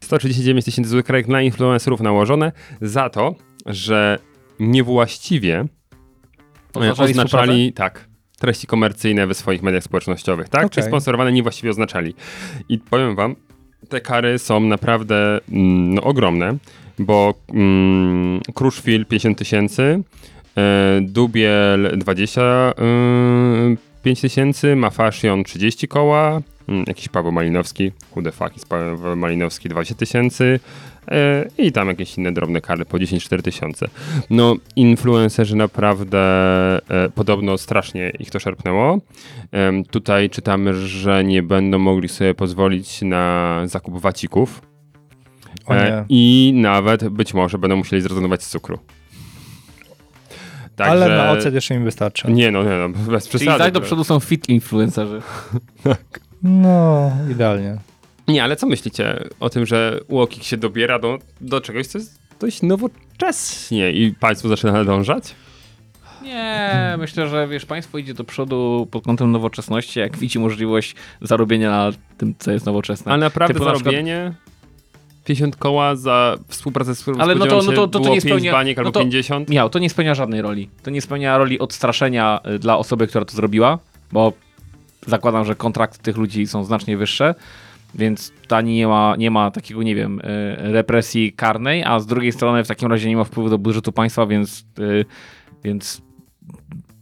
139 0.00 0.64
tysięcy 0.64 0.90
złotych 0.90 1.06
kary 1.06 1.24
na 1.28 1.42
influencerów 1.42 2.00
nałożone 2.00 2.52
za 2.80 3.10
to, 3.10 3.34
że 3.66 4.18
niewłaściwie 4.60 5.64
e, 6.76 6.78
Oznaczali 6.78 7.10
oznaczali 7.10 7.72
tak, 7.72 8.08
treści 8.38 8.66
komercyjne 8.66 9.26
we 9.26 9.34
swoich 9.34 9.62
mediach 9.62 9.84
społecznościowych, 9.84 10.48
tak? 10.48 10.64
Okay. 10.64 10.70
Czy 10.70 10.82
sponsorowane 10.82 11.32
niewłaściwie 11.32 11.70
oznaczali. 11.70 12.14
I 12.68 12.78
powiem 12.78 13.16
wam, 13.16 13.36
te 13.88 14.00
kary 14.00 14.38
są 14.38 14.60
naprawdę 14.60 15.40
mm, 15.48 15.94
no, 15.94 16.02
ogromne, 16.02 16.56
bo 16.98 17.34
mm, 17.48 18.40
Kruszwil 18.54 19.06
50 19.06 19.38
tysięcy, 19.38 19.82
e, 20.56 20.98
y, 20.98 21.00
Dubiel 21.00 21.98
20 21.98 22.42
y, 22.42 23.93
5000, 24.04 24.76
Mafashion 24.76 25.44
30 25.44 25.88
koła, 25.88 26.40
mm, 26.68 26.84
jakiś 26.86 27.08
Paweł 27.08 27.32
Malinowski, 27.32 27.92
who 28.16 28.22
the 28.22 28.32
fuck 28.32 28.56
is 28.56 28.64
Paweł 28.64 29.16
Malinowski 29.16 29.68
20 29.68 29.94
tysięcy 29.94 30.60
e, 31.08 31.48
i 31.58 31.72
tam 31.72 31.88
jakieś 31.88 32.18
inne 32.18 32.32
drobne 32.32 32.60
kary 32.60 32.84
po 32.84 32.96
10-4 32.96 33.42
tysiące. 33.42 33.86
No 34.30 34.56
influencerzy 34.76 35.56
naprawdę 35.56 36.18
e, 36.88 37.10
podobno 37.14 37.58
strasznie 37.58 38.12
ich 38.18 38.30
to 38.30 38.40
szarpnęło. 38.40 38.98
Tutaj 39.90 40.30
czytamy, 40.30 40.74
że 40.74 41.24
nie 41.24 41.42
będą 41.42 41.78
mogli 41.78 42.08
sobie 42.08 42.34
pozwolić 42.34 43.02
na 43.02 43.60
zakup 43.64 44.00
wacików 44.00 44.62
i 46.08 46.52
nawet 46.56 47.08
być 47.08 47.34
może 47.34 47.58
będą 47.58 47.76
musieli 47.76 48.02
zrezygnować 48.02 48.42
z 48.42 48.48
cukru. 48.48 48.78
Także... 50.76 50.92
Ale 50.92 51.16
na 51.16 51.30
ocet 51.30 51.54
jeszcze 51.54 51.74
im 51.74 51.84
wystarczy. 51.84 52.30
Nie 52.32 52.50
no, 52.50 52.62
nie 52.62 52.70
no, 52.70 52.88
bez 52.88 53.28
Czyli 53.28 53.44
przesady. 53.44 53.64
tak 53.64 53.72
do 53.72 53.80
przodu 53.80 54.04
są 54.04 54.20
fit 54.20 54.48
influencerzy. 54.48 55.22
No, 56.46 57.10
idealnie. 57.30 57.76
Nie, 58.28 58.44
ale 58.44 58.56
co 58.56 58.66
myślicie 58.66 59.24
o 59.40 59.50
tym, 59.50 59.66
że 59.66 60.00
Łokik 60.08 60.42
się 60.44 60.56
dobiera 60.56 60.98
do, 60.98 61.18
do 61.40 61.60
czegoś, 61.60 61.86
co 61.86 61.98
jest 61.98 62.20
dość 62.40 62.62
nowocześnie 62.62 63.92
i 63.92 64.14
państwo 64.20 64.48
zaczyna 64.48 64.72
nadążać? 64.72 65.34
Nie, 66.22 66.94
myślę, 66.98 67.28
że 67.28 67.48
wiesz, 67.48 67.66
państwo 67.66 67.98
idzie 67.98 68.14
do 68.14 68.24
przodu 68.24 68.88
pod 68.90 69.04
kątem 69.04 69.32
nowoczesności, 69.32 70.00
jak 70.00 70.16
widzi 70.18 70.38
możliwość 70.38 70.94
zarobienia 71.20 71.70
na 71.70 71.90
tym, 72.18 72.34
co 72.38 72.50
jest 72.50 72.66
nowoczesne. 72.66 73.12
Ale 73.12 73.20
naprawdę 73.20 73.54
Typu 73.54 73.64
na 73.66 73.72
przykład- 73.72 73.94
zarobienie 73.94 74.32
50 75.24 75.56
koła 75.56 75.96
za 75.96 76.36
współpracę 76.48 76.94
z 76.94 77.08
Ale 77.18 77.34
no 77.34 77.46
to- 77.46 77.62
no 77.62 77.72
to- 77.72 77.88
to- 77.88 78.00
to 78.00 78.08
nie 78.08 78.20
5 78.20 78.22
spełnia- 78.24 78.52
baniek 78.52 78.76
no 78.76 78.80
albo 78.80 78.92
to- 78.92 79.00
50. 79.00 79.48
Miał, 79.50 79.70
to 79.70 79.78
nie 79.78 79.90
spełnia 79.90 80.14
żadnej 80.14 80.42
roli. 80.42 80.68
To 80.82 80.90
nie 80.90 81.00
spełnia 81.00 81.38
roli 81.38 81.58
odstraszenia 81.58 82.40
y, 82.54 82.58
dla 82.58 82.78
osoby, 82.78 83.06
która 83.06 83.24
to 83.24 83.36
zrobiła, 83.36 83.78
bo 84.12 84.32
zakładam, 85.06 85.44
że 85.44 85.54
kontrakty 85.54 85.98
tych 86.02 86.16
ludzi 86.16 86.46
są 86.46 86.64
znacznie 86.64 86.96
wyższe, 86.96 87.34
więc 87.94 88.32
ta 88.48 88.60
nie 88.60 88.86
ma, 88.86 89.14
nie 89.18 89.30
ma 89.30 89.50
takiego, 89.50 89.82
nie 89.82 89.94
wiem, 89.94 90.20
y, 90.20 90.22
represji 90.72 91.32
karnej, 91.32 91.84
a 91.84 92.00
z 92.00 92.06
drugiej 92.06 92.32
strony 92.32 92.64
w 92.64 92.68
takim 92.68 92.88
razie 92.90 93.08
nie 93.08 93.16
ma 93.16 93.24
wpływu 93.24 93.50
do 93.50 93.58
budżetu 93.58 93.92
państwa, 93.92 94.26
więc, 94.26 94.66
y, 94.78 95.04
więc 95.64 96.02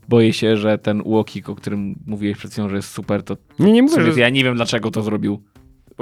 boję 0.09 0.33
się, 0.33 0.57
że 0.57 0.79
ten 0.79 1.03
Łokik, 1.05 1.49
o 1.49 1.55
którym 1.55 1.95
mówiłeś 2.07 2.37
przed 2.39 2.53
chwilą, 2.53 2.69
że 2.69 2.77
jest 2.77 2.89
super, 2.91 3.23
to 3.23 3.37
Nie, 3.59 3.73
nie 3.73 3.83
mówię, 3.83 3.95
sobie, 3.95 4.13
że... 4.13 4.21
ja 4.21 4.29
nie 4.29 4.45
wiem 4.45 4.57
dlaczego 4.57 4.91
to 4.91 5.03
zrobił. 5.03 5.43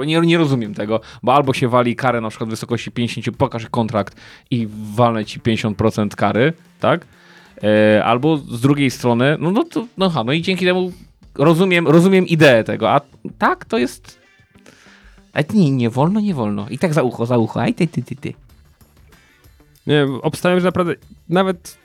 Bo 0.01 0.05
nie, 0.05 0.21
nie 0.21 0.37
rozumiem 0.37 0.73
tego, 0.73 0.99
bo 1.23 1.33
albo 1.33 1.53
się 1.53 1.67
wali 1.67 1.95
karę 1.95 2.21
na 2.21 2.29
przykład 2.29 2.49
w 2.49 2.51
wysokości 2.51 2.91
50, 2.91 3.37
pokaż 3.37 3.65
kontrakt 3.65 4.15
i 4.51 4.67
walnę 4.95 5.25
ci 5.25 5.39
50% 5.39 6.15
kary, 6.15 6.53
tak? 6.79 7.05
E, 7.63 8.03
albo 8.05 8.37
z 8.37 8.61
drugiej 8.61 8.91
strony, 8.91 9.37
no, 9.39 9.51
no 9.51 9.63
to, 9.63 9.85
no, 9.97 10.09
ha, 10.09 10.23
no 10.23 10.33
i 10.33 10.41
dzięki 10.41 10.65
temu 10.65 10.91
rozumiem, 11.35 11.87
rozumiem 11.87 12.27
ideę 12.27 12.63
tego, 12.63 12.89
a 12.89 13.01
tak 13.37 13.65
to 13.65 13.77
jest... 13.77 14.19
Ale 15.33 15.45
nie, 15.53 15.71
nie 15.71 15.89
wolno, 15.89 16.19
nie 16.19 16.33
wolno. 16.33 16.69
I 16.69 16.77
tak 16.77 16.93
za 16.93 17.03
ucho, 17.03 17.25
za 17.25 17.37
ucho, 17.37 17.61
aj 17.61 17.73
ty, 17.73 17.87
ty, 17.87 18.03
ty, 18.03 18.15
ty. 18.15 18.33
Nie, 19.87 20.07
obstawiam, 20.21 20.59
że 20.59 20.65
naprawdę 20.65 20.95
nawet 21.29 21.77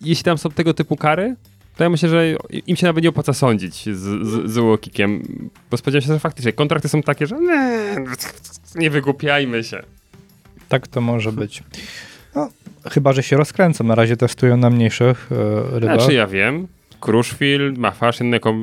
jeśli 0.00 0.24
tam 0.24 0.38
są 0.38 0.50
tego 0.50 0.74
typu 0.74 0.96
kary, 0.96 1.36
to 1.76 1.84
ja 1.84 1.90
myślę, 1.90 2.08
że 2.08 2.36
im 2.66 2.76
się 2.76 2.86
nawet 2.86 3.02
nie 3.04 3.08
opłaca 3.08 3.32
sądzić 3.32 3.84
z, 3.84 3.98
z, 4.26 4.50
z 4.50 4.58
bo 5.70 5.76
spodziewam 5.76 6.02
się, 6.02 6.12
że 6.12 6.18
faktycznie 6.18 6.52
kontrakty 6.52 6.88
są 6.88 7.02
takie, 7.02 7.26
że 7.26 7.40
nie, 7.40 7.96
nie 8.74 8.90
wygłupiajmy 8.90 9.64
się. 9.64 9.82
Tak 10.68 10.88
to 10.88 11.00
może 11.00 11.32
być. 11.32 11.62
No, 12.34 12.48
chyba, 12.90 13.12
że 13.12 13.22
się 13.22 13.36
rozkręcą. 13.36 13.84
Na 13.84 13.94
razie 13.94 14.16
testują 14.16 14.56
na 14.56 14.70
mniejszych 14.70 15.30
e, 15.32 15.80
rybach. 15.80 15.96
Znaczy 15.96 16.14
ja 16.14 16.26
wiem, 16.26 16.68
Kruszwil, 17.00 17.74
Mafaszyn 17.76 18.32
jako 18.32 18.54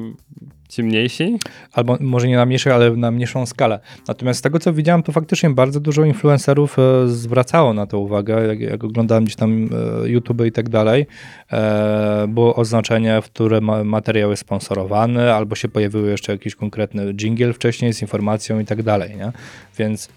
ci 0.69 0.83
mniejsi. 0.83 1.39
Albo 1.73 1.97
może 1.99 2.27
nie 2.27 2.35
na 2.35 2.45
mniejszych, 2.45 2.73
ale 2.73 2.91
na 2.91 3.11
mniejszą 3.11 3.45
skalę. 3.45 3.79
Natomiast 4.07 4.39
z 4.39 4.41
tego, 4.41 4.59
co 4.59 4.73
widziałem, 4.73 5.03
to 5.03 5.11
faktycznie 5.11 5.49
bardzo 5.49 5.79
dużo 5.79 6.05
influencerów 6.05 6.79
e, 6.79 7.07
zwracało 7.07 7.73
na 7.73 7.87
to 7.87 7.99
uwagę. 7.99 8.47
Jak, 8.47 8.59
jak 8.59 8.83
oglądałem 8.83 9.23
gdzieś 9.23 9.35
tam 9.35 9.69
e, 10.03 10.09
YouTube 10.09 10.45
i 10.45 10.51
tak 10.51 10.69
dalej, 10.69 11.07
e, 11.51 12.25
było 12.27 12.55
oznaczenie, 12.55 13.21
w 13.21 13.25
które 13.25 13.61
ma, 13.61 13.83
materiał 13.83 14.29
jest 14.29 14.41
sponsorowany, 14.41 15.33
albo 15.33 15.55
się 15.55 15.67
pojawiły 15.67 16.09
jeszcze 16.09 16.31
jakiś 16.31 16.55
konkretny 16.55 17.13
jingle 17.13 17.53
wcześniej 17.53 17.93
z 17.93 18.01
informacją 18.01 18.59
i 18.59 18.65
tak 18.65 18.83
dalej. 18.83 19.15
Nie? 19.15 19.31
Więc 19.77 20.09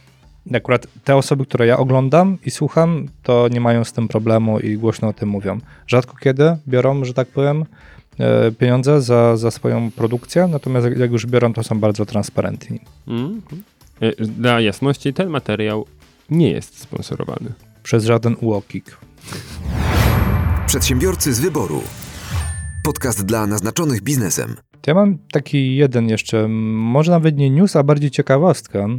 akurat 0.59 0.87
te 1.05 1.17
osoby, 1.17 1.47
które 1.47 1.67
ja 1.67 1.79
oglądam 1.79 2.39
i 2.47 2.51
słucham, 2.51 3.09
to 3.23 3.49
nie 3.49 3.61
mają 3.61 3.85
z 3.85 3.93
tym 3.93 4.09
problemu 4.09 4.59
i 4.61 4.77
głośno 4.77 5.09
o 5.09 5.13
tym 5.13 5.29
mówią. 5.29 5.59
Rzadko 5.87 6.17
kiedy 6.17 6.57
biorą, 6.69 7.05
że 7.05 7.15
tak 7.15 7.29
powiem, 7.29 7.65
e, 8.21 8.53
pieniądze 8.53 9.03
za, 9.03 9.37
za 9.37 9.51
swoją 9.51 9.91
produkcję, 9.91 10.47
natomiast 10.47 10.87
jak- 10.97 11.11
już 11.13 11.27
biorą, 11.27 11.53
to 11.53 11.63
są 11.63 11.81
bardzo 11.81 12.07
transparentni. 12.07 12.81
Mhm. 13.09 13.41
E, 14.01 14.25
Dla 14.25 14.61
jasności, 14.61 15.13
ten 15.15 15.29
materiał 15.29 15.87
nie 16.31 16.51
jest 16.51 16.79
sponsorowany. 16.79 17.53
Przez 17.83 18.05
żaden 18.05 18.37
UOKiK. 18.41 18.97
Przedsiębiorcy 20.67 21.35
z 21.35 21.41
wyboru. 21.41 21.83
Podcast 22.85 23.25
dla 23.27 23.47
naznaczonych 23.47 24.03
biznesem. 24.03 24.57
Ja 24.87 24.95
mam 24.95 25.19
taki 25.33 25.77
jeden 25.77 26.09
jeszcze, 26.09 26.49
może 26.49 27.11
nawet 27.11 27.37
nie 27.37 27.51
news, 27.51 27.77
a 27.77 27.83
bardziej 27.83 28.11
ciekawostkę. 28.11 28.99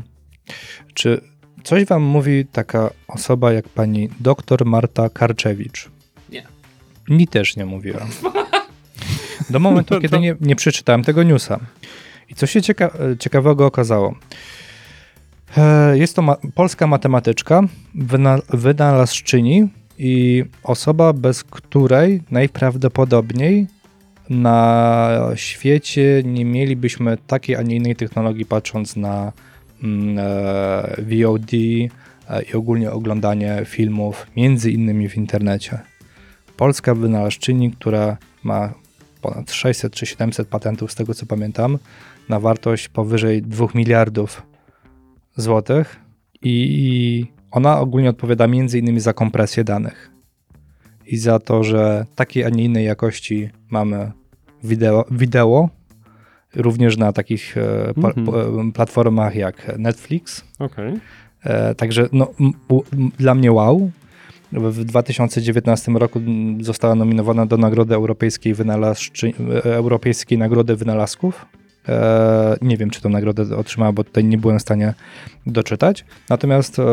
Czy 0.93 1.21
coś 1.63 1.85
wam 1.85 2.01
mówi 2.03 2.45
taka 2.51 2.89
osoba 3.07 3.53
jak 3.53 3.69
pani 3.69 4.09
doktor 4.19 4.65
Marta 4.65 5.09
Karczewicz? 5.09 5.89
Nie. 6.29 6.43
Mi 7.09 7.27
też 7.27 7.55
nie 7.55 7.65
mówiła. 7.65 8.07
Do 9.49 9.59
momentu, 9.59 9.99
kiedy 10.01 10.19
nie, 10.19 10.35
nie 10.41 10.55
przeczytałem 10.55 11.03
tego 11.03 11.23
newsa. 11.23 11.59
I 12.29 12.35
co 12.35 12.45
się 12.47 12.59
cieka- 12.61 13.17
ciekawego 13.19 13.65
okazało? 13.65 14.15
E, 15.57 15.97
Jest 15.97 16.15
to 16.15 16.21
ma- 16.21 16.37
polska 16.55 16.87
matematyczka, 16.87 17.61
wyna- 17.95 18.41
wynalazczyni 18.49 19.67
i 19.97 20.43
osoba, 20.63 21.13
bez 21.13 21.43
której 21.43 22.21
najprawdopodobniej 22.31 23.67
na 24.29 25.09
świecie 25.35 26.21
nie 26.25 26.45
mielibyśmy 26.45 27.17
takiej, 27.27 27.55
a 27.55 27.61
nie 27.61 27.75
innej 27.75 27.95
technologii, 27.95 28.45
patrząc 28.45 28.95
na 28.95 29.31
VOD 30.97 31.53
e, 31.53 32.41
i 32.41 32.53
ogólnie 32.53 32.91
oglądanie 32.91 33.61
filmów, 33.65 34.27
między 34.35 34.71
innymi 34.71 35.09
w 35.09 35.17
internecie. 35.17 35.79
Polska 36.57 36.95
wynalazczyni, 36.95 37.71
która 37.71 38.17
ma 38.43 38.73
ponad 39.21 39.51
600 39.51 39.93
czy 39.93 40.05
700 40.05 40.47
patentów, 40.47 40.91
z 40.91 40.95
tego 40.95 41.13
co 41.13 41.25
pamiętam, 41.25 41.77
na 42.29 42.39
wartość 42.39 42.89
powyżej 42.89 43.41
2 43.41 43.67
miliardów 43.75 44.43
złotych 45.35 45.99
i 46.41 47.25
ona 47.51 47.79
ogólnie 47.79 48.09
odpowiada 48.09 48.47
między 48.47 48.79
innymi 48.79 48.99
za 48.99 49.13
kompresję 49.13 49.63
danych 49.63 50.11
i 51.05 51.17
za 51.17 51.39
to, 51.39 51.63
że 51.63 52.05
takiej, 52.15 52.43
a 52.43 52.49
nie 52.49 52.63
innej 52.63 52.85
jakości 52.85 53.49
mamy 53.69 54.11
wideo, 54.63 55.05
wideo 55.11 55.69
również 56.55 56.97
na 56.97 57.13
takich 57.13 57.57
e, 57.57 57.87
Mhm. 57.97 58.25
po- 58.25 58.33
platformach 58.73 59.35
jak 59.35 59.77
Netflix. 59.77 60.43
Okej. 60.59 60.93
E, 61.43 61.75
także 61.75 62.09
no, 62.11 62.27
dla 63.19 63.35
mnie 63.35 63.51
wow. 63.51 63.91
W 64.53 64.83
2019 64.85 65.91
roku 65.91 66.21
została 66.61 66.95
nominowana 66.95 67.45
do 67.45 67.57
Nagrody 67.57 67.95
Europejskiej, 67.95 68.53
Wynalazczy, 68.53 69.33
e, 69.65 69.75
Europejskiej 69.75 70.37
Nagrody 70.37 70.75
Wynalazków. 70.75 71.45
E, 71.89 72.57
nie 72.61 72.77
wiem, 72.77 72.89
czy 72.89 73.01
tą 73.01 73.09
nagrodę 73.09 73.57
otrzymała, 73.57 73.91
bo 73.91 74.03
tutaj 74.03 74.23
nie 74.23 74.37
byłem 74.37 74.59
w 74.59 74.61
stanie 74.61 74.93
doczytać. 75.47 76.05
Natomiast 76.29 76.79
e, 76.79 76.83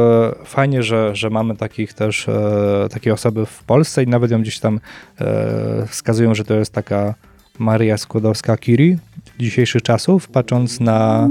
fajnie, 0.44 0.82
że, 0.82 1.16
że 1.16 1.30
mamy 1.30 1.56
takich 1.56 1.92
też 1.92 2.28
e, 2.28 2.86
takie 2.90 3.12
osoby 3.12 3.46
w 3.46 3.64
Polsce 3.64 4.02
i 4.02 4.06
nawet 4.06 4.30
ją 4.30 4.40
gdzieś 4.42 4.58
tam 4.58 4.80
e, 5.20 5.86
wskazują, 5.86 6.34
że 6.34 6.44
to 6.44 6.54
jest 6.54 6.72
taka 6.72 7.14
Maria 7.58 7.96
Skłodowska-Curie 7.96 8.96
dzisiejszych 9.38 9.82
czasów, 9.82 10.28
patrząc 10.28 10.80
na 10.80 11.28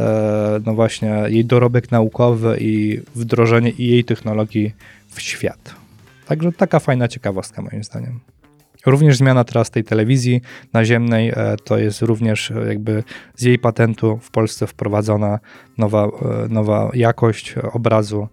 e, 0.00 0.60
no 0.66 0.74
właśnie 0.74 1.22
jej 1.28 1.44
dorobek 1.44 1.90
naukowy 1.90 2.56
i 2.60 3.00
wdrożenie 3.14 3.70
i 3.70 3.86
jej 3.86 4.04
technologii 4.04 4.74
w 5.08 5.20
świat. 5.20 5.74
Także 6.26 6.52
taka 6.52 6.78
fajna 6.78 7.08
ciekawostka 7.08 7.62
moim 7.62 7.84
zdaniem. 7.84 8.20
Również 8.86 9.16
zmiana 9.16 9.44
teraz 9.44 9.70
tej 9.70 9.84
telewizji 9.84 10.40
naziemnej 10.72 11.28
e, 11.28 11.56
to 11.64 11.78
jest 11.78 12.02
również 12.02 12.50
e, 12.50 12.68
jakby 12.68 13.04
z 13.36 13.42
jej 13.42 13.58
patentu 13.58 14.18
w 14.22 14.30
Polsce 14.30 14.66
wprowadzona 14.66 15.38
nowa, 15.78 16.04
e, 16.04 16.10
nowa 16.48 16.90
jakość 16.94 17.54
obrazu 17.72 18.28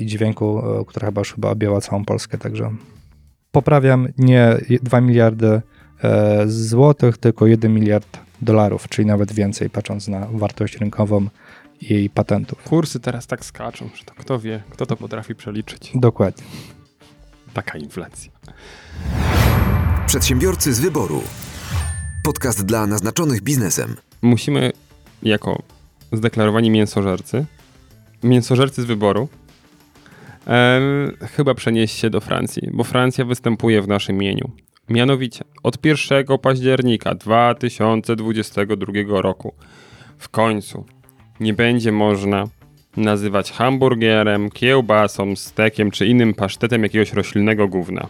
i 0.00 0.06
dźwięku, 0.06 0.62
która 0.86 1.06
chyba 1.06 1.20
już 1.20 1.34
chyba 1.34 1.50
objęła 1.50 1.80
całą 1.80 2.04
Polskę, 2.04 2.38
także 2.38 2.70
poprawiam 3.52 4.08
nie 4.18 4.56
2 4.82 5.00
miliardy 5.00 5.60
złotych, 6.46 7.18
tylko 7.18 7.46
1 7.46 7.74
miliard 7.74 8.18
dolarów, 8.42 8.88
czyli 8.88 9.06
nawet 9.06 9.32
więcej, 9.32 9.70
patrząc 9.70 10.08
na 10.08 10.26
wartość 10.32 10.76
rynkową 10.76 11.28
jej 11.80 12.10
patentów. 12.10 12.62
Kursy 12.62 13.00
teraz 13.00 13.26
tak 13.26 13.44
skaczą, 13.44 13.90
że 13.94 14.04
to 14.04 14.14
kto 14.14 14.38
wie, 14.38 14.62
kto 14.70 14.86
to 14.86 14.96
potrafi 14.96 15.34
przeliczyć. 15.34 15.92
Dokładnie. 15.94 16.44
Taka 17.54 17.78
inflacja. 17.78 18.32
Przedsiębiorcy 20.06 20.74
z 20.74 20.80
wyboru. 20.80 21.22
Podcast 22.24 22.64
dla 22.64 22.86
naznaczonych 22.86 23.42
biznesem. 23.42 23.96
Musimy 24.22 24.72
jako 25.22 25.62
zdeklarowani 26.12 26.70
mięsożercy, 26.70 27.44
mięsożercy 28.22 28.82
z 28.82 28.84
wyboru, 28.84 29.28
em, 30.46 31.16
chyba 31.36 31.54
przenieść 31.54 31.98
się 31.98 32.10
do 32.10 32.20
Francji, 32.20 32.70
bo 32.72 32.84
Francja 32.84 33.24
występuje 33.24 33.82
w 33.82 33.88
naszym 33.88 34.16
imieniu. 34.16 34.50
Mianowicie 34.92 35.44
od 35.62 35.86
1 35.86 36.38
października 36.42 37.14
2022 37.14 38.92
roku 39.08 39.54
w 40.18 40.28
końcu 40.28 40.84
nie 41.40 41.54
będzie 41.54 41.92
można 41.92 42.44
nazywać 42.96 43.52
hamburgerem, 43.52 44.50
kiełbasą, 44.50 45.36
stekiem 45.36 45.90
czy 45.90 46.06
innym 46.06 46.34
pasztetem 46.34 46.82
jakiegoś 46.82 47.12
roślinnego 47.12 47.68
gówna. 47.68 48.08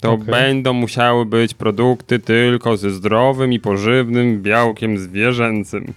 To 0.00 0.12
Okej. 0.12 0.26
będą 0.26 0.72
musiały 0.72 1.26
być 1.26 1.54
produkty 1.54 2.18
tylko 2.18 2.76
ze 2.76 2.90
zdrowym 2.90 3.52
i 3.52 3.60
pożywnym 3.60 4.42
białkiem 4.42 4.98
zwierzęcym. 4.98 5.94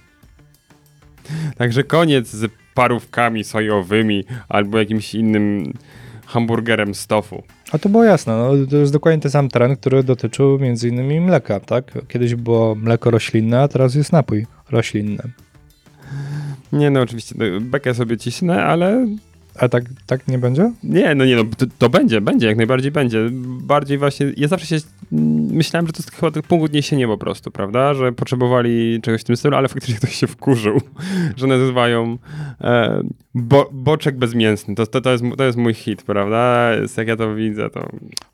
Także 1.56 1.84
koniec 1.84 2.28
z 2.28 2.52
parówkami 2.74 3.44
sojowymi 3.44 4.24
albo 4.48 4.78
jakimś 4.78 5.14
innym 5.14 5.72
hamburgerem 6.26 6.94
z 6.94 7.06
tofu. 7.06 7.42
A 7.72 7.78
to 7.78 7.88
było 7.88 8.04
jasne, 8.04 8.36
no, 8.36 8.66
to 8.70 8.76
jest 8.76 8.92
dokładnie 8.92 9.20
ten 9.20 9.30
sam 9.30 9.48
trend, 9.48 9.80
który 9.80 10.02
dotyczył 10.02 10.58
między 10.58 10.88
innymi 10.88 11.20
mleka, 11.20 11.60
tak? 11.60 11.92
Kiedyś 12.08 12.34
było 12.34 12.74
mleko 12.74 13.10
roślinne, 13.10 13.62
a 13.62 13.68
teraz 13.68 13.94
jest 13.94 14.12
napój 14.12 14.46
roślinny. 14.70 15.22
Nie 16.72 16.90
no, 16.90 17.00
oczywiście 17.00 17.34
no, 17.38 17.60
bekę 17.60 17.94
sobie 17.94 18.16
cisnę, 18.16 18.64
ale 18.64 19.06
A 19.58 19.68
tak, 19.68 19.84
tak 20.06 20.28
nie 20.28 20.38
będzie? 20.38 20.72
nie, 20.82 21.14
no 21.14 21.24
nie 21.24 21.36
no, 21.36 21.44
to, 21.58 21.66
to 21.78 21.88
będzie, 21.88 22.20
będzie, 22.20 22.46
jak 22.46 22.56
najbardziej 22.56 22.90
będzie. 22.92 23.28
Bardziej 23.62 23.98
właśnie, 23.98 24.32
ja 24.36 24.48
zawsze 24.48 24.66
się 24.66 24.86
myślałem, 25.52 25.86
że 25.86 25.92
to 25.92 25.98
jest 25.98 26.10
chyba 26.14 26.30
taki 26.30 26.48
punkt 26.48 26.64
odniesienia 26.64 27.06
po 27.06 27.18
prostu, 27.18 27.50
prawda, 27.50 27.94
że 27.94 28.12
potrzebowali 28.12 29.00
czegoś 29.02 29.20
w 29.20 29.24
tym 29.24 29.36
stylu, 29.36 29.56
ale 29.56 29.68
faktycznie 29.68 29.94
ktoś 29.96 30.14
się 30.14 30.26
wkurzył, 30.26 30.80
że 31.36 31.46
nazywają 31.46 32.18
e, 32.60 33.02
bo, 33.34 33.68
boczek 33.72 34.18
bezmięsny, 34.18 34.74
to, 34.74 34.86
to, 34.86 35.00
to, 35.00 35.12
jest, 35.12 35.24
to 35.38 35.44
jest 35.44 35.58
mój 35.58 35.74
hit, 35.74 36.02
prawda, 36.02 36.72
jest, 36.72 36.98
jak 36.98 37.08
ja 37.08 37.16
to 37.16 37.34
widzę, 37.34 37.70
to 37.70 37.88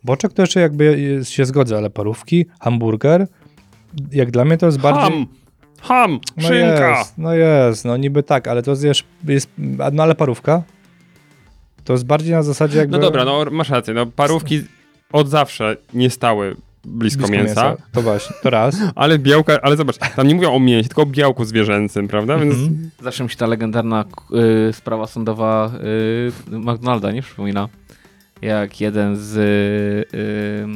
Boczek 0.05 0.33
to 0.33 0.43
jeszcze 0.43 0.61
jakby 0.61 1.01
jest- 1.01 1.31
się 1.31 1.45
zgodzę, 1.45 1.77
ale 1.77 1.91
parówki, 1.91 2.47
hamburger, 2.61 3.27
jak 4.13 4.31
dla 4.31 4.45
mnie 4.45 4.57
to 4.59 4.67
jest 4.67 4.81
bardziej... 4.81 5.03
ham, 5.03 5.27
ham, 5.83 6.19
No 6.37 6.49
szynka. 6.49 6.99
jest, 6.99 7.19
no 7.19 7.35
jest, 7.35 7.85
no 7.85 7.97
niby 7.97 8.23
tak, 8.23 8.49
ale 8.49 8.63
to 8.63 8.77
zjesz, 8.77 9.05
jest, 9.29 9.49
no 9.93 10.03
ale 10.03 10.15
parówka? 10.15 10.63
To 11.85 11.93
jest 11.93 12.07
bardziej 12.07 12.33
na 12.33 12.43
zasadzie 12.43 12.79
jakby... 12.79 12.93
No 12.93 13.03
dobra, 13.03 13.25
no 13.25 13.45
masz 13.51 13.71
rację, 13.71 13.95
no 13.95 14.07
parówki 14.07 14.61
od 15.13 15.29
zawsze 15.29 15.77
nie 15.95 16.11
stały 16.11 16.57
blisko, 16.85 17.19
blisko 17.19 17.37
mięsa, 17.37 17.77
To 17.93 18.03
właśnie, 18.03 18.37
to 18.43 18.51
raz. 18.51 18.77
ale 18.95 19.19
białka, 19.19 19.59
ale 19.63 19.77
zobacz, 19.77 19.97
tam 20.17 20.29
nie 20.29 20.35
mówią 20.35 20.53
o 20.55 20.61
mięsie, 20.61 20.89
tylko 20.89 21.03
o 21.03 21.07
białku 21.07 21.45
zwierzęcym, 21.45 22.09
prawda, 22.09 22.39
więc 22.39 22.55
Mhm. 22.55 22.91
Zawsze 23.03 23.25
mi 23.25 23.31
się 23.31 23.37
ta 23.37 23.47
legendarna 23.47 24.05
y, 24.69 24.73
sprawa 24.73 25.07
sądowa 25.07 25.73
y, 26.53 26.59
McDonalda 26.59 27.13
nie 27.13 27.23
przypomina. 27.23 27.69
Jak 28.43 28.81
jeden 28.81 29.17
z 29.17 29.37
y, 29.37 30.19
y, 30.19 30.67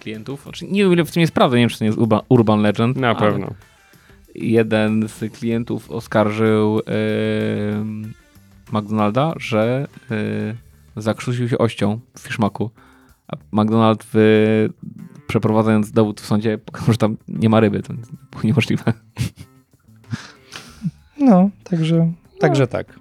klientów, 0.00 0.42
znaczy 0.42 0.64
nie 0.64 0.82
wiem 0.82 0.92
ile 0.92 1.04
w 1.04 1.10
tym 1.10 1.20
jest 1.20 1.32
prawdy, 1.32 1.56
nie 1.56 1.62
wiem 1.62 1.70
czy 1.70 1.78
to 1.78 1.84
nie 1.84 1.88
jest 1.88 1.98
urban, 1.98 2.20
urban 2.28 2.62
legend. 2.62 2.96
na 2.96 3.14
pewno. 3.14 3.50
Jeden 4.34 5.08
z 5.08 5.32
klientów 5.32 5.90
oskarżył 5.90 6.80
McDonalda, 8.72 9.32
że 9.36 9.88
y, 10.96 11.02
zakrztusił 11.02 11.48
się 11.48 11.58
ością 11.58 12.00
w 12.16 12.20
fiszmaku. 12.20 12.70
A 13.28 13.36
McDonald 13.52 14.04
w, 14.12 14.68
przeprowadzając 15.26 15.92
dowód 15.92 16.20
w 16.20 16.26
sądzie 16.26 16.58
pokazał, 16.58 16.92
że 16.92 16.98
tam 16.98 17.16
nie 17.28 17.48
ma 17.48 17.60
ryby. 17.60 17.82
To 17.82 17.92
było 18.30 18.42
niemożliwe. 18.44 18.92
No, 21.18 21.50
także, 21.64 22.12
także 22.38 22.66
tak. 22.66 23.00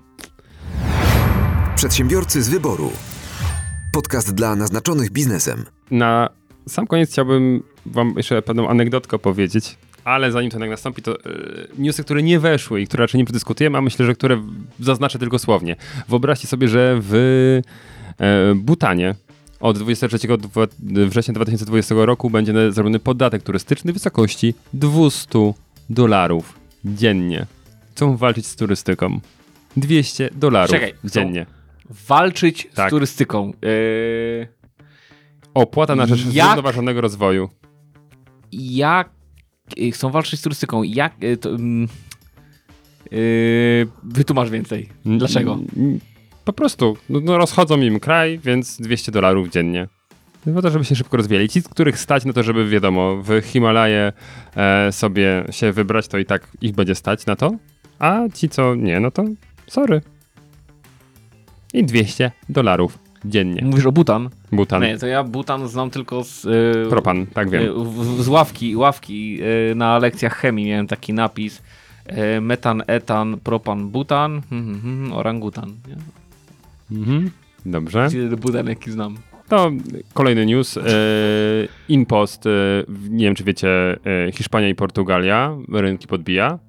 Przedsiębiorcy 1.76 2.44
z 2.44 2.50
wyboru. 2.50 2.92
Podcast 3.94 4.34
dla 4.34 4.56
naznaczonych 4.56 5.12
biznesem. 5.12 5.66
Na 5.92 6.30
sam 6.68 6.88
koniec 6.88 7.12
chciałbym 7.12 7.64
wam 7.86 8.14
jeszcze 8.18 8.42
pewną 8.42 8.70
anegdotkę 8.70 9.16
opowiedzieć, 9.16 9.78
ale 10.04 10.32
zanim 10.32 10.52
to 10.52 10.56
jednak 10.58 10.70
nastąpi, 10.70 11.02
to 11.02 11.12
e, 11.16 11.24
newsy, 11.78 12.04
które 12.04 12.24
nie 12.24 12.40
weszły 12.40 12.82
i 12.82 12.88
które 12.88 13.02
raczej 13.04 13.18
nie 13.18 13.26
przedyskutujemy, 13.26 13.78
a 13.78 13.82
myślę, 13.82 14.06
że 14.06 14.14
które 14.14 14.42
zaznaczę 14.80 15.20
tylko 15.20 15.40
słownie. 15.40 15.76
Wyobraźcie 16.10 16.48
sobie, 16.48 16.68
że 16.68 16.98
w 17.02 17.14
e, 18.20 18.56
Butanie 18.56 19.16
od 19.60 19.80
23 19.80 20.28
dwa- 20.38 20.68
września 21.08 21.34
2020 21.34 21.96
roku 21.98 22.30
będzie 22.30 22.72
zrobiony 22.72 23.00
podatek 23.00 23.44
turystyczny 23.44 23.92
w 23.92 23.96
wysokości 23.96 24.54
200 24.74 25.54
dolarów 25.90 26.60
dziennie. 26.86 27.46
Chcą 27.96 28.18
walczyć 28.18 28.46
z 28.48 28.56
turystyką. 28.56 29.20
200 29.78 30.30
dolarów 30.36 30.72
Czekaj, 30.72 30.94
dziennie. 31.04 31.46
Walczyć 32.08 32.68
Tak. 32.76 32.88
z 32.88 32.92
turystyką. 32.92 33.54
Y, 33.66 34.48
Opłata 35.54 35.96
na 35.96 36.06
rzecz 36.06 36.26
Jak? 36.32 36.46
zrównoważonego 36.46 37.02
rozwoju. 37.02 37.50
jak 38.52 39.08
y, 39.08 39.12
chcą 39.94 40.10
walczyć 40.12 40.40
z 40.40 40.44
turystyką? 40.44 40.84
Jak 40.84 41.24
y, 41.24 41.38
to, 41.38 41.50
mm, 41.50 41.88
y, 43.14 43.88
wytłumacz 44.04 44.50
więcej. 44.50 44.90
Dlaczego? 45.06 45.60
Mm, 45.78 46.00
Po 46.46 46.54
prostu, 46.54 46.98
no, 47.10 47.20
no 47.20 47.38
rozchodzą 47.38 47.82
im 47.82 48.00
kraj, 48.00 48.40
więc 48.40 48.82
200 48.82 49.12
dolarów 49.12 49.50
dziennie. 49.50 49.88
Po 50.56 50.62
to, 50.62 50.70
żeby 50.72 50.86
się 50.86 50.96
szybko 50.96 51.18
rozwijali. 51.18 51.50
Ci, 51.50 51.64
których 51.64 52.00
stać, 52.00 52.26
no 52.26 52.34
to 52.34 52.44
żeby 52.44 52.70
wiadomo, 52.70 53.18
w 53.24 53.42
Himalaje 53.42 54.14
e, 54.56 54.92
sobie 54.92 55.44
się 55.52 55.72
wybrać, 55.72 56.08
to 56.08 56.18
i 56.18 56.26
tak 56.26 56.48
ich 56.62 56.72
będzie 56.76 56.96
stać 56.96 57.26
na 57.26 57.36
to. 57.36 57.52
A 58.00 58.20
ci, 58.34 58.50
co 58.50 58.76
nie, 58.76 59.00
no 59.00 59.12
to 59.12 59.24
sorry. 59.68 60.02
I 61.74 61.84
200 61.84 62.32
dolarów 62.50 63.00
dziennie. 63.26 63.62
Mówisz 63.66 63.86
o 63.86 63.92
Butan? 63.92 64.30
Butan. 64.52 64.82
Nie, 64.82 64.98
to 64.98 65.08
ja 65.08 65.24
Butan 65.24 65.68
znam 65.68 65.90
tylko 65.90 66.24
z, 66.24 66.46
y, 66.46 66.90
Propan, 66.90 67.26
tak 67.34 67.50
wiem. 67.50 67.64
y, 67.64 67.74
w- 67.74 68.22
z 68.24 68.28
ławki, 68.28 68.76
ławki 68.76 69.40
y, 69.72 69.76
na 69.76 69.98
lekcjach 70.00 70.36
chemii 70.38 70.66
miałem 70.66 70.88
taki 70.88 71.14
napis 71.14 71.62
y, 72.38 72.42
metan, 72.42 72.84
etan, 72.88 73.38
propan, 73.44 73.90
butan, 73.90 74.42
hmm, 74.50 74.64
hmm, 74.66 74.82
hmm, 74.82 75.14
orangutan. 75.14 75.74
Nie? 75.88 75.96
Mhm. 77.00 77.32
Dobrze. 77.66 78.08
Butan 78.42 78.68
jaki 78.68 78.92
znam. 78.92 79.18
To 79.50 79.72
kolejny 80.14 80.46
news. 80.46 80.78
E, 80.78 80.82
Inpost, 81.90 82.44
w- 82.88 83.10
nie 83.10 83.26
wiem 83.26 83.36
czy 83.36 83.44
wiecie, 83.44 83.70
Hiszpania 84.34 84.70
i 84.70 84.76
Portugalia 84.76 85.56
rynki 85.72 86.08
podbija. 86.08 86.60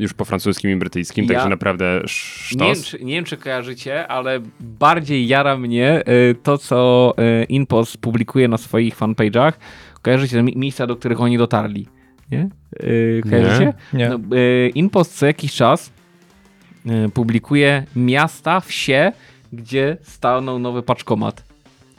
Już 0.00 0.14
po 0.14 0.24
francuskim 0.24 0.70
i 0.70 0.76
brytyjskim, 0.76 1.24
Ja- 1.24 1.34
także 1.34 1.48
naprawdę 1.48 1.84
Nie 1.84 1.98
wiem, 1.98 2.08
sztos. 2.74 2.84
czy, 2.84 3.04
nie 3.04 3.14
wiem, 3.14 3.24
czy 3.24 3.36
kojarzycie, 3.36 4.08
ale 4.08 4.40
bardziej 4.60 5.28
jara 5.28 5.56
mnie 5.56 6.02
y, 6.08 6.34
to, 6.42 6.58
co 6.58 7.14
y, 7.42 7.44
Inpost 7.44 7.98
publikuje 7.98 8.48
na 8.48 8.58
swoich 8.58 8.96
fanpage'ach. 8.96 9.52
Kojarzycie 10.02 10.42
miejsca, 10.42 10.86
do 10.86 10.96
których 10.96 11.20
oni 11.20 11.38
dotarli? 11.38 11.86
Nie? 12.30 12.48
Y, 12.82 13.20
kojarzycie? 13.30 13.72
Nie. 13.92 14.08
No, 14.08 14.18
Inpost 14.74 15.18
co 15.18 15.26
jakiś 15.26 15.52
czas 15.54 15.92
publikuje 17.14 17.84
miasta, 17.96 18.60
wsie, 18.60 19.12
gdzie 19.52 19.96
stanął 20.02 20.58
nowy 20.58 20.82
paczkomat. 20.82 21.44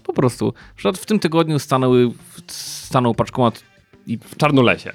Po 0.04 0.14
prostu. 0.14 0.54
Na 0.84 0.92
w 0.92 1.06
tym 1.06 1.20
tygodniu 1.20 1.60
stanęły, 1.60 2.12
stanął 2.48 3.16
paczkomat 3.16 3.64
i 4.08 4.18
W 4.18 4.38
Czarnolesie. 4.38 4.92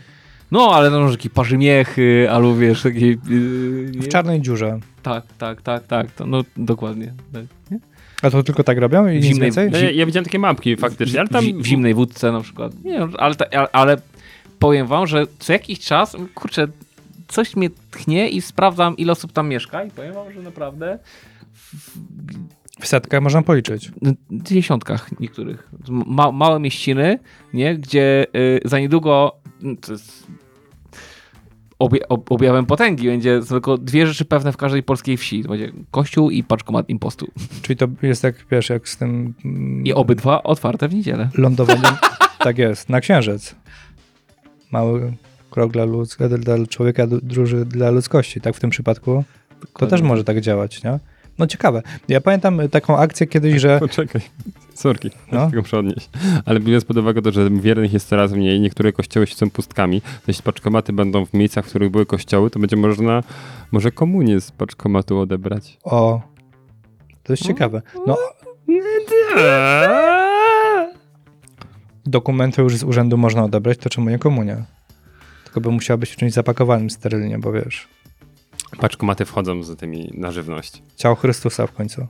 No, 0.50 0.70
ale 0.74 0.90
no, 0.90 1.10
takie 1.10 1.30
parzymiechy, 1.30 2.28
albo 2.30 2.56
wiesz, 2.56 2.82
takie... 2.82 3.06
Yy, 3.06 3.16
W 3.92 4.08
czarnej 4.08 4.40
dziurze. 4.40 4.78
Tak, 5.02 5.24
tak, 5.38 5.62
tak, 5.62 5.86
tak, 5.86 6.10
to, 6.10 6.26
no 6.26 6.42
dokładnie. 6.56 7.12
Tak, 7.32 7.42
nie? 7.70 7.78
A 8.22 8.30
to 8.30 8.42
tylko 8.42 8.64
tak 8.64 8.78
robią 8.78 9.08
i 9.08 9.14
nic 9.16 9.24
Zimnej- 9.24 9.40
więcej? 9.42 9.70
No, 9.70 9.78
ja, 9.78 9.90
ja 9.90 10.06
widziałem 10.06 10.24
takie 10.24 10.38
mapki 10.38 10.76
faktycznie, 10.76 11.20
ale 11.20 11.28
tam... 11.28 11.40
w, 11.44 11.46
zi- 11.46 11.54
w 11.54 11.66
zimnej 11.66 11.94
wódce 11.94 12.32
na 12.32 12.40
przykład. 12.40 12.84
Nie 12.84 12.92
wiem, 12.92 13.12
ale, 13.18 13.34
ale, 13.52 13.68
ale 13.72 13.96
powiem 14.58 14.86
wam, 14.86 15.06
że 15.06 15.24
co 15.38 15.52
jakiś 15.52 15.80
czas, 15.80 16.16
kurczę, 16.34 16.68
coś 17.28 17.56
mnie 17.56 17.70
tchnie 17.90 18.28
i 18.28 18.40
sprawdzam, 18.40 18.96
ile 18.96 19.12
osób 19.12 19.32
tam 19.32 19.48
mieszka 19.48 19.84
i 19.84 19.90
powiem 19.90 20.14
wam, 20.14 20.32
że 20.32 20.42
naprawdę 20.42 20.98
W 22.80 22.86
setkach 22.86 23.22
można 23.22 23.42
policzyć. 23.42 23.90
w 24.30 24.42
dziesiątkach 24.42 25.20
niektórych. 25.20 25.68
Ma, 25.88 26.32
małe 26.32 26.60
mieściny, 26.60 27.18
nie? 27.52 27.74
Gdzie 27.78 28.26
y, 28.36 28.60
za 28.64 28.78
niedługo 28.80 29.36
to 29.80 29.92
jest 29.92 30.26
obie, 31.78 32.08
ob, 32.08 32.32
objawem 32.32 32.66
potęgi 32.66 33.06
będzie 33.06 33.40
tylko 33.48 33.78
dwie 33.78 34.06
rzeczy 34.06 34.24
pewne 34.24 34.52
w 34.52 34.56
każdej 34.56 34.82
polskiej 34.82 35.16
wsi. 35.16 35.42
To 35.42 35.48
będzie 35.48 35.72
kościół 35.90 36.30
i 36.30 36.44
paczkomat 36.44 36.88
impostu. 36.90 37.26
Czyli 37.62 37.76
to 37.76 37.88
jest 38.02 38.24
jak, 38.24 38.34
wiesz, 38.50 38.68
jak 38.70 38.88
z 38.88 38.96
tym 38.96 39.34
mm, 39.44 39.86
I 39.86 39.92
obydwa 39.92 40.42
otwarte 40.42 40.88
w 40.88 40.94
niedzielę. 40.94 41.28
lądowaniem. 41.34 41.92
tak 42.38 42.58
jest, 42.58 42.88
na 42.88 43.00
księżyc. 43.00 43.54
Mały 44.70 45.12
krok 45.50 45.72
dla, 45.72 45.84
ludzka, 45.84 46.28
dla 46.28 46.66
człowieka, 46.66 47.06
du- 47.06 47.20
duży 47.20 47.64
dla 47.64 47.90
ludzkości. 47.90 48.40
Tak 48.40 48.56
w 48.56 48.60
tym 48.60 48.70
przypadku 48.70 49.24
to 49.78 49.86
też 49.86 50.02
może 50.02 50.24
tak 50.24 50.40
działać, 50.40 50.84
nie? 50.84 50.98
No 51.38 51.46
ciekawe. 51.46 51.82
Ja 52.08 52.20
pamiętam 52.20 52.60
taką 52.70 52.96
akcję 52.98 53.26
kiedyś, 53.26 53.60
że 53.60 53.78
Poczekaj, 53.80 54.22
sorki, 54.74 55.10
No. 55.32 55.50
tego 55.50 55.62
przeodnieść. 55.62 56.10
Ale 56.44 56.60
biorąc 56.60 56.84
pod 56.84 56.96
uwagę 56.96 57.22
to, 57.22 57.32
że 57.32 57.50
wiernych 57.50 57.92
jest 57.92 58.08
coraz 58.08 58.32
mniej, 58.32 58.60
niektóre 58.60 58.92
kościoły 58.92 59.26
siedzą 59.26 59.50
pustkami, 59.50 60.02
jeśli 60.28 60.42
paczkomaty 60.42 60.92
będą 60.92 61.26
w 61.26 61.34
miejscach, 61.34 61.64
w 61.66 61.68
których 61.68 61.90
były 61.90 62.06
kościoły, 62.06 62.50
to 62.50 62.58
będzie 62.58 62.76
można 62.76 63.22
może 63.72 63.90
komunię 63.92 64.40
z 64.40 64.50
paczkomatu 64.50 65.18
odebrać. 65.18 65.78
o... 65.84 66.20
To 67.22 67.32
jest 67.32 67.42
ciekawe. 67.42 67.82
No, 68.06 68.16
dokumenty 72.06 72.62
już 72.62 72.76
z 72.76 72.82
urzędu 72.84 73.16
można 73.18 73.44
odebrać, 73.44 73.78
to 73.78 73.90
czemu 73.90 74.10
nie 74.10 74.18
komunia? 74.18 74.64
Tylko 75.44 75.60
by 75.60 75.70
musiała 75.70 75.98
być 75.98 76.10
w 76.10 76.16
czymś 76.16 76.32
zapakowanym 76.32 76.90
sterylnie, 76.90 77.38
bo 77.38 77.52
wiesz, 77.52 77.88
Paczkomaty 78.78 79.24
wchodzą 79.24 79.62
z 79.62 79.78
tymi 79.78 80.10
na 80.14 80.32
żywność. 80.32 80.82
ciało 80.96 81.14
Chrystusa 81.14 81.66
w 81.66 81.72
końcu. 81.72 82.06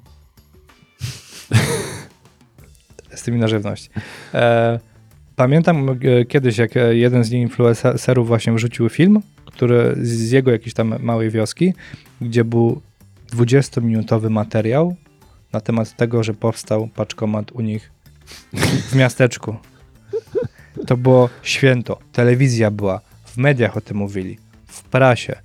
z 3.14 3.22
tymi 3.22 3.38
na 3.38 3.48
żywność. 3.48 3.90
E, 4.34 4.80
pamiętam 5.36 5.88
e, 5.88 6.24
kiedyś, 6.24 6.58
jak 6.58 6.76
e, 6.76 6.96
jeden 6.96 7.24
z 7.24 7.32
influencerów 7.32 8.28
właśnie 8.28 8.52
wrzucił 8.52 8.88
film, 8.88 9.22
który 9.44 9.96
z 10.02 10.30
jego 10.30 10.50
jakiejś 10.50 10.74
tam 10.74 10.94
małej 11.00 11.30
wioski, 11.30 11.74
gdzie 12.20 12.44
był 12.44 12.80
20-minutowy 13.32 14.30
materiał 14.30 14.96
na 15.52 15.60
temat 15.60 15.96
tego, 15.96 16.22
że 16.22 16.34
powstał 16.34 16.88
paczkomat 16.94 17.52
u 17.52 17.60
nich 17.60 17.90
w 18.90 18.94
miasteczku. 18.94 19.56
To 20.86 20.96
było 20.96 21.28
święto. 21.42 21.98
Telewizja 22.12 22.70
była, 22.70 23.00
w 23.24 23.36
mediach 23.36 23.76
o 23.76 23.80
tym 23.80 23.96
mówili, 23.96 24.38
w 24.66 24.82
prasie, 24.82 25.36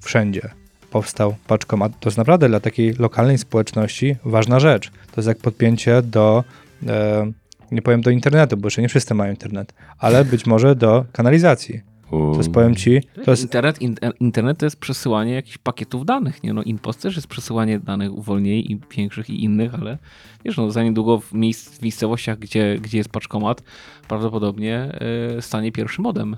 wszędzie 0.00 0.63
powstał 0.94 1.34
paczkomat. 1.46 1.92
To 2.00 2.08
jest 2.08 2.18
naprawdę 2.18 2.48
dla 2.48 2.60
takiej 2.60 2.94
lokalnej 2.94 3.38
społeczności 3.38 4.16
ważna 4.24 4.60
rzecz. 4.60 4.90
To 4.90 5.16
jest 5.16 5.28
jak 5.28 5.38
podpięcie 5.38 6.02
do, 6.02 6.44
e, 6.86 7.32
nie 7.72 7.82
powiem 7.82 8.00
do 8.00 8.10
internetu, 8.10 8.56
bo 8.56 8.66
jeszcze 8.66 8.82
nie 8.82 8.88
wszyscy 8.88 9.14
mają 9.14 9.30
internet, 9.30 9.74
ale 9.98 10.24
być 10.24 10.46
może 10.46 10.74
do 10.76 11.04
kanalizacji. 11.12 11.80
To 12.10 12.34
jest, 12.36 12.50
powiem 12.50 12.74
ci, 12.74 13.00
to 13.24 13.30
jest 13.30 13.42
Internet, 13.42 13.82
in, 13.82 13.96
internet 14.20 14.58
to 14.58 14.66
jest 14.66 14.76
przesyłanie 14.76 15.32
jakichś 15.32 15.58
pakietów 15.58 16.04
danych, 16.04 16.42
nie? 16.42 16.52
No 16.52 16.62
Impost 16.62 17.02
też 17.02 17.16
jest 17.16 17.28
przesyłanie 17.28 17.78
danych 17.78 18.12
wolniej 18.12 18.72
i 18.72 18.80
większych 18.96 19.30
i 19.30 19.44
innych, 19.44 19.74
ale 19.74 19.98
wiesz, 20.44 20.56
no 20.56 20.70
za 20.70 20.82
niedługo 20.82 21.20
w, 21.20 21.32
miejsc, 21.32 21.78
w 21.78 21.82
miejscowościach, 21.82 22.38
gdzie, 22.38 22.78
gdzie 22.80 22.98
jest 22.98 23.10
paczkomat, 23.10 23.62
prawdopodobnie 24.08 24.98
y, 25.38 25.42
stanie 25.42 25.72
pierwszy 25.72 26.02
modem. 26.02 26.36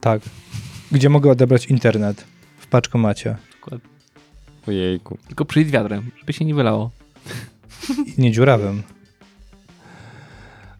tak. 0.00 0.22
Gdzie 0.92 1.08
mogę 1.08 1.30
odebrać 1.30 1.66
internet? 1.66 2.24
W 2.58 2.66
paczkomacie. 2.66 3.36
Ojejku. 4.68 5.18
Tylko 5.26 5.44
przyjdź 5.44 5.70
wiadrem, 5.70 6.02
żeby 6.20 6.32
się 6.32 6.44
nie 6.44 6.54
wylało. 6.54 6.90
I 8.16 8.20
nie 8.22 8.32
dziurawym. 8.32 8.82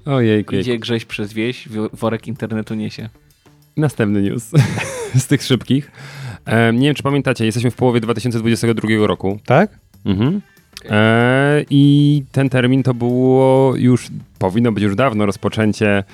Ojejku. 0.04 0.54
Idzie 0.56 0.70
Jejku. 0.70 0.82
grześ 0.82 1.04
przez 1.04 1.32
wieś, 1.32 1.68
wo- 1.68 1.88
worek 1.92 2.26
internetu 2.28 2.74
niesie. 2.74 3.08
Następny 3.76 4.22
news 4.22 4.50
z 5.18 5.26
tych 5.26 5.42
szybkich. 5.42 5.90
Nie 6.72 6.86
wiem, 6.88 6.94
czy 6.94 7.02
pamiętacie, 7.02 7.44
jesteśmy 7.46 7.70
w 7.70 7.76
połowie 7.76 8.00
2022 8.00 8.88
roku. 9.06 9.38
Tak? 9.46 9.78
Mhm. 10.04 10.40
E, 10.90 11.64
I 11.70 12.22
ten 12.32 12.48
termin 12.48 12.82
to 12.82 12.94
było 12.94 13.76
już, 13.76 14.08
powinno 14.38 14.72
być 14.72 14.84
już 14.84 14.96
dawno 14.96 15.26
rozpoczęcie 15.26 16.04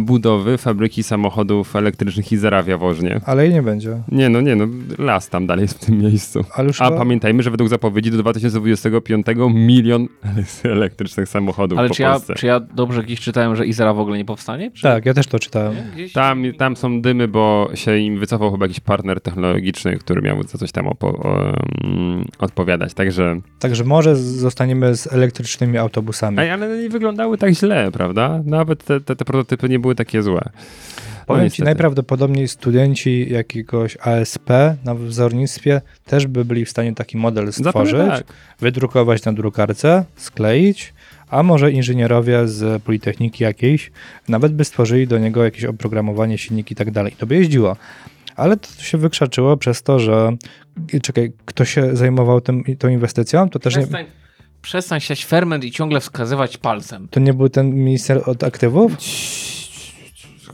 budowy 0.00 0.58
fabryki 0.58 1.02
samochodów 1.02 1.76
elektrycznych 1.76 2.32
Izarawia 2.32 2.78
Wożnie. 2.78 3.20
Ale 3.26 3.44
jej 3.44 3.54
nie 3.54 3.62
będzie. 3.62 4.02
Nie 4.08 4.28
no, 4.28 4.40
nie 4.40 4.56
no, 4.56 4.66
las 4.98 5.28
tam 5.28 5.46
dalej 5.46 5.62
jest 5.62 5.82
w 5.82 5.86
tym 5.86 5.98
miejscu. 5.98 6.44
Ale 6.54 6.66
już 6.68 6.80
A 6.80 6.84
chyba- 6.84 6.98
pamiętajmy, 6.98 7.42
że 7.42 7.50
według 7.50 7.70
zapowiedzi 7.70 8.10
do 8.10 8.18
2025 8.18 9.26
milion 9.54 10.08
elektrycznych 10.64 11.28
samochodów 11.28 11.78
Ale 11.78 11.88
po 11.88 11.94
czy 11.94 12.02
ja, 12.02 12.12
Polsce. 12.12 12.34
czy 12.34 12.46
ja 12.46 12.60
dobrze 12.60 13.02
gdzieś 13.02 13.20
czytałem, 13.20 13.56
że 13.56 13.66
Izera 13.66 13.94
w 13.94 13.98
ogóle 13.98 14.18
nie 14.18 14.24
powstanie? 14.24 14.70
Czy 14.70 14.82
Tak, 14.82 15.06
ja 15.06 15.14
też 15.14 15.26
to 15.26 15.38
czytałem. 15.38 15.74
Gdzieś... 15.94 16.12
Tam, 16.12 16.42
tam 16.58 16.76
są 16.76 17.02
dymy, 17.02 17.28
bo 17.28 17.70
się 17.74 17.98
im 17.98 18.18
wycofał 18.18 18.52
chyba 18.52 18.64
jakiś 18.66 18.80
partner 18.80 19.20
technologiczny, 19.20 19.96
który 19.98 20.22
miał 20.22 20.42
za 20.42 20.58
coś 20.58 20.72
tam 20.72 20.86
opo- 20.86 21.26
o, 21.26 21.52
um, 21.84 22.24
odpowiadać. 22.38 22.94
Także. 22.94 23.40
Także 23.58 23.84
może 23.84 24.16
zostaniemy 24.16 24.96
z 24.96 25.12
elektrycznymi 25.12 25.78
autobusami. 25.78 26.38
Ej, 26.40 26.50
ale 26.50 26.78
nie 26.82 26.88
wyglądały 26.88 27.38
tak 27.38 27.52
źle, 27.52 27.90
prawda? 27.92 28.42
Nawet 28.44 28.84
te, 28.84 29.00
te, 29.00 29.16
te 29.16 29.24
prototypy 29.24 29.63
nie 29.68 29.78
były 29.78 29.94
takie 29.94 30.22
złe. 30.22 30.40
No, 30.44 31.26
Powiem 31.26 31.42
ci, 31.42 31.44
niestety. 31.44 31.64
najprawdopodobniej 31.64 32.48
studenci 32.48 33.32
jakiegoś 33.32 33.96
ASP 34.00 34.50
na 34.84 34.94
wzornictwie 34.94 35.80
też 36.06 36.26
by 36.26 36.44
byli 36.44 36.64
w 36.64 36.70
stanie 36.70 36.94
taki 36.94 37.16
model 37.16 37.52
stworzyć, 37.52 38.08
tak. 38.08 38.24
wydrukować 38.60 39.24
na 39.24 39.32
drukarce, 39.32 40.04
skleić, 40.16 40.94
a 41.28 41.42
może 41.42 41.72
inżynierowie 41.72 42.48
z 42.48 42.82
Politechniki 42.82 43.44
jakiejś 43.44 43.92
nawet 44.28 44.52
by 44.52 44.64
stworzyli 44.64 45.06
do 45.06 45.18
niego 45.18 45.44
jakieś 45.44 45.64
oprogramowanie, 45.64 46.38
silnik 46.38 46.70
i 46.70 46.74
tak 46.74 46.90
dalej. 46.90 47.12
To 47.18 47.26
by 47.26 47.34
jeździło. 47.34 47.76
Ale 48.36 48.56
to 48.56 48.68
się 48.82 48.98
wykrzaczyło 48.98 49.56
przez 49.56 49.82
to, 49.82 49.98
że 49.98 50.36
czekaj, 51.02 51.32
kto 51.44 51.64
się 51.64 51.96
zajmował 51.96 52.40
tym, 52.40 52.64
tą 52.78 52.88
inwestycją, 52.88 53.50
to 53.50 53.58
też 53.58 53.76
nie, 53.76 53.86
Przestań, 54.64 55.00
siać 55.00 55.24
ferment 55.24 55.64
i 55.64 55.70
ciągle 55.70 56.00
wskazywać 56.00 56.56
palcem. 56.56 57.08
to 57.08 57.20
nie 57.20 57.34
był 57.34 57.48
ten 57.48 57.74
minister 57.74 58.22
od 58.26 58.44
aktywów? 58.44 58.92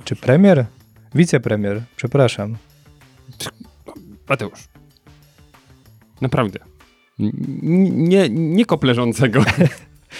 Czy 0.04 0.16
premier? 0.16 0.66
Wicepremier, 1.14 1.82
przepraszam. 1.96 2.56
Mateusz. 4.28 4.68
Naprawdę. 6.20 6.58
Nie, 7.18 8.28
nie 8.30 8.64
kop 8.66 8.84
leżącego. 8.84 9.44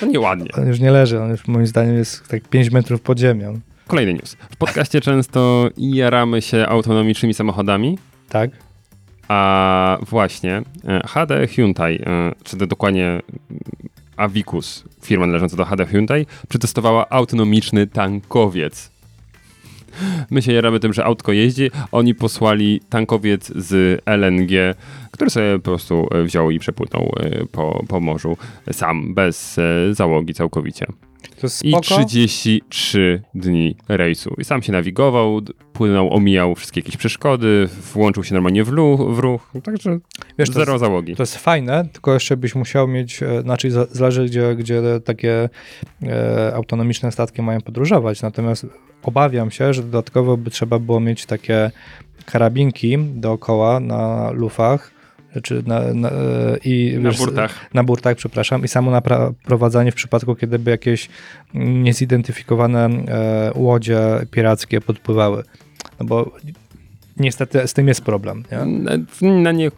To 0.01 0.07
nieładnie. 0.07 0.47
On 0.59 0.67
już 0.69 0.81
nie 0.81 0.91
leży, 0.91 1.21
on 1.21 1.31
już 1.31 1.49
moim 1.49 1.67
zdaniem 1.67 1.97
jest 1.97 2.29
tak 2.29 2.49
5 2.49 2.71
metrów 2.71 3.01
pod 3.01 3.19
ziemią. 3.19 3.61
Kolejny 3.87 4.15
news. 4.15 4.37
W 4.51 4.57
podcaście 4.57 5.01
często 5.01 5.69
jaramy 5.77 6.43
się 6.43 6.67
autonomicznymi 6.67 7.35
samochodami, 7.35 7.99
Tak? 8.29 8.51
A 9.31 9.99
właśnie 10.03 10.63
e, 10.85 11.01
HD 11.09 11.47
Hyundai, 11.47 12.03
e, 12.07 12.33
czy 12.45 12.57
to 12.57 12.67
dokładnie 12.67 13.21
Avicus, 14.17 14.85
firma 15.03 15.27
należąca 15.27 15.57
do 15.57 15.65
HD 15.65 15.87
Hyundai, 15.87 16.27
przetestowała 16.49 17.09
autonomiczny 17.11 17.87
tankowiec. 17.87 18.91
My 20.31 20.43
się 20.43 20.53
jaramy 20.53 20.81
tym, 20.81 20.93
że 20.93 21.05
autko 21.05 21.33
jeździ, 21.33 21.71
oni 21.93 22.15
posłali 22.15 22.81
tankowiec 22.89 23.53
z 23.57 24.03
LNG, 24.07 24.75
który 25.11 25.31
sobie 25.31 25.59
po 25.59 25.65
prostu 25.65 26.09
e, 26.11 26.23
wziął 26.23 26.51
i 26.51 26.59
przepłynął 26.59 27.13
po, 27.53 27.85
po 27.89 28.01
morzu 28.01 28.37
sam, 28.73 29.15
bez 29.15 29.61
załogi 29.93 30.35
całkowicie. 30.35 30.87
To 31.41 31.47
I 31.47 31.51
spoko. 31.51 31.81
33 31.81 33.23
dni 33.35 33.77
rejsu. 33.89 34.35
I 34.39 34.45
sam 34.45 34.63
się 34.63 34.73
nawigował, 34.73 35.41
płynął, 35.73 36.15
omijał 36.15 36.55
wszystkie 36.55 36.81
jakieś 36.81 36.97
przeszkody, 36.97 37.69
włączył 37.95 38.25
się 38.25 38.35
normalnie 38.35 38.65
w, 38.65 38.69
lu- 38.69 39.15
w 39.15 39.19
ruch, 39.19 39.51
także 39.65 39.99
Wiesz, 40.39 40.49
to 40.49 40.55
zero 40.55 40.73
jest- 40.73 40.81
załogi. 40.85 41.17
To 41.17 41.23
jest 41.23 41.37
fajne, 41.37 41.89
tylko 41.93 42.15
jeszcze 42.15 42.37
byś 42.37 42.55
musiał 42.55 42.89
mieć, 42.89 43.23
e, 43.23 43.43
znaczy 43.43 43.71
za- 43.71 43.87
zależy 43.91 44.25
gdzie, 44.27 44.55
gdzie 44.57 44.83
takie 45.05 45.49
e, 46.03 46.53
autonomiczne 46.55 47.13
statki 47.13 47.43
mają 47.43 47.61
podróżować, 47.61 48.23
natomiast 48.23 48.67
obawiam 49.03 49.51
się, 49.51 49.75
że 49.75 49.83
dodatkowo 49.83 50.37
by 50.37 50.51
trzeba 50.51 50.79
było 50.79 51.01
mieć 51.01 51.27
takie 51.27 51.71
karabinki 52.27 52.99
dookoła 52.99 53.81
na 53.81 54.31
lufach, 54.31 54.91
czy 55.43 55.63
na, 55.67 55.81
na, 55.95 56.09
e, 56.11 56.13
i 56.65 56.99
Na 56.99 57.11
wiesz, 57.11 57.19
burtach. 57.19 57.67
na 57.75 57.85
burtach, 57.85 58.17
przepraszam, 58.17 58.65
i 58.65 58.69
samo 58.69 58.91
naprowadzanie 58.91 59.93
w 59.93 59.95
przypadku, 59.95 60.35
kiedy 60.35 60.59
by 60.59 60.71
jakieś 60.71 61.09
niezidentyfikowane 61.55 62.85
e, 62.87 63.51
łodzie 63.55 64.01
pirackie 64.31 64.81
podpływały. 64.81 65.43
No 66.01 66.07
bo 66.07 66.31
niestety 67.17 67.67
z 67.69 67.73
tym 67.73 67.89
jest 67.89 68.03
problem. 68.03 68.45
Nie? 68.53 69.29
Na, 69.29 69.53
nie, 69.53 69.71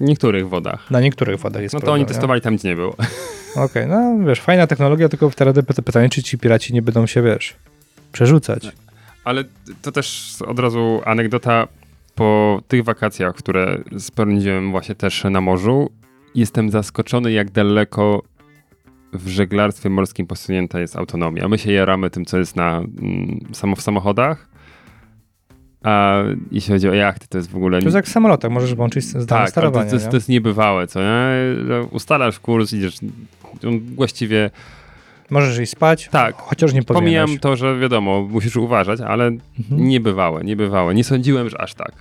niektórych 0.00 0.48
wodach. 0.48 0.90
Na 0.90 1.00
niektórych 1.00 1.40
wodach 1.40 1.62
jest 1.62 1.74
No 1.74 1.80
to 1.80 1.86
problem. 1.86 1.94
oni 1.94 2.02
nie? 2.02 2.08
testowali 2.08 2.40
tam, 2.40 2.56
gdzie 2.56 2.68
nie 2.68 2.76
było. 2.76 2.96
Okej, 3.56 3.86
no 3.88 4.18
wiesz, 4.26 4.40
fajna 4.40 4.66
technologia, 4.66 5.08
tylko 5.08 5.30
wtedy 5.30 5.62
py- 5.62 5.82
pytanie, 5.82 6.08
czy 6.08 6.22
ci 6.22 6.38
piraci 6.38 6.74
nie 6.74 6.82
będą 6.82 7.06
się, 7.06 7.22
wiesz, 7.22 7.54
przerzucać. 8.12 8.68
Ale 9.24 9.44
to 9.82 9.92
też 9.92 10.36
od 10.46 10.58
razu 10.58 11.00
anegdota 11.04 11.68
po 12.14 12.60
tych 12.68 12.84
wakacjach, 12.84 13.34
które 13.34 13.78
spędziłem 13.98 14.70
właśnie 14.70 14.94
też 14.94 15.24
na 15.24 15.40
morzu. 15.40 15.90
Jestem 16.34 16.70
zaskoczony, 16.70 17.32
jak 17.32 17.50
daleko 17.50 18.22
w 19.12 19.28
żeglarstwie 19.28 19.90
morskim 19.90 20.26
posunięta 20.26 20.80
jest 20.80 20.96
autonomia. 20.96 21.48
My 21.48 21.58
się 21.58 21.72
jaramy 21.72 22.10
tym, 22.10 22.24
co 22.24 22.38
jest 22.38 22.56
na, 22.56 22.76
mm, 22.76 23.40
w 23.76 23.82
samochodach, 23.82 24.48
a 25.84 26.22
jeśli 26.52 26.72
chodzi 26.72 26.88
o 26.88 26.94
jachty, 26.94 27.26
to 27.28 27.38
jest 27.38 27.50
w 27.50 27.56
ogóle... 27.56 27.78
To 27.78 27.84
jest 27.84 27.94
jak 27.94 28.06
w 28.06 28.08
samolotach, 28.08 28.50
możesz 28.50 28.74
włączyć 28.74 29.04
zdalne 29.04 29.26
tak, 29.26 29.44
to, 29.44 29.50
sterowanie, 29.50 29.90
to, 29.90 29.96
jest, 29.96 30.06
nie? 30.06 30.10
to 30.10 30.16
jest 30.16 30.28
niebywałe, 30.28 30.86
co 30.86 31.00
nie? 31.00 31.34
Ustalasz 31.90 32.40
kurs, 32.40 32.72
idziesz... 32.72 32.98
Właściwie 33.94 34.50
Możesz 35.30 35.58
iść 35.58 35.72
spać, 35.72 36.08
Tak. 36.12 36.36
chociaż 36.36 36.72
nie 36.72 36.82
powinieneś. 36.82 37.20
Pomijam 37.20 37.38
to, 37.40 37.56
że 37.56 37.78
wiadomo, 37.78 38.22
musisz 38.22 38.56
uważać, 38.56 39.00
ale 39.00 39.26
Mhm. 39.26 39.88
niebywałe, 39.88 40.44
niebywałe. 40.44 40.94
Nie 40.94 41.04
sądziłem, 41.04 41.50
że 41.50 41.60
aż 41.60 41.74
tak. 41.74 41.92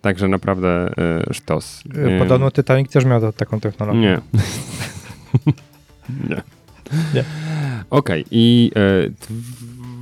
Także 0.00 0.28
naprawdę 0.28 0.90
y, 1.30 1.34
sztos. 1.34 1.82
Y, 1.96 2.16
Y, 2.16 2.18
Podobno 2.18 2.50
Titanic 2.50 2.92
też 2.92 3.04
miał 3.04 3.32
taką 3.32 3.60
technologię. 3.60 4.00
Nie. 4.00 4.18
nie. 6.30 6.42
Nie. 7.14 7.24
Okej, 7.90 8.24
i 8.30 8.70
y, 9.06 9.12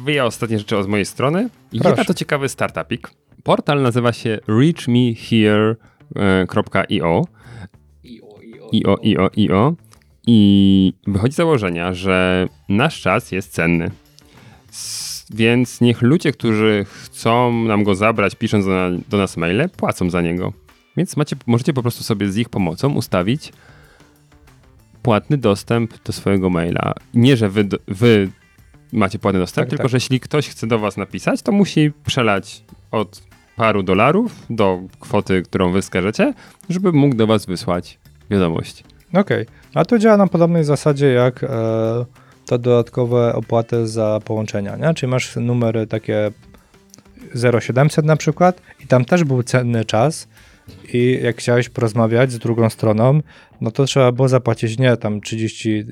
dwie 0.04 0.24
ostatnie 0.24 0.58
rzeczy 0.58 0.76
od 0.76 0.88
mojej 0.88 1.06
strony. 1.06 1.48
Jedna 1.72 1.90
Proszę. 1.90 2.04
to 2.04 2.14
ciekawy 2.14 2.48
startupik. 2.48 3.10
Portal 3.42 3.82
nazywa 3.82 4.12
się 4.12 4.38
reachmehere.io 4.48 7.24
io, 8.72 8.96
io, 9.02 9.30
io. 9.36 9.74
I 10.32 10.92
wychodzi 11.06 11.32
z 11.32 11.36
założenia, 11.36 11.92
że 11.94 12.48
nasz 12.68 13.00
czas 13.00 13.32
jest 13.32 13.52
cenny. 13.52 13.90
S- 14.70 15.26
Więc 15.34 15.80
niech 15.80 16.02
ludzie, 16.02 16.32
którzy 16.32 16.86
chcą 17.04 17.52
nam 17.64 17.84
go 17.84 17.94
zabrać, 17.94 18.34
pisząc 18.34 18.64
do, 18.66 18.90
do 19.08 19.16
nas 19.18 19.36
maile, 19.36 19.68
płacą 19.76 20.10
za 20.10 20.20
niego. 20.22 20.52
Więc 20.96 21.16
macie, 21.16 21.36
możecie 21.46 21.72
po 21.72 21.82
prostu 21.82 22.04
sobie 22.04 22.32
z 22.32 22.36
ich 22.36 22.48
pomocą 22.48 22.92
ustawić 22.94 23.52
płatny 25.02 25.38
dostęp 25.38 26.02
do 26.04 26.12
swojego 26.12 26.50
maila. 26.50 26.94
Nie, 27.14 27.36
że 27.36 27.48
wy, 27.48 27.68
wy 27.88 28.28
macie 28.92 29.18
płatny 29.18 29.40
dostęp, 29.40 29.64
Tak, 29.66 29.70
tylko 29.70 29.82
tak. 29.82 29.90
że 29.90 29.96
jeśli 29.96 30.20
ktoś 30.20 30.48
chce 30.48 30.66
do 30.66 30.78
was 30.78 30.96
napisać, 30.96 31.42
to 31.42 31.52
musi 31.52 31.92
przelać 32.04 32.62
od 32.90 33.22
paru 33.56 33.82
dolarów 33.82 34.46
do 34.50 34.80
kwoty, 35.00 35.42
którą 35.42 35.72
wy 35.72 35.82
wskażecie, 35.82 36.34
żeby 36.68 36.92
mógł 36.92 37.16
do 37.16 37.26
was 37.26 37.46
wysłać 37.46 37.98
wiadomość. 38.30 38.84
Okej, 39.12 39.46
a 39.74 39.84
to 39.84 39.98
działa 39.98 40.16
na 40.16 40.26
podobnej 40.26 40.64
zasadzie 40.64 41.12
jak 41.12 41.44
e, 41.44 41.48
to 42.46 42.58
dodatkowe 42.58 43.34
opłaty 43.34 43.86
za 43.86 44.20
połączenia, 44.24 44.76
nie? 44.76 44.94
Czyli 44.94 45.10
masz 45.10 45.36
numery 45.36 45.86
takie 45.86 46.30
0700 47.60 48.04
na 48.04 48.16
przykład 48.16 48.62
i 48.84 48.86
tam 48.86 49.04
też 49.04 49.24
był 49.24 49.42
cenny 49.42 49.84
czas 49.84 50.28
i 50.92 51.18
jak 51.22 51.36
chciałeś 51.36 51.68
porozmawiać 51.68 52.32
z 52.32 52.38
drugą 52.38 52.70
stroną, 52.70 53.20
no 53.60 53.70
to 53.70 53.84
trzeba 53.84 54.12
było 54.12 54.28
zapłacić 54.28 54.78
nie 54.78 54.96
tam 54.96 55.20
30 55.20 55.78
e, 55.78 55.84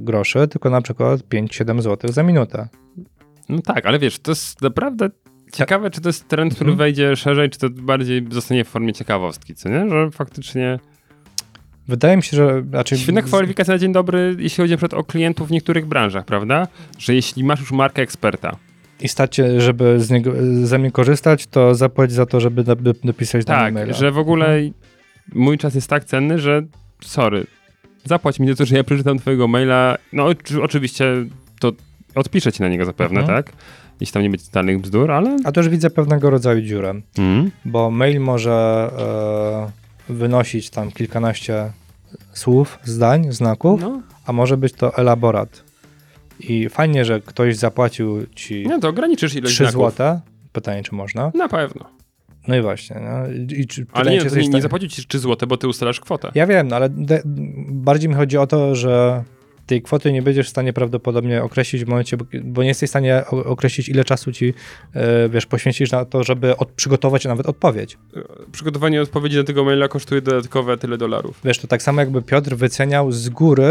groszy, 0.00 0.48
tylko 0.48 0.70
na 0.70 0.82
przykład 0.82 1.20
5-7 1.20 1.82
zł 1.82 2.12
za 2.12 2.22
minutę. 2.22 2.68
No 3.48 3.62
tak, 3.62 3.86
ale 3.86 3.98
wiesz, 3.98 4.18
to 4.18 4.30
jest 4.30 4.62
naprawdę 4.62 5.10
ciekawe, 5.52 5.90
czy 5.90 6.00
to 6.00 6.08
jest 6.08 6.28
trend, 6.28 6.54
który 6.54 6.70
Mhm. 6.70 6.78
wejdzie 6.78 7.16
szerzej, 7.16 7.50
czy 7.50 7.58
to 7.58 7.70
bardziej 7.70 8.26
zostanie 8.30 8.64
w 8.64 8.68
formie 8.68 8.92
ciekawostki, 8.92 9.54
co 9.54 9.68
nie? 9.68 9.90
Że 9.90 10.10
faktycznie 10.10 10.78
Wydaje 11.88 12.16
mi 12.16 12.22
się, 12.22 12.36
że... 12.36 12.62
Znaczy, 12.70 12.98
świetna 12.98 13.22
kwalifikacja 13.22 13.74
na 13.74 13.78
dzień 13.78 13.92
dobry, 13.92 14.36
jeśli 14.38 14.62
chodzi 14.64 14.76
przykład 14.76 14.94
o 15.00 15.04
klientów 15.04 15.48
w 15.48 15.50
niektórych 15.50 15.86
branżach, 15.86 16.24
prawda? 16.24 16.68
Że 16.98 17.14
jeśli 17.14 17.44
masz 17.44 17.60
już 17.60 17.72
markę 17.72 18.02
eksperta, 18.02 18.56
I 19.00 19.08
stać 19.08 19.36
się, 19.36 19.60
żeby 19.60 20.00
z 20.00 20.10
niego, 20.10 20.32
ze 20.62 20.78
mnie 20.78 20.90
korzystać, 20.90 21.46
to 21.46 21.74
zapłać 21.74 22.12
za 22.12 22.26
to, 22.26 22.40
żeby 22.40 22.64
do- 22.64 22.76
do- 22.76 22.92
dopisać 23.04 23.44
do 23.44 23.52
tak, 23.52 23.74
maila. 23.74 23.92
że 23.92 24.10
w 24.12 24.18
ogóle 24.18 24.58
mój 25.34 25.58
czas 25.58 25.74
jest 25.74 25.88
tak 25.90 26.04
cenny, 26.04 26.38
że 26.38 26.62
sorry, 27.00 27.46
zapłać 28.04 28.40
mi 28.40 28.48
za 28.48 28.54
to, 28.54 28.64
że 28.64 28.76
ja 28.76 28.84
przeczytam 28.84 29.18
twojego 29.18 29.48
maila, 29.48 29.98
no 30.12 30.26
oczy- 30.26 30.62
oczywiście 30.62 31.04
to 31.60 31.72
odpiszę 32.14 32.52
ci 32.52 32.62
na 32.62 32.68
niego 32.68 32.84
zapewne, 32.84 33.20
Mhm. 33.20 33.42
tak? 33.44 33.52
Jeśli 34.00 34.12
tam 34.14 34.22
nie 34.22 34.30
będzie 34.30 34.46
totalnych 34.46 34.80
bzdur, 34.80 35.10
ale... 35.10 35.36
A 35.44 35.50
już 35.56 35.68
widzę 35.68 35.90
pewnego 35.90 36.30
rodzaju 36.30 36.62
dziurę. 36.62 36.94
Mm. 37.18 37.50
bo 37.64 37.90
mail 37.90 38.20
może 38.20 38.90
e, 39.68 39.81
wynosić 40.08 40.70
tam 40.70 40.92
kilkanaście 40.92 41.72
słów, 42.32 42.78
zdań, 42.84 43.32
znaków, 43.32 43.80
No, 43.80 44.02
a 44.26 44.32
może 44.32 44.56
być 44.56 44.72
to 44.72 44.96
elaborat. 44.96 45.64
I 46.40 46.68
fajnie, 46.68 47.04
że 47.04 47.20
ktoś 47.20 47.56
zapłacił 47.56 48.26
ci 48.26 48.64
no 48.68 48.78
to 48.78 48.88
ograniczysz 48.88 49.34
ilość 49.34 49.54
3 49.54 49.64
znaków. 49.64 49.72
złote. 49.72 50.20
Pytanie, 50.52 50.82
czy 50.82 50.94
można? 50.94 51.32
Na 51.34 51.48
pewno. 51.48 51.84
No 52.48 52.56
i 52.56 52.62
właśnie. 52.62 53.00
No, 53.00 53.32
i, 53.56 53.66
czy, 53.66 53.86
Ale 53.92 54.10
nie, 54.10 54.18
czy 54.18 54.36
nie, 54.36 54.42
w 54.42 54.48
nie 54.48 54.62
zapłacił 54.62 54.88
ci 54.88 55.06
3 55.06 55.18
złote, 55.18 55.46
bo 55.46 55.56
ty 55.56 55.68
ustalasz 55.68 56.00
kwotę. 56.00 56.30
Ja 56.34 56.46
wiem, 56.46 56.68
no 56.68 56.76
ale 56.76 56.88
bardziej 57.68 58.08
mi 58.08 58.14
chodzi 58.14 58.38
o 58.38 58.46
to, 58.46 58.74
że 58.74 59.24
tej 59.66 59.82
kwoty 59.82 60.12
nie 60.12 60.22
będziesz 60.22 60.46
w 60.46 60.50
stanie 60.50 60.72
prawdopodobnie 60.72 61.42
określić 61.42 61.84
w 61.84 61.88
momencie, 61.88 62.16
bo, 62.44 62.62
nie 62.62 62.68
jesteś 62.68 62.88
w 62.88 62.92
stanie 62.92 63.24
określić, 63.26 63.88
ile 63.88 64.04
czasu 64.04 64.32
ci, 64.32 64.54
e, 64.94 65.28
wiesz, 65.28 65.46
poświęcisz 65.46 65.90
na 65.90 66.04
to, 66.04 66.24
żeby 66.24 66.56
od, 66.56 66.68
przygotować 66.70 67.24
nawet 67.24 67.46
odpowiedź. 67.46 67.98
Przygotowanie 68.52 69.02
odpowiedzi 69.02 69.36
na 69.36 69.44
tego 69.44 69.64
maila 69.64 69.88
kosztuje 69.88 70.20
dodatkowe 70.20 70.76
tyle 70.78 70.98
dolarów. 70.98 71.40
Wiesz, 71.44 71.58
to 71.58 71.66
tak 71.68 71.82
samo 71.82 72.00
jakby 72.00 72.22
Piotr 72.22 72.56
wyceniał 72.56 73.12
z 73.12 73.28
góry 73.28 73.64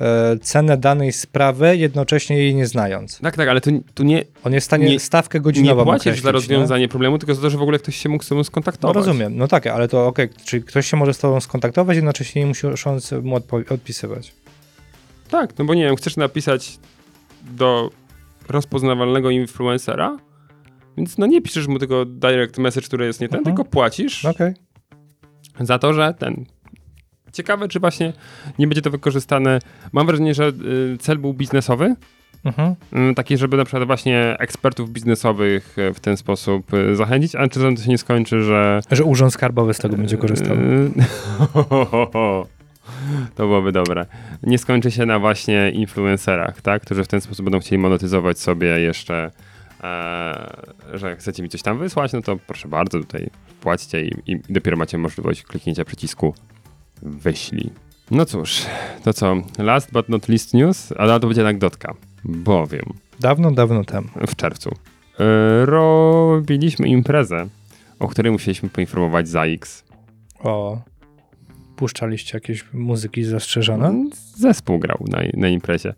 e, 0.00 0.36
cenę 0.42 0.76
danej 0.76 1.12
sprawy, 1.12 1.76
jednocześnie 1.76 2.38
jej 2.38 2.54
nie 2.54 2.66
znając. 2.66 3.18
Tak, 3.18 3.36
tak, 3.36 3.48
ale 3.48 3.60
tu, 3.60 3.70
tu 3.94 4.02
nie, 4.02 4.24
On 4.44 4.52
jest 4.52 4.64
w 4.64 4.68
stanie 4.68 4.86
Nie- 4.88 5.00
stawkę 5.00 5.38
nie 5.38 5.42
godzinową 5.42 5.84
płacisz 5.84 6.00
określić, 6.02 6.24
za 6.24 6.32
rozwiązanie 6.32 6.88
problemu, 6.88 7.18
tylko 7.18 7.34
za 7.34 7.42
to, 7.42 7.50
że 7.50 7.58
w 7.58 7.62
ogóle 7.62 7.78
ktoś 7.78 7.96
się 7.96 8.08
mógł 8.08 8.24
z 8.24 8.28
tobą 8.28 8.38
Nie? 8.38 8.40
No 8.40 8.44
skontaktować. 8.44 8.96
rozumiem, 8.96 9.36
no 9.36 9.48
tak, 9.48 9.66
ale 9.66 9.88
to 9.88 10.06
okej, 10.06 10.28
czyli 10.44 10.62
ktoś 10.62 10.86
się 10.90 10.96
może 10.96 11.14
z 11.14 11.18
tobą 11.18 11.40
skontaktować, 11.40 11.96
jednocześnie 11.96 12.42
nie 12.42 12.46
musząc 12.48 13.12
mu 13.22 13.36
odpisywać. 13.70 14.32
Tak, 15.30 15.58
no 15.58 15.64
bo 15.64 15.74
nie 15.74 15.84
wiem, 15.84 15.96
chcesz 15.96 16.16
napisać 16.16 16.78
do 17.50 17.90
rozpoznawalnego 18.48 19.30
influencera, 19.30 20.18
więc 20.96 21.18
no 21.18 21.26
nie 21.26 21.42
piszesz 21.42 21.66
mu 21.66 21.78
tego 21.78 22.04
direct 22.04 22.58
message, 22.58 22.86
który 22.86 23.06
jest 23.06 23.20
nie 23.20 23.28
ten, 23.28 23.38
Mhm. 23.38 23.56
tylko 23.56 23.70
płacisz 23.70 24.24
Okej. 24.24 24.54
za 25.60 25.78
to, 25.78 25.92
że 25.94 26.14
ten... 26.18 26.44
Ciekawe, 27.32 27.68
czy 27.68 27.80
właśnie 27.80 28.12
nie 28.58 28.66
będzie 28.66 28.82
to 28.82 28.90
wykorzystane. 28.90 29.58
Mam 29.92 30.06
wrażenie, 30.06 30.34
że 30.34 30.48
y, 30.48 30.98
cel 31.00 31.18
był 31.18 31.34
biznesowy, 31.34 31.94
Mhm. 32.44 32.74
y, 33.10 33.14
taki, 33.14 33.36
żeby 33.36 33.56
na 33.56 33.64
przykład 33.64 33.86
właśnie 33.86 34.36
ekspertów 34.38 34.90
biznesowych 34.90 35.78
y, 35.78 35.94
w 35.94 36.00
ten 36.00 36.16
sposób 36.16 36.74
y, 36.74 36.96
zachęcić, 36.96 37.34
a 37.34 37.48
czy 37.48 37.60
to 37.60 37.76
się 37.82 37.90
nie 37.90 37.98
skończy, 37.98 38.42
że 38.42 38.80
Że 38.90 39.04
urząd 39.04 39.32
skarbowy 39.32 39.74
z 39.74 39.78
tego 39.78 39.96
będzie 39.96 40.16
korzystał. 40.16 40.56
To 43.34 43.46
byłoby 43.46 43.72
dobre. 43.72 44.06
Nie 44.42 44.58
skończy 44.58 44.90
się 44.90 45.06
na 45.06 45.18
właśnie 45.18 45.70
influencerach, 45.70 46.60
tak? 46.62 46.82
Którzy 46.82 47.04
w 47.04 47.08
ten 47.08 47.20
sposób 47.20 47.44
będą 47.44 47.60
chcieli 47.60 47.78
monetyzować 47.78 48.38
sobie 48.38 48.66
jeszcze, 48.80 49.30
e, 49.84 50.62
że 50.94 51.16
chcecie 51.16 51.42
mi 51.42 51.48
coś 51.48 51.62
tam 51.62 51.78
wysłać, 51.78 52.12
no 52.12 52.22
to 52.22 52.36
proszę 52.36 52.68
bardzo, 52.68 52.98
tutaj 52.98 53.30
płaćcie 53.60 54.04
i, 54.04 54.14
i 54.26 54.40
dopiero 54.48 54.76
macie 54.76 54.98
możliwość 54.98 55.42
kliknięcia 55.42 55.84
przycisku 55.84 56.34
wyślij. 57.02 57.70
No 58.10 58.24
cóż, 58.24 58.62
to 59.04 59.12
co? 59.12 59.36
Last 59.58 59.92
but 59.92 60.08
not 60.08 60.28
least 60.28 60.54
news, 60.54 60.92
ale 60.98 61.20
to 61.20 61.26
będzie 61.26 61.42
anegdotka, 61.42 61.94
bowiem 62.24 62.84
Dawno, 63.20 63.50
dawno 63.50 63.84
temu. 63.84 64.08
w 64.26 64.36
czerwcu 64.36 64.70
e, 64.70 65.66
robiliśmy 65.66 66.88
imprezę, 66.88 67.48
o 67.98 68.08
której 68.08 68.32
musieliśmy 68.32 68.68
poinformować 68.68 69.28
ZAX. 69.28 69.84
O, 70.38 70.80
puszczaliście 71.80 72.36
jakieś 72.36 72.64
muzyki 72.72 73.24
zastrzeżone? 73.24 74.04
Zespół 74.36 74.78
grał 74.78 75.04
na, 75.08 75.18
na 75.34 75.48
imprezie. 75.48 75.94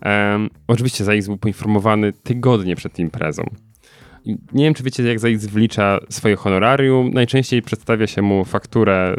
Em, 0.00 0.50
oczywiście 0.66 1.04
ZAX 1.04 1.26
był 1.26 1.36
poinformowany 1.36 2.12
tygodnie 2.12 2.76
przed 2.76 2.98
imprezą. 2.98 3.50
Nie 4.52 4.64
wiem, 4.64 4.74
czy 4.74 4.82
wiecie, 4.82 5.02
jak 5.02 5.18
ZAX 5.18 5.46
wlicza 5.46 5.98
swoje 6.08 6.36
honorarium. 6.36 7.10
Najczęściej 7.10 7.62
przedstawia 7.62 8.06
się 8.06 8.22
mu 8.22 8.44
fakturę, 8.44 9.16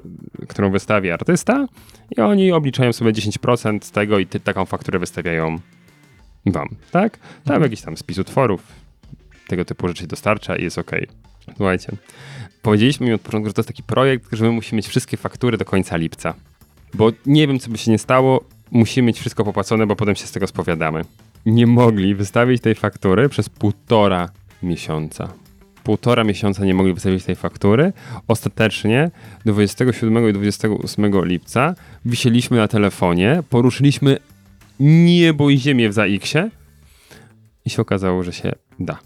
którą 0.48 0.72
wystawi 0.72 1.12
artysta 1.12 1.68
i 2.18 2.22
oni 2.22 2.52
obliczają 2.52 2.94
sobie 2.94 3.12
10% 3.12 3.84
z 3.84 3.92
tego 3.92 4.20
i 4.20 4.26
ty, 4.26 4.40
taką 4.40 4.66
fakturę 4.66 5.00
wystawiają 5.00 5.56
wam, 6.46 6.68
tak? 6.92 7.20
Tam 7.44 7.64
jakiś 7.64 7.82
tam 7.82 7.98
spis 7.98 8.18
utworów, 8.18 8.64
tego 9.48 9.66
typu 9.66 9.88
rzeczy 9.88 10.08
dostarcza 10.08 10.56
i 10.56 10.64
jest 10.64 10.78
ok. 10.78 10.92
Słuchajcie, 11.56 11.92
powiedzieliśmy 12.68 13.08
mi 13.08 13.14
od 13.14 13.22
początku, 13.22 13.50
że 13.50 13.54
to 13.54 13.62
jest 13.62 13.68
taki 13.68 13.84
projekt, 13.84 14.26
że 14.32 14.46
my 14.46 14.52
musimy 14.52 14.78
mieć 14.78 14.88
wszystkie 14.88 15.18
faktury 15.18 15.58
do 15.58 15.66
końca 15.66 15.98
lipca. 15.98 16.34
Bo 16.94 17.12
nie 17.26 17.48
wiem, 17.48 17.60
co 17.60 17.70
by 17.70 17.78
się 17.78 17.92
nie 17.92 17.98
stało, 17.98 18.44
musimy 18.72 19.08
mieć 19.08 19.20
wszystko 19.20 19.44
popłacone, 19.44 19.88
bo 19.88 19.96
potem 19.96 20.16
się 20.16 20.28
z 20.28 20.32
tego 20.32 20.48
spowiadamy. 20.48 21.02
Nie 21.46 21.68
mogli 21.68 22.16
wystawić 22.16 22.62
tej 22.62 22.76
faktury 22.76 23.30
przez 23.30 23.50
półtora 23.50 24.30
miesiąca. 24.64 25.34
Półtora 25.84 26.24
miesiąca 26.24 26.66
nie 26.66 26.74
mogli 26.74 26.94
wystawić 26.94 27.24
tej 27.24 27.36
faktury. 27.36 27.94
Ostatecznie 28.28 29.12
27 29.46 30.30
i 30.30 30.34
28 30.34 31.26
lipca 31.26 31.76
wisieliśmy 32.06 32.58
na 32.58 32.68
telefonie, 32.68 33.44
poruszyliśmy 33.50 34.18
niebo 34.80 35.50
i 35.50 35.58
ziemię 35.58 35.90
w 35.90 35.94
ZAX-ie 35.94 36.50
i 37.66 37.70
się 37.70 37.82
okazało, 37.82 38.24
że 38.24 38.34
się 38.34 38.52
da. 38.80 39.00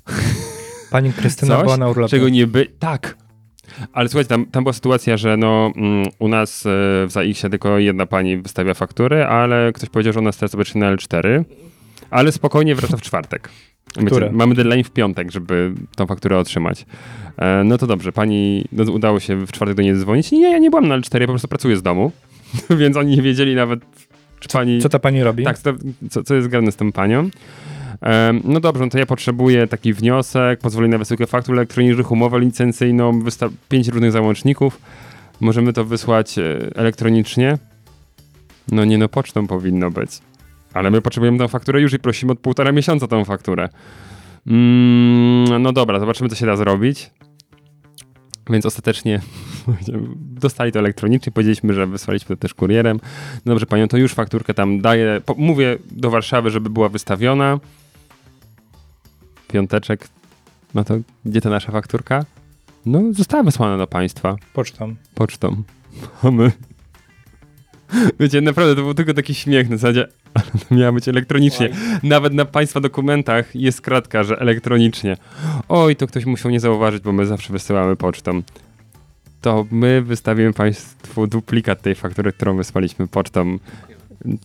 Pani 0.91 1.13
Krystyna 1.13 1.55
Coś, 1.55 1.63
była 1.63 1.77
na 1.77 1.89
urlopie. 1.89 2.09
czego 2.09 2.29
nie 2.29 2.47
by... 2.47 2.67
Tak. 2.79 3.20
Ale 3.93 4.09
słuchajcie, 4.09 4.29
tam, 4.29 4.45
tam 4.45 4.63
była 4.63 4.73
sytuacja, 4.73 5.17
że 5.17 5.37
no, 5.37 5.71
mm, 5.75 6.07
u 6.19 6.27
nas 6.27 6.65
e, 6.65 6.69
w 7.07 7.11
ZAX-ie 7.11 7.49
tylko 7.49 7.77
jedna 7.77 8.05
pani 8.05 8.37
wystawia 8.37 8.73
faktury, 8.73 9.25
ale 9.25 9.73
ktoś 9.73 9.89
powiedział, 9.89 10.13
że 10.13 10.19
ona 10.19 10.31
chce 10.31 10.47
zobaczyć 10.47 10.75
na 10.75 10.95
L4, 10.95 11.43
ale 12.09 12.31
spokojnie 12.31 12.75
wraca 12.75 12.97
w 12.97 13.01
czwartek. 13.01 13.49
Wiecie, 13.97 14.29
mamy 14.31 14.55
deadline 14.55 14.83
w 14.83 14.91
piątek, 14.91 15.31
żeby 15.31 15.73
tą 15.95 16.05
fakturę 16.05 16.37
otrzymać. 16.37 16.85
E, 17.37 17.63
no 17.63 17.77
to 17.77 17.87
dobrze, 17.87 18.11
pani, 18.11 18.65
no, 18.71 18.91
udało 18.91 19.19
się 19.19 19.45
w 19.45 19.51
czwartek 19.51 19.77
do 19.77 19.83
niej 19.83 19.95
dzwonić. 19.95 20.31
Nie, 20.31 20.51
ja 20.51 20.57
nie 20.57 20.69
byłam 20.69 20.87
na 20.87 20.99
L4, 20.99 21.21
ja 21.21 21.27
po 21.27 21.33
prostu 21.33 21.47
pracuję 21.47 21.77
z 21.77 21.81
domu, 21.81 22.11
więc 22.79 22.97
oni 22.97 23.15
nie 23.15 23.21
wiedzieli 23.21 23.55
nawet, 23.55 23.79
czy 24.39 24.49
pani... 24.49 24.81
Co 24.81 24.89
ta 24.89 24.99
pani 24.99 25.23
robi? 25.23 25.43
Tak, 25.43 25.59
co, 25.59 25.73
co, 26.09 26.23
co 26.23 26.35
jest 26.35 26.47
grane 26.47 26.71
z 26.71 26.75
tą 26.75 26.91
panią? 26.91 27.29
No 28.43 28.59
dobrze, 28.59 28.83
no 28.83 28.89
to 28.89 28.97
ja 28.97 29.05
potrzebuję 29.05 29.67
taki 29.67 29.93
wniosek, 29.93 30.59
pozwolenie 30.59 30.91
na 30.91 30.97
wysyłkę 30.97 31.27
faktur 31.27 31.55
elektronicznych, 31.55 32.11
umowę 32.11 32.39
licencyjną, 32.39 33.19
pięć 33.69 33.87
różnych 33.87 34.11
załączników. 34.11 34.81
Możemy 35.39 35.73
to 35.73 35.85
wysłać 35.85 36.37
e, 36.37 36.43
elektronicznie? 36.75 37.57
No 38.71 38.85
nie 38.85 38.97
no, 38.97 39.09
pocztą 39.09 39.47
powinno 39.47 39.91
być. 39.91 40.19
Ale 40.73 40.91
my 40.91 41.01
potrzebujemy 41.01 41.37
tą 41.37 41.47
fakturę 41.47 41.81
już 41.81 41.93
i 41.93 41.99
prosimy 41.99 42.31
od 42.31 42.39
półtora 42.39 42.71
miesiąca 42.71 43.07
tą 43.07 43.25
fakturę. 43.25 43.69
Mm, 44.47 45.61
no 45.61 45.73
dobra, 45.73 45.99
zobaczymy, 45.99 46.29
co 46.29 46.35
się 46.35 46.45
da 46.45 46.55
zrobić. 46.55 47.11
Więc 48.49 48.65
ostatecznie 48.65 49.21
dostali 50.41 50.71
to 50.71 50.79
elektronicznie, 50.79 51.31
powiedzieliśmy, 51.31 51.73
że 51.73 51.87
wysłaliśmy 51.87 52.35
to 52.35 52.41
też 52.41 52.53
kurierem. 52.53 52.99
No 53.45 53.53
dobrze, 53.53 53.65
panią, 53.65 53.87
to 53.87 53.97
już 53.97 54.13
fakturkę 54.13 54.53
tam 54.53 54.81
daję. 54.81 55.21
Mówię 55.37 55.77
do 55.91 56.09
Warszawy, 56.09 56.49
żeby 56.49 56.69
była 56.69 56.89
wystawiona. 56.89 57.59
Piąteczek. 59.51 60.07
No 60.75 60.83
to 60.83 60.95
gdzie 61.25 61.41
ta 61.41 61.49
nasza 61.49 61.71
fakturka? 61.71 62.25
No, 62.85 63.01
została 63.13 63.43
wysłana 63.43 63.77
do 63.77 63.87
państwa 63.87 64.35
Pocztą. 64.53 64.95
pocztą. 65.15 65.63
A 66.23 66.31
my... 66.31 66.51
Wiecie, 68.19 68.41
naprawdę 68.41 68.75
to 68.75 68.81
był 68.81 68.93
tylko 68.93 69.13
taki 69.13 69.33
śmiech 69.33 69.69
na 69.69 69.77
zasadzie, 69.77 70.07
ale 70.33 70.45
to 70.69 70.75
miała 70.75 70.91
być 70.91 71.07
elektronicznie. 71.07 71.69
Nawet 72.03 72.33
na 72.33 72.45
państwa 72.45 72.79
dokumentach 72.79 73.55
jest 73.55 73.81
kratka, 73.81 74.23
że 74.23 74.39
elektronicznie. 74.39 75.17
Oj, 75.69 75.95
to 75.95 76.07
ktoś 76.07 76.25
musiał 76.25 76.51
nie 76.51 76.59
zauważyć, 76.59 77.03
bo 77.03 77.11
my 77.11 77.25
zawsze 77.25 77.53
wysyłamy 77.53 77.95
pocztą. 77.95 78.41
To 79.41 79.65
my 79.71 80.01
wystawimy 80.01 80.53
państwu 80.53 81.27
duplikat 81.27 81.81
tej 81.81 81.95
faktury, 81.95 82.33
którą 82.33 82.57
wysłaliśmy 82.57 83.07
pocztą. 83.07 83.57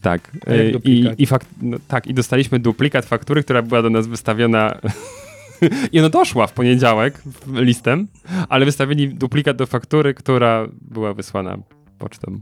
Tak. 0.00 0.30
Y, 0.48 0.80
I, 0.84 1.06
i 1.18 1.26
fakt, 1.26 1.46
no, 1.62 1.76
tak, 1.88 2.06
i 2.06 2.14
dostaliśmy 2.14 2.58
duplikat 2.58 3.04
faktury, 3.04 3.42
która 3.42 3.62
była 3.62 3.82
do 3.82 3.90
nas 3.90 4.06
wystawiona. 4.06 4.78
I 5.92 5.98
ona 5.98 6.08
doszła 6.08 6.46
w 6.46 6.52
poniedziałek 6.52 7.22
listem, 7.46 8.08
ale 8.48 8.64
wystawili 8.64 9.08
duplikat 9.08 9.56
do 9.56 9.66
faktury, 9.66 10.14
która 10.14 10.66
była 10.80 11.14
wysłana 11.14 11.58
pocztą. 11.98 12.40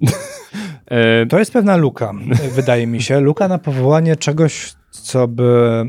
e, 0.86 1.26
To 1.26 1.38
jest 1.38 1.52
pewna 1.52 1.76
luka, 1.76 2.12
wydaje 2.54 2.86
mi 2.86 3.02
się. 3.02 3.20
Luka 3.20 3.48
na 3.48 3.58
powołanie 3.58 4.16
czegoś, 4.16 4.74
co 4.90 5.28
by 5.28 5.82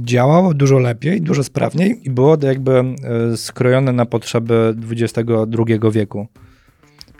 działało 0.00 0.54
dużo 0.54 0.78
lepiej, 0.78 1.20
dużo 1.20 1.44
sprawniej 1.44 2.00
i 2.02 2.10
było 2.10 2.36
to 2.36 2.46
jakby 2.46 2.72
e, 2.78 3.36
skrojone 3.36 3.92
na 3.92 4.06
potrzeby 4.06 4.76
XXI 4.90 5.20
wieku. 5.92 6.26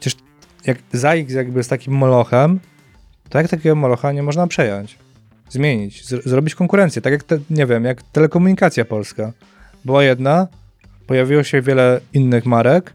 Przecież 0.01 0.23
jak 0.67 0.79
ZAX 0.93 1.33
jakby 1.33 1.63
z 1.63 1.69
takim 1.69 1.95
molochem, 1.95 2.61
to 3.35 3.39
jak 3.39 3.49
takiego 3.51 3.75
molocha 3.75 4.13
nie 4.13 4.23
można 4.23 4.47
przejąć? 4.47 4.99
Zmienić, 5.49 6.05
z- 6.05 6.25
zrobić 6.27 6.55
konkurencję. 6.55 7.03
Tak 7.03 7.13
jak, 7.13 7.23
te, 7.23 7.39
nie 7.51 7.67
wiem, 7.67 7.85
jak 7.85 8.03
telekomunikacja 8.03 8.85
polska. 8.85 9.33
Była 9.85 10.05
jedna, 10.05 10.49
pojawiło 11.07 11.43
się 11.43 11.63
wiele 11.63 12.01
innych 12.13 12.47
marek 12.47 12.93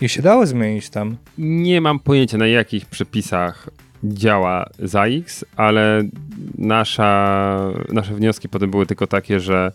i 0.00 0.08
się 0.08 0.22
dało 0.22 0.46
zmienić 0.46 0.90
tam. 0.90 1.16
nie 1.38 1.80
mam 1.80 1.98
pojęcia 1.98 2.38
na 2.38 2.46
jakich 2.46 2.86
przepisach 2.86 3.68
działa 4.04 4.66
ZAX, 4.78 5.44
ale 5.56 6.02
nasza, 6.58 7.58
nasze 7.92 8.14
wnioski 8.14 8.48
potem 8.48 8.70
były 8.70 8.86
tylko 8.86 9.06
takie, 9.06 9.40
że 9.40 9.72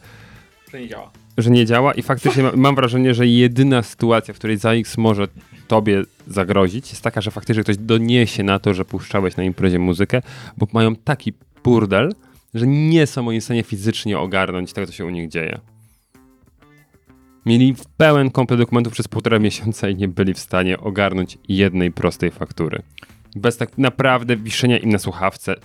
To 0.71 0.77
nie 0.77 0.87
działa. 0.87 1.11
że 1.37 1.49
nie 1.49 1.65
działa 1.65 1.93
i 1.93 2.01
faktycznie 2.01 2.43
ma, 2.43 2.51
mam 2.55 2.75
wrażenie, 2.75 3.13
że 3.13 3.27
jedyna 3.27 3.83
sytuacja, 3.83 4.33
w 4.33 4.37
której 4.37 4.57
ZAX 4.57 4.97
może 4.97 5.27
tobie 5.67 6.03
zagrozić, 6.27 6.89
jest 6.89 7.01
taka, 7.01 7.21
że 7.21 7.31
faktycznie 7.31 7.63
ktoś 7.63 7.77
doniesie 7.77 8.43
na 8.43 8.59
to, 8.59 8.73
że 8.73 8.85
puszczałeś 8.85 9.37
na 9.37 9.43
imprezie 9.43 9.79
muzykę, 9.79 10.21
bo 10.57 10.67
mają 10.73 10.95
taki 10.95 11.33
burdel, 11.63 12.13
że 12.53 12.67
nie 12.67 13.07
są 13.07 13.39
w 13.39 13.43
stanie 13.43 13.63
fizycznie 13.63 14.19
ogarnąć 14.19 14.73
tego, 14.73 14.87
co 14.87 14.93
się 14.93 15.05
u 15.05 15.09
nich 15.09 15.29
dzieje. 15.29 15.59
Mieli 17.45 17.75
pełen 17.97 18.31
komplet 18.31 18.59
dokumentów 18.59 18.93
przez 18.93 19.07
półtora 19.07 19.39
miesiąca 19.39 19.89
i 19.89 19.95
nie 19.95 20.07
byli 20.07 20.33
w 20.33 20.39
stanie 20.39 20.79
ogarnąć 20.79 21.37
jednej 21.47 21.91
prostej 21.91 22.31
faktury. 22.31 22.81
Bez 23.35 23.57
tak 23.57 23.77
naprawdę 23.77 24.37
wiszenia 24.37 24.77
im 24.77 24.89
na 24.89 24.99
słuchawce 24.99 25.55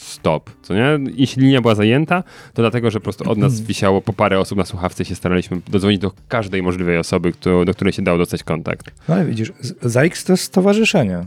non-stop, 0.00 0.50
co 0.62 0.74
nie? 0.74 0.98
Jeśli 1.14 1.42
linia 1.42 1.60
była 1.60 1.74
zajęta, 1.74 2.22
to 2.54 2.62
dlatego, 2.62 2.90
że 2.90 3.00
po 3.00 3.04
prostu 3.04 3.30
od 3.30 3.38
nas 3.38 3.60
wisiało 3.70 4.00
po 4.00 4.12
parę 4.12 4.40
osób 4.40 4.58
na 4.58 4.64
słuchawce 4.64 5.02
i 5.02 5.06
się 5.06 5.14
staraliśmy 5.14 5.60
dodzwonić 5.68 6.00
do 6.00 6.12
każdej 6.28 6.62
możliwej 6.62 6.98
osoby, 6.98 7.32
kto, 7.32 7.64
do 7.64 7.74
której 7.74 7.92
się 7.92 8.02
dało 8.02 8.18
dostać 8.18 8.42
kontakt. 8.42 8.90
No 9.08 9.14
ale 9.14 9.24
widzisz, 9.24 9.52
ZAX 9.82 10.24
to 10.24 10.32
jest 10.32 10.44
stowarzyszenie. 10.44 11.26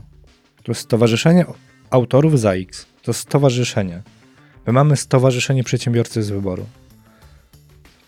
To 0.64 0.72
jest 0.72 0.82
stowarzyszenie 0.82 1.46
autorów 1.90 2.40
ZAX. 2.40 2.86
To 3.04 3.12
jest 3.12 3.20
stowarzyszenie. 3.20 4.02
My 4.68 4.74
mamy 4.74 4.98
stowarzyszenie 4.98 5.64
przedsiębiorcy 5.64 6.24
z 6.24 6.30
wyboru. 6.30 6.66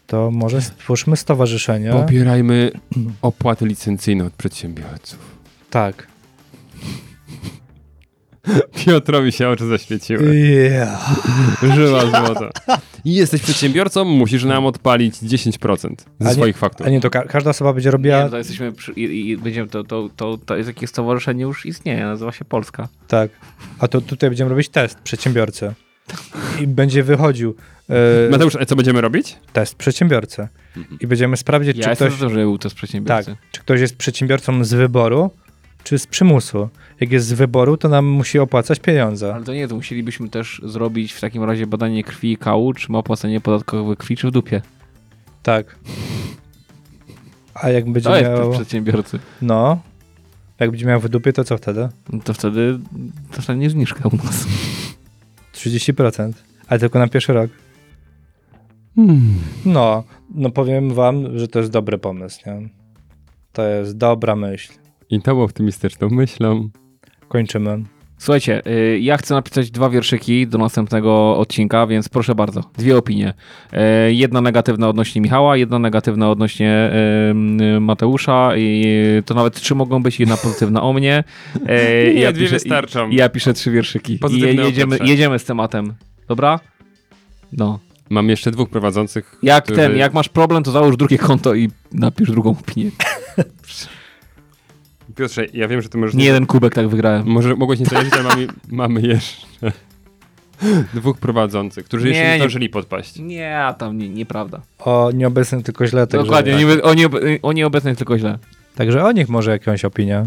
To 0.07 0.32
może 0.32 0.61
stwórzmy 0.61 1.18
stowarzyszenie. 1.18 1.91
Pobierajmy 1.91 2.72
opłaty 3.22 3.66
licencyjne 3.66 4.26
od 4.26 4.34
przedsiębiorców. 4.34 5.20
Tak. 5.70 6.07
Piotrowi 8.86 9.32
się 9.32 9.50
oczy 9.50 9.68
zaświeciły. 9.68 10.36
Yeah. 10.36 11.24
Żyła 11.76 12.02
złota. 12.06 12.50
Jesteś 13.06 13.41
przedsiębiorcą, 13.41 14.06
musisz 14.06 14.43
nam 14.43 14.66
odpalić 14.66 15.16
10% 15.16 15.96
A 16.20 16.24
ze 16.24 16.30
nie- 16.30 16.36
swoich 16.36 16.58
faktur. 16.58 16.88
A 16.88 16.89
nie, 16.89 17.02
to 17.02 17.10
ka- 17.10 17.24
każda 17.28 17.50
osoba 17.50 17.74
będzie 17.74 17.88
Nie, 17.88 17.91
robiła. 17.91 18.30
to 18.30 18.38
jesteśmy 18.38 18.72
przy, 18.72 18.91
i, 18.91 19.30
i 19.30 19.38
będziemy, 19.38 19.68
to, 19.70 19.84
to, 19.84 20.10
to, 20.16 20.38
to 20.46 20.58
jest 20.58 20.68
jakieś 20.68 20.89
stowarzyszenie 20.89 21.43
już 21.43 21.66
istnieje, 21.66 22.06
nazywa 22.06 22.32
się 22.32 22.46
Polska. 22.46 22.88
Tak. 23.08 23.32
A 23.80 23.88
to 23.88 24.02
tutaj 24.02 24.30
będziemy 24.30 24.50
robić 24.50 24.70
test 24.70 25.00
przedsiębiorcy. 25.00 25.74
I 26.62 26.68
będzie 26.68 27.04
wychodził 27.04 27.56
e, 27.89 28.30
Mateusz, 28.32 28.56
a 28.56 28.66
co 28.66 28.76
będziemy 28.76 29.02
robić? 29.02 29.36
test 29.54 29.76
przedsiębiorcy. 29.76 30.48
I 31.00 31.08
będziemy 31.08 31.38
sprawdzić, 31.38 31.78
Ja 31.78 31.84
czy 31.84 31.89
jestem 31.89 32.08
ktoś. 32.08 32.20
za 32.20 32.26
to, 32.26 32.30
żeby 32.30 32.41
był 32.41 32.58
to 32.58 32.70
z 32.70 32.74
przedsiębiorcy. 32.74 33.32
Tak, 33.32 33.52
czy 33.52 33.62
ktoś 33.62 33.82
jest 33.82 33.96
przedsiębiorcą 33.98 34.64
z 34.64 34.74
wyboru, 34.74 35.32
czy 35.86 35.99
z 35.99 36.07
przymusu. 36.07 36.69
Jak 36.99 37.11
jest 37.11 37.27
z 37.27 37.33
wyboru, 37.33 37.77
to 37.77 37.89
nam 37.89 38.05
musi 38.05 38.39
opłacać 38.39 38.79
pieniądze. 38.79 39.33
Ale 39.36 39.43
to 39.43 39.53
nie, 39.53 39.67
to 39.67 39.75
musielibyśmy 39.75 40.29
też 40.29 40.61
zrobić 40.63 41.13
w 41.13 41.21
takim 41.21 41.43
razie 41.43 41.67
badanie 41.67 42.03
krwi 42.03 42.31
i 42.31 42.38
kału, 42.38 42.73
czy 42.73 42.91
ma 42.91 42.97
opłacenie 42.97 43.41
podatkowe 43.41 43.95
krwi, 43.95 44.17
czy 44.17 44.27
w 44.27 44.31
dupie. 44.31 44.61
Tak. 45.43 45.79
A 47.53 47.69
jak 47.69 47.86
będzie 47.86 48.09
To 48.09 48.15
jest 48.17 48.29
miał. 48.29 48.38
test 48.38 48.51
przedsiębiorcy. 48.51 49.19
No. 49.41 49.79
Jak 50.59 50.71
będzie 50.71 50.86
miał 50.86 50.99
w 50.99 51.09
dupie, 51.09 51.33
to 51.33 51.43
co 51.43 51.57
wtedy? 51.57 51.89
No 52.13 52.19
to 52.23 52.33
wtedy 52.33 52.79
dostanie 53.36 53.69
zniżkę 53.69 54.09
u 54.09 54.15
nas. 54.15 54.47
30%. 55.53 56.31
Ale 56.67 56.79
tylko 56.79 56.99
na 56.99 57.07
pierwszy 57.07 57.33
rok. 57.33 57.51
Hmm. 58.95 59.36
No, 59.65 60.03
no 60.36 60.49
powiem 60.49 60.93
wam, 60.93 61.39
że 61.39 61.47
to 61.47 61.59
jest 61.59 61.71
dobry 61.71 61.97
pomysł, 61.97 62.39
nie? 62.45 62.69
To 63.51 63.63
jest 63.67 63.97
dobra 63.97 64.36
myśl. 64.36 64.84
I 65.10 65.22
tą 65.22 65.43
optymistyczną 65.43 66.10
myślą 66.10 66.70
Kończymy. 67.28 67.84
Słuchajcie, 68.18 68.62
y, 68.68 68.99
ja 68.99 69.18
chcę 69.18 69.34
napisać 69.34 69.72
dwa 69.72 69.89
wierszyki 69.89 70.47
do 70.47 70.58
następnego 70.58 71.38
odcinka, 71.38 71.88
więc 71.88 72.10
proszę 72.10 72.36
bardzo, 72.36 72.62
dwie 72.78 72.97
opinie. 72.97 73.34
Y, 74.08 74.14
Jedna 74.14 74.41
negatywna 74.41 74.89
odnośnie 74.89 75.22
Michała, 75.22 75.58
jedna 75.58 75.80
negatywna 75.80 76.30
odnośnie 76.32 76.91
y, 77.76 77.80
Mateusza 77.80 78.51
i 78.58 78.86
to 79.26 79.34
nawet 79.34 79.56
trzy 79.62 79.76
mogą 79.76 80.03
być, 80.03 80.20
jedna 80.20 80.38
pozytywna 80.38 80.82
o 80.84 80.93
mnie. 80.93 81.24
Nie, 82.16 82.34
dwie 82.34 82.47
wystarczą. 82.47 83.10
i- 83.10 83.16
Ja 83.16 83.30
piszę 83.30 83.53
trzy 83.53 83.72
wierszyki. 83.72 84.20
Pozytywne 84.20 84.62
I 84.64 84.66
jedziemy, 84.66 84.97
jedziemy 85.03 85.39
z 85.39 85.45
tematem. 85.45 85.93
Dobra? 86.28 86.60
No. 87.53 87.80
Mam 88.10 88.30
jeszcze 88.30 88.51
dwóch 88.51 88.70
prowadzących. 88.70 89.36
Jak 89.43 89.64
którzy- 89.64 89.80
ten, 89.82 89.97
jak 89.97 90.14
masz 90.14 90.30
problem, 90.30 90.64
to 90.64 90.72
załóż 90.72 90.97
drugie 90.97 91.18
konto 91.18 91.53
i 91.56 91.70
napisz 91.93 92.32
drugą 92.32 92.49
opinię. 92.49 92.91
Piotrze, 95.16 95.45
ja 95.53 95.68
wiem, 95.68 95.82
że 95.82 95.89
ty 95.89 95.97
możesz... 95.97 96.16
Nie 96.16 96.26
jeden 96.26 96.45
kubek 96.45 96.74
tak 96.76 96.88
wygrałem. 96.88 97.24
Może 97.28 97.55
mogłeś 97.55 97.80
nie 97.80 97.86
zależeć, 97.86 98.13
ale 98.13 98.24
mamy, 98.24 98.47
mamy 98.72 99.01
jeszcze 99.01 99.45
dwóch 100.93 101.18
prowadzących, 101.20 101.86
którzy 101.86 102.07
jeszcze 102.07 102.22
Nie, 102.24 102.28
nie 102.28 102.34
nie. 102.34 102.39
zdążyli 102.39 102.70
podpaść. 102.70 103.20
Nie, 103.20 103.59
a 103.59 103.74
tam 103.74 103.97
nie, 103.97 104.09
nieprawda. 104.09 104.61
O 104.80 105.11
nieobecnym 105.13 105.63
tylko 105.63 105.88
źle. 105.88 106.07
Także, 106.07 106.26
Dokładnie, 106.26 106.55
nie, 106.55 106.84
o, 106.84 106.93
nie, 106.93 107.07
o 107.41 107.53
nieobecnych 107.53 107.97
tylko 107.97 108.18
źle. 108.18 108.38
Także 108.76 109.03
o 109.03 109.11
nich 109.11 109.30
może 109.30 109.51
jakąś 109.51 109.86
opinię. 109.86 110.26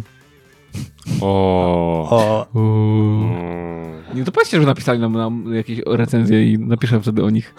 O. 1.20 2.08
O. 2.10 2.46
Nie, 4.14 4.24
to 4.24 4.32
powiedzcie, 4.32 4.60
że 4.60 4.66
napisali 4.66 4.98
nam, 5.00 5.12
nam 5.12 5.54
jakieś 5.54 5.80
recenzje 5.86 6.52
i 6.52 6.58
napiszę 6.58 7.00
wtedy 7.00 7.24
o 7.24 7.30
nich. 7.30 7.54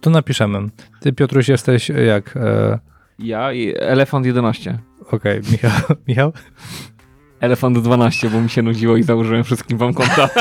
tu 0.00 0.10
napiszemy. 0.10 0.58
Ty, 1.00 1.12
Piotruś, 1.12 1.48
jesteś 1.48 1.88
jak... 1.88 2.36
E, 2.36 2.78
Ja 3.18 3.52
i 3.52 3.74
Elefant 3.78 4.26
11. 4.26 4.78
Okej, 5.10 5.40
Michał. 5.52 5.96
Michał? 6.08 6.32
Elefant 7.40 7.78
12, 7.78 8.30
bo 8.30 8.40
mi 8.40 8.50
się 8.50 8.62
nudziło 8.62 8.96
i 8.96 9.02
założyłem 9.02 9.44
wszystkim 9.44 9.78
wam 9.78 9.94
konta. 9.94 10.28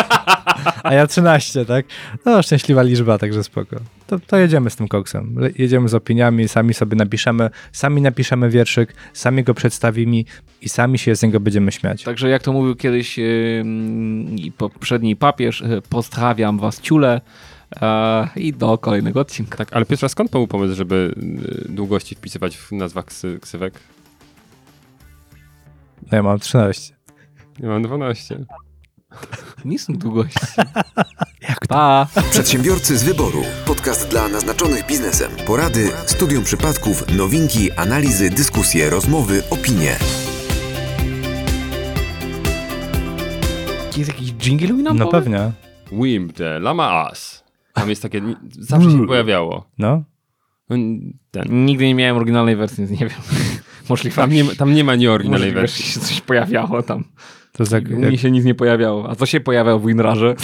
A 0.84 0.94
ja 0.94 1.08
13, 1.08 1.66
tak? 1.66 1.86
No, 2.26 2.44
szczęśliwa 2.44 2.82
liczba, 2.84 3.18
także 3.18 3.44
spoko. 3.44 3.76
To, 4.08 4.20
to 4.20 4.38
jedziemy 4.38 4.70
z 4.70 4.76
tym 4.76 4.88
koksem. 4.88 5.36
Jedziemy 5.58 5.90
z 5.90 5.94
opiniami, 5.94 6.48
sami 6.48 6.74
sobie 6.74 6.96
napiszemy, 6.96 7.50
sami 7.72 8.02
napiszemy 8.02 8.50
wierszyk, 8.50 8.94
sami 9.14 9.44
go 9.44 9.54
przedstawimy 9.54 10.24
i 10.62 10.70
sami 10.70 11.00
się 11.00 11.16
z 11.16 11.24
niego 11.24 11.40
będziemy 11.40 11.72
śmiać. 11.72 12.04
Także 12.04 12.30
jak 12.30 12.44
to 12.44 12.54
mówił 12.54 12.76
kiedyś 12.76 13.20
i 14.36 14.52
poprzedni 14.58 15.16
papież, 15.16 15.62
y, 15.62 15.82
pozdrawiam 15.90 16.60
was 16.60 16.82
ciule 16.82 17.22
e, 17.82 18.28
i 18.36 18.54
do 18.54 18.78
kolejnego 18.78 19.20
odcinka. 19.20 19.58
Tak, 19.58 19.74
ale 19.74 19.86
Piotra, 19.86 20.10
skąd 20.10 20.32
pomysł, 20.32 20.76
żeby 20.76 21.16
y, 21.68 21.72
długości 21.74 22.16
wpisywać 22.16 22.58
w 22.58 22.72
nazwach 22.72 23.06
ksy, 23.06 23.40
ksywek? 23.42 23.74
No 26.12 26.18
ja 26.18 26.24
mam 26.24 26.40
13. 26.40 26.96
Ja 27.60 27.70
mam 27.70 27.82
12. 27.84 28.46
Nie 29.66 29.80
są 29.80 29.94
długości. 29.94 30.40
jak 31.50 31.60
to? 31.60 31.68
Pa! 31.68 32.08
Przedsiębiorcy 32.32 32.98
z 32.98 33.04
wyboru. 33.04 33.44
Podcast 33.66 34.10
dla 34.10 34.28
naznaczonych 34.28 34.86
biznesem. 34.88 35.32
Porady, 35.48 35.90
studium 36.06 36.44
przypadków, 36.44 37.18
nowinki, 37.18 37.72
analizy, 37.72 38.30
dyskusje, 38.30 38.90
rozmowy, 38.90 39.44
opinie. 39.50 39.96
Jest 43.98 44.10
jakiś 44.10 44.32
jingle 44.34 44.74
nam 44.74 44.98
No 44.98 45.06
powie? 45.06 45.12
pewnie. 45.24 45.52
Wimp 45.92 46.34
the 46.34 46.60
Lama 46.60 47.08
As. 47.10 47.44
Tam 47.74 47.90
jest 47.90 48.02
takie, 48.02 48.22
zawsze 48.50 48.92
się 48.92 49.08
pojawiało. 49.08 49.66
No. 49.78 50.04
Ten. 51.32 51.66
Nigdy 51.66 51.86
nie 51.86 51.96
miałem 51.96 52.16
oryginalnej 52.18 52.56
wersji, 52.56 52.78
więc 52.88 53.02
nie 53.02 53.08
wiem. 53.08 53.18
Możliwe, 53.90 54.16
Tam, 54.16 54.32
nie, 54.32 54.44
ma- 54.44 54.56
tam 54.56 54.74
nie 54.74 54.84
ma 54.84 54.96
nieoryginalnej 54.96 55.52
wersji. 55.52 55.86
się 55.86 56.00
coś 56.00 56.22
pojawiało 56.22 56.84
tam. 56.84 57.04
To 57.52 57.64
jak, 57.72 57.84
U 57.88 57.90
jak 57.90 58.00
mnie 58.10 58.18
się 58.18 58.32
nic 58.32 58.46
nie 58.46 58.56
pojawiało. 58.56 59.10
A 59.10 59.16
co 59.16 59.26
się 59.26 59.40
pojawiało 59.40 59.80
w 59.80 59.88
WinRarze? 59.88 60.36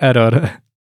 error. 0.00 0.48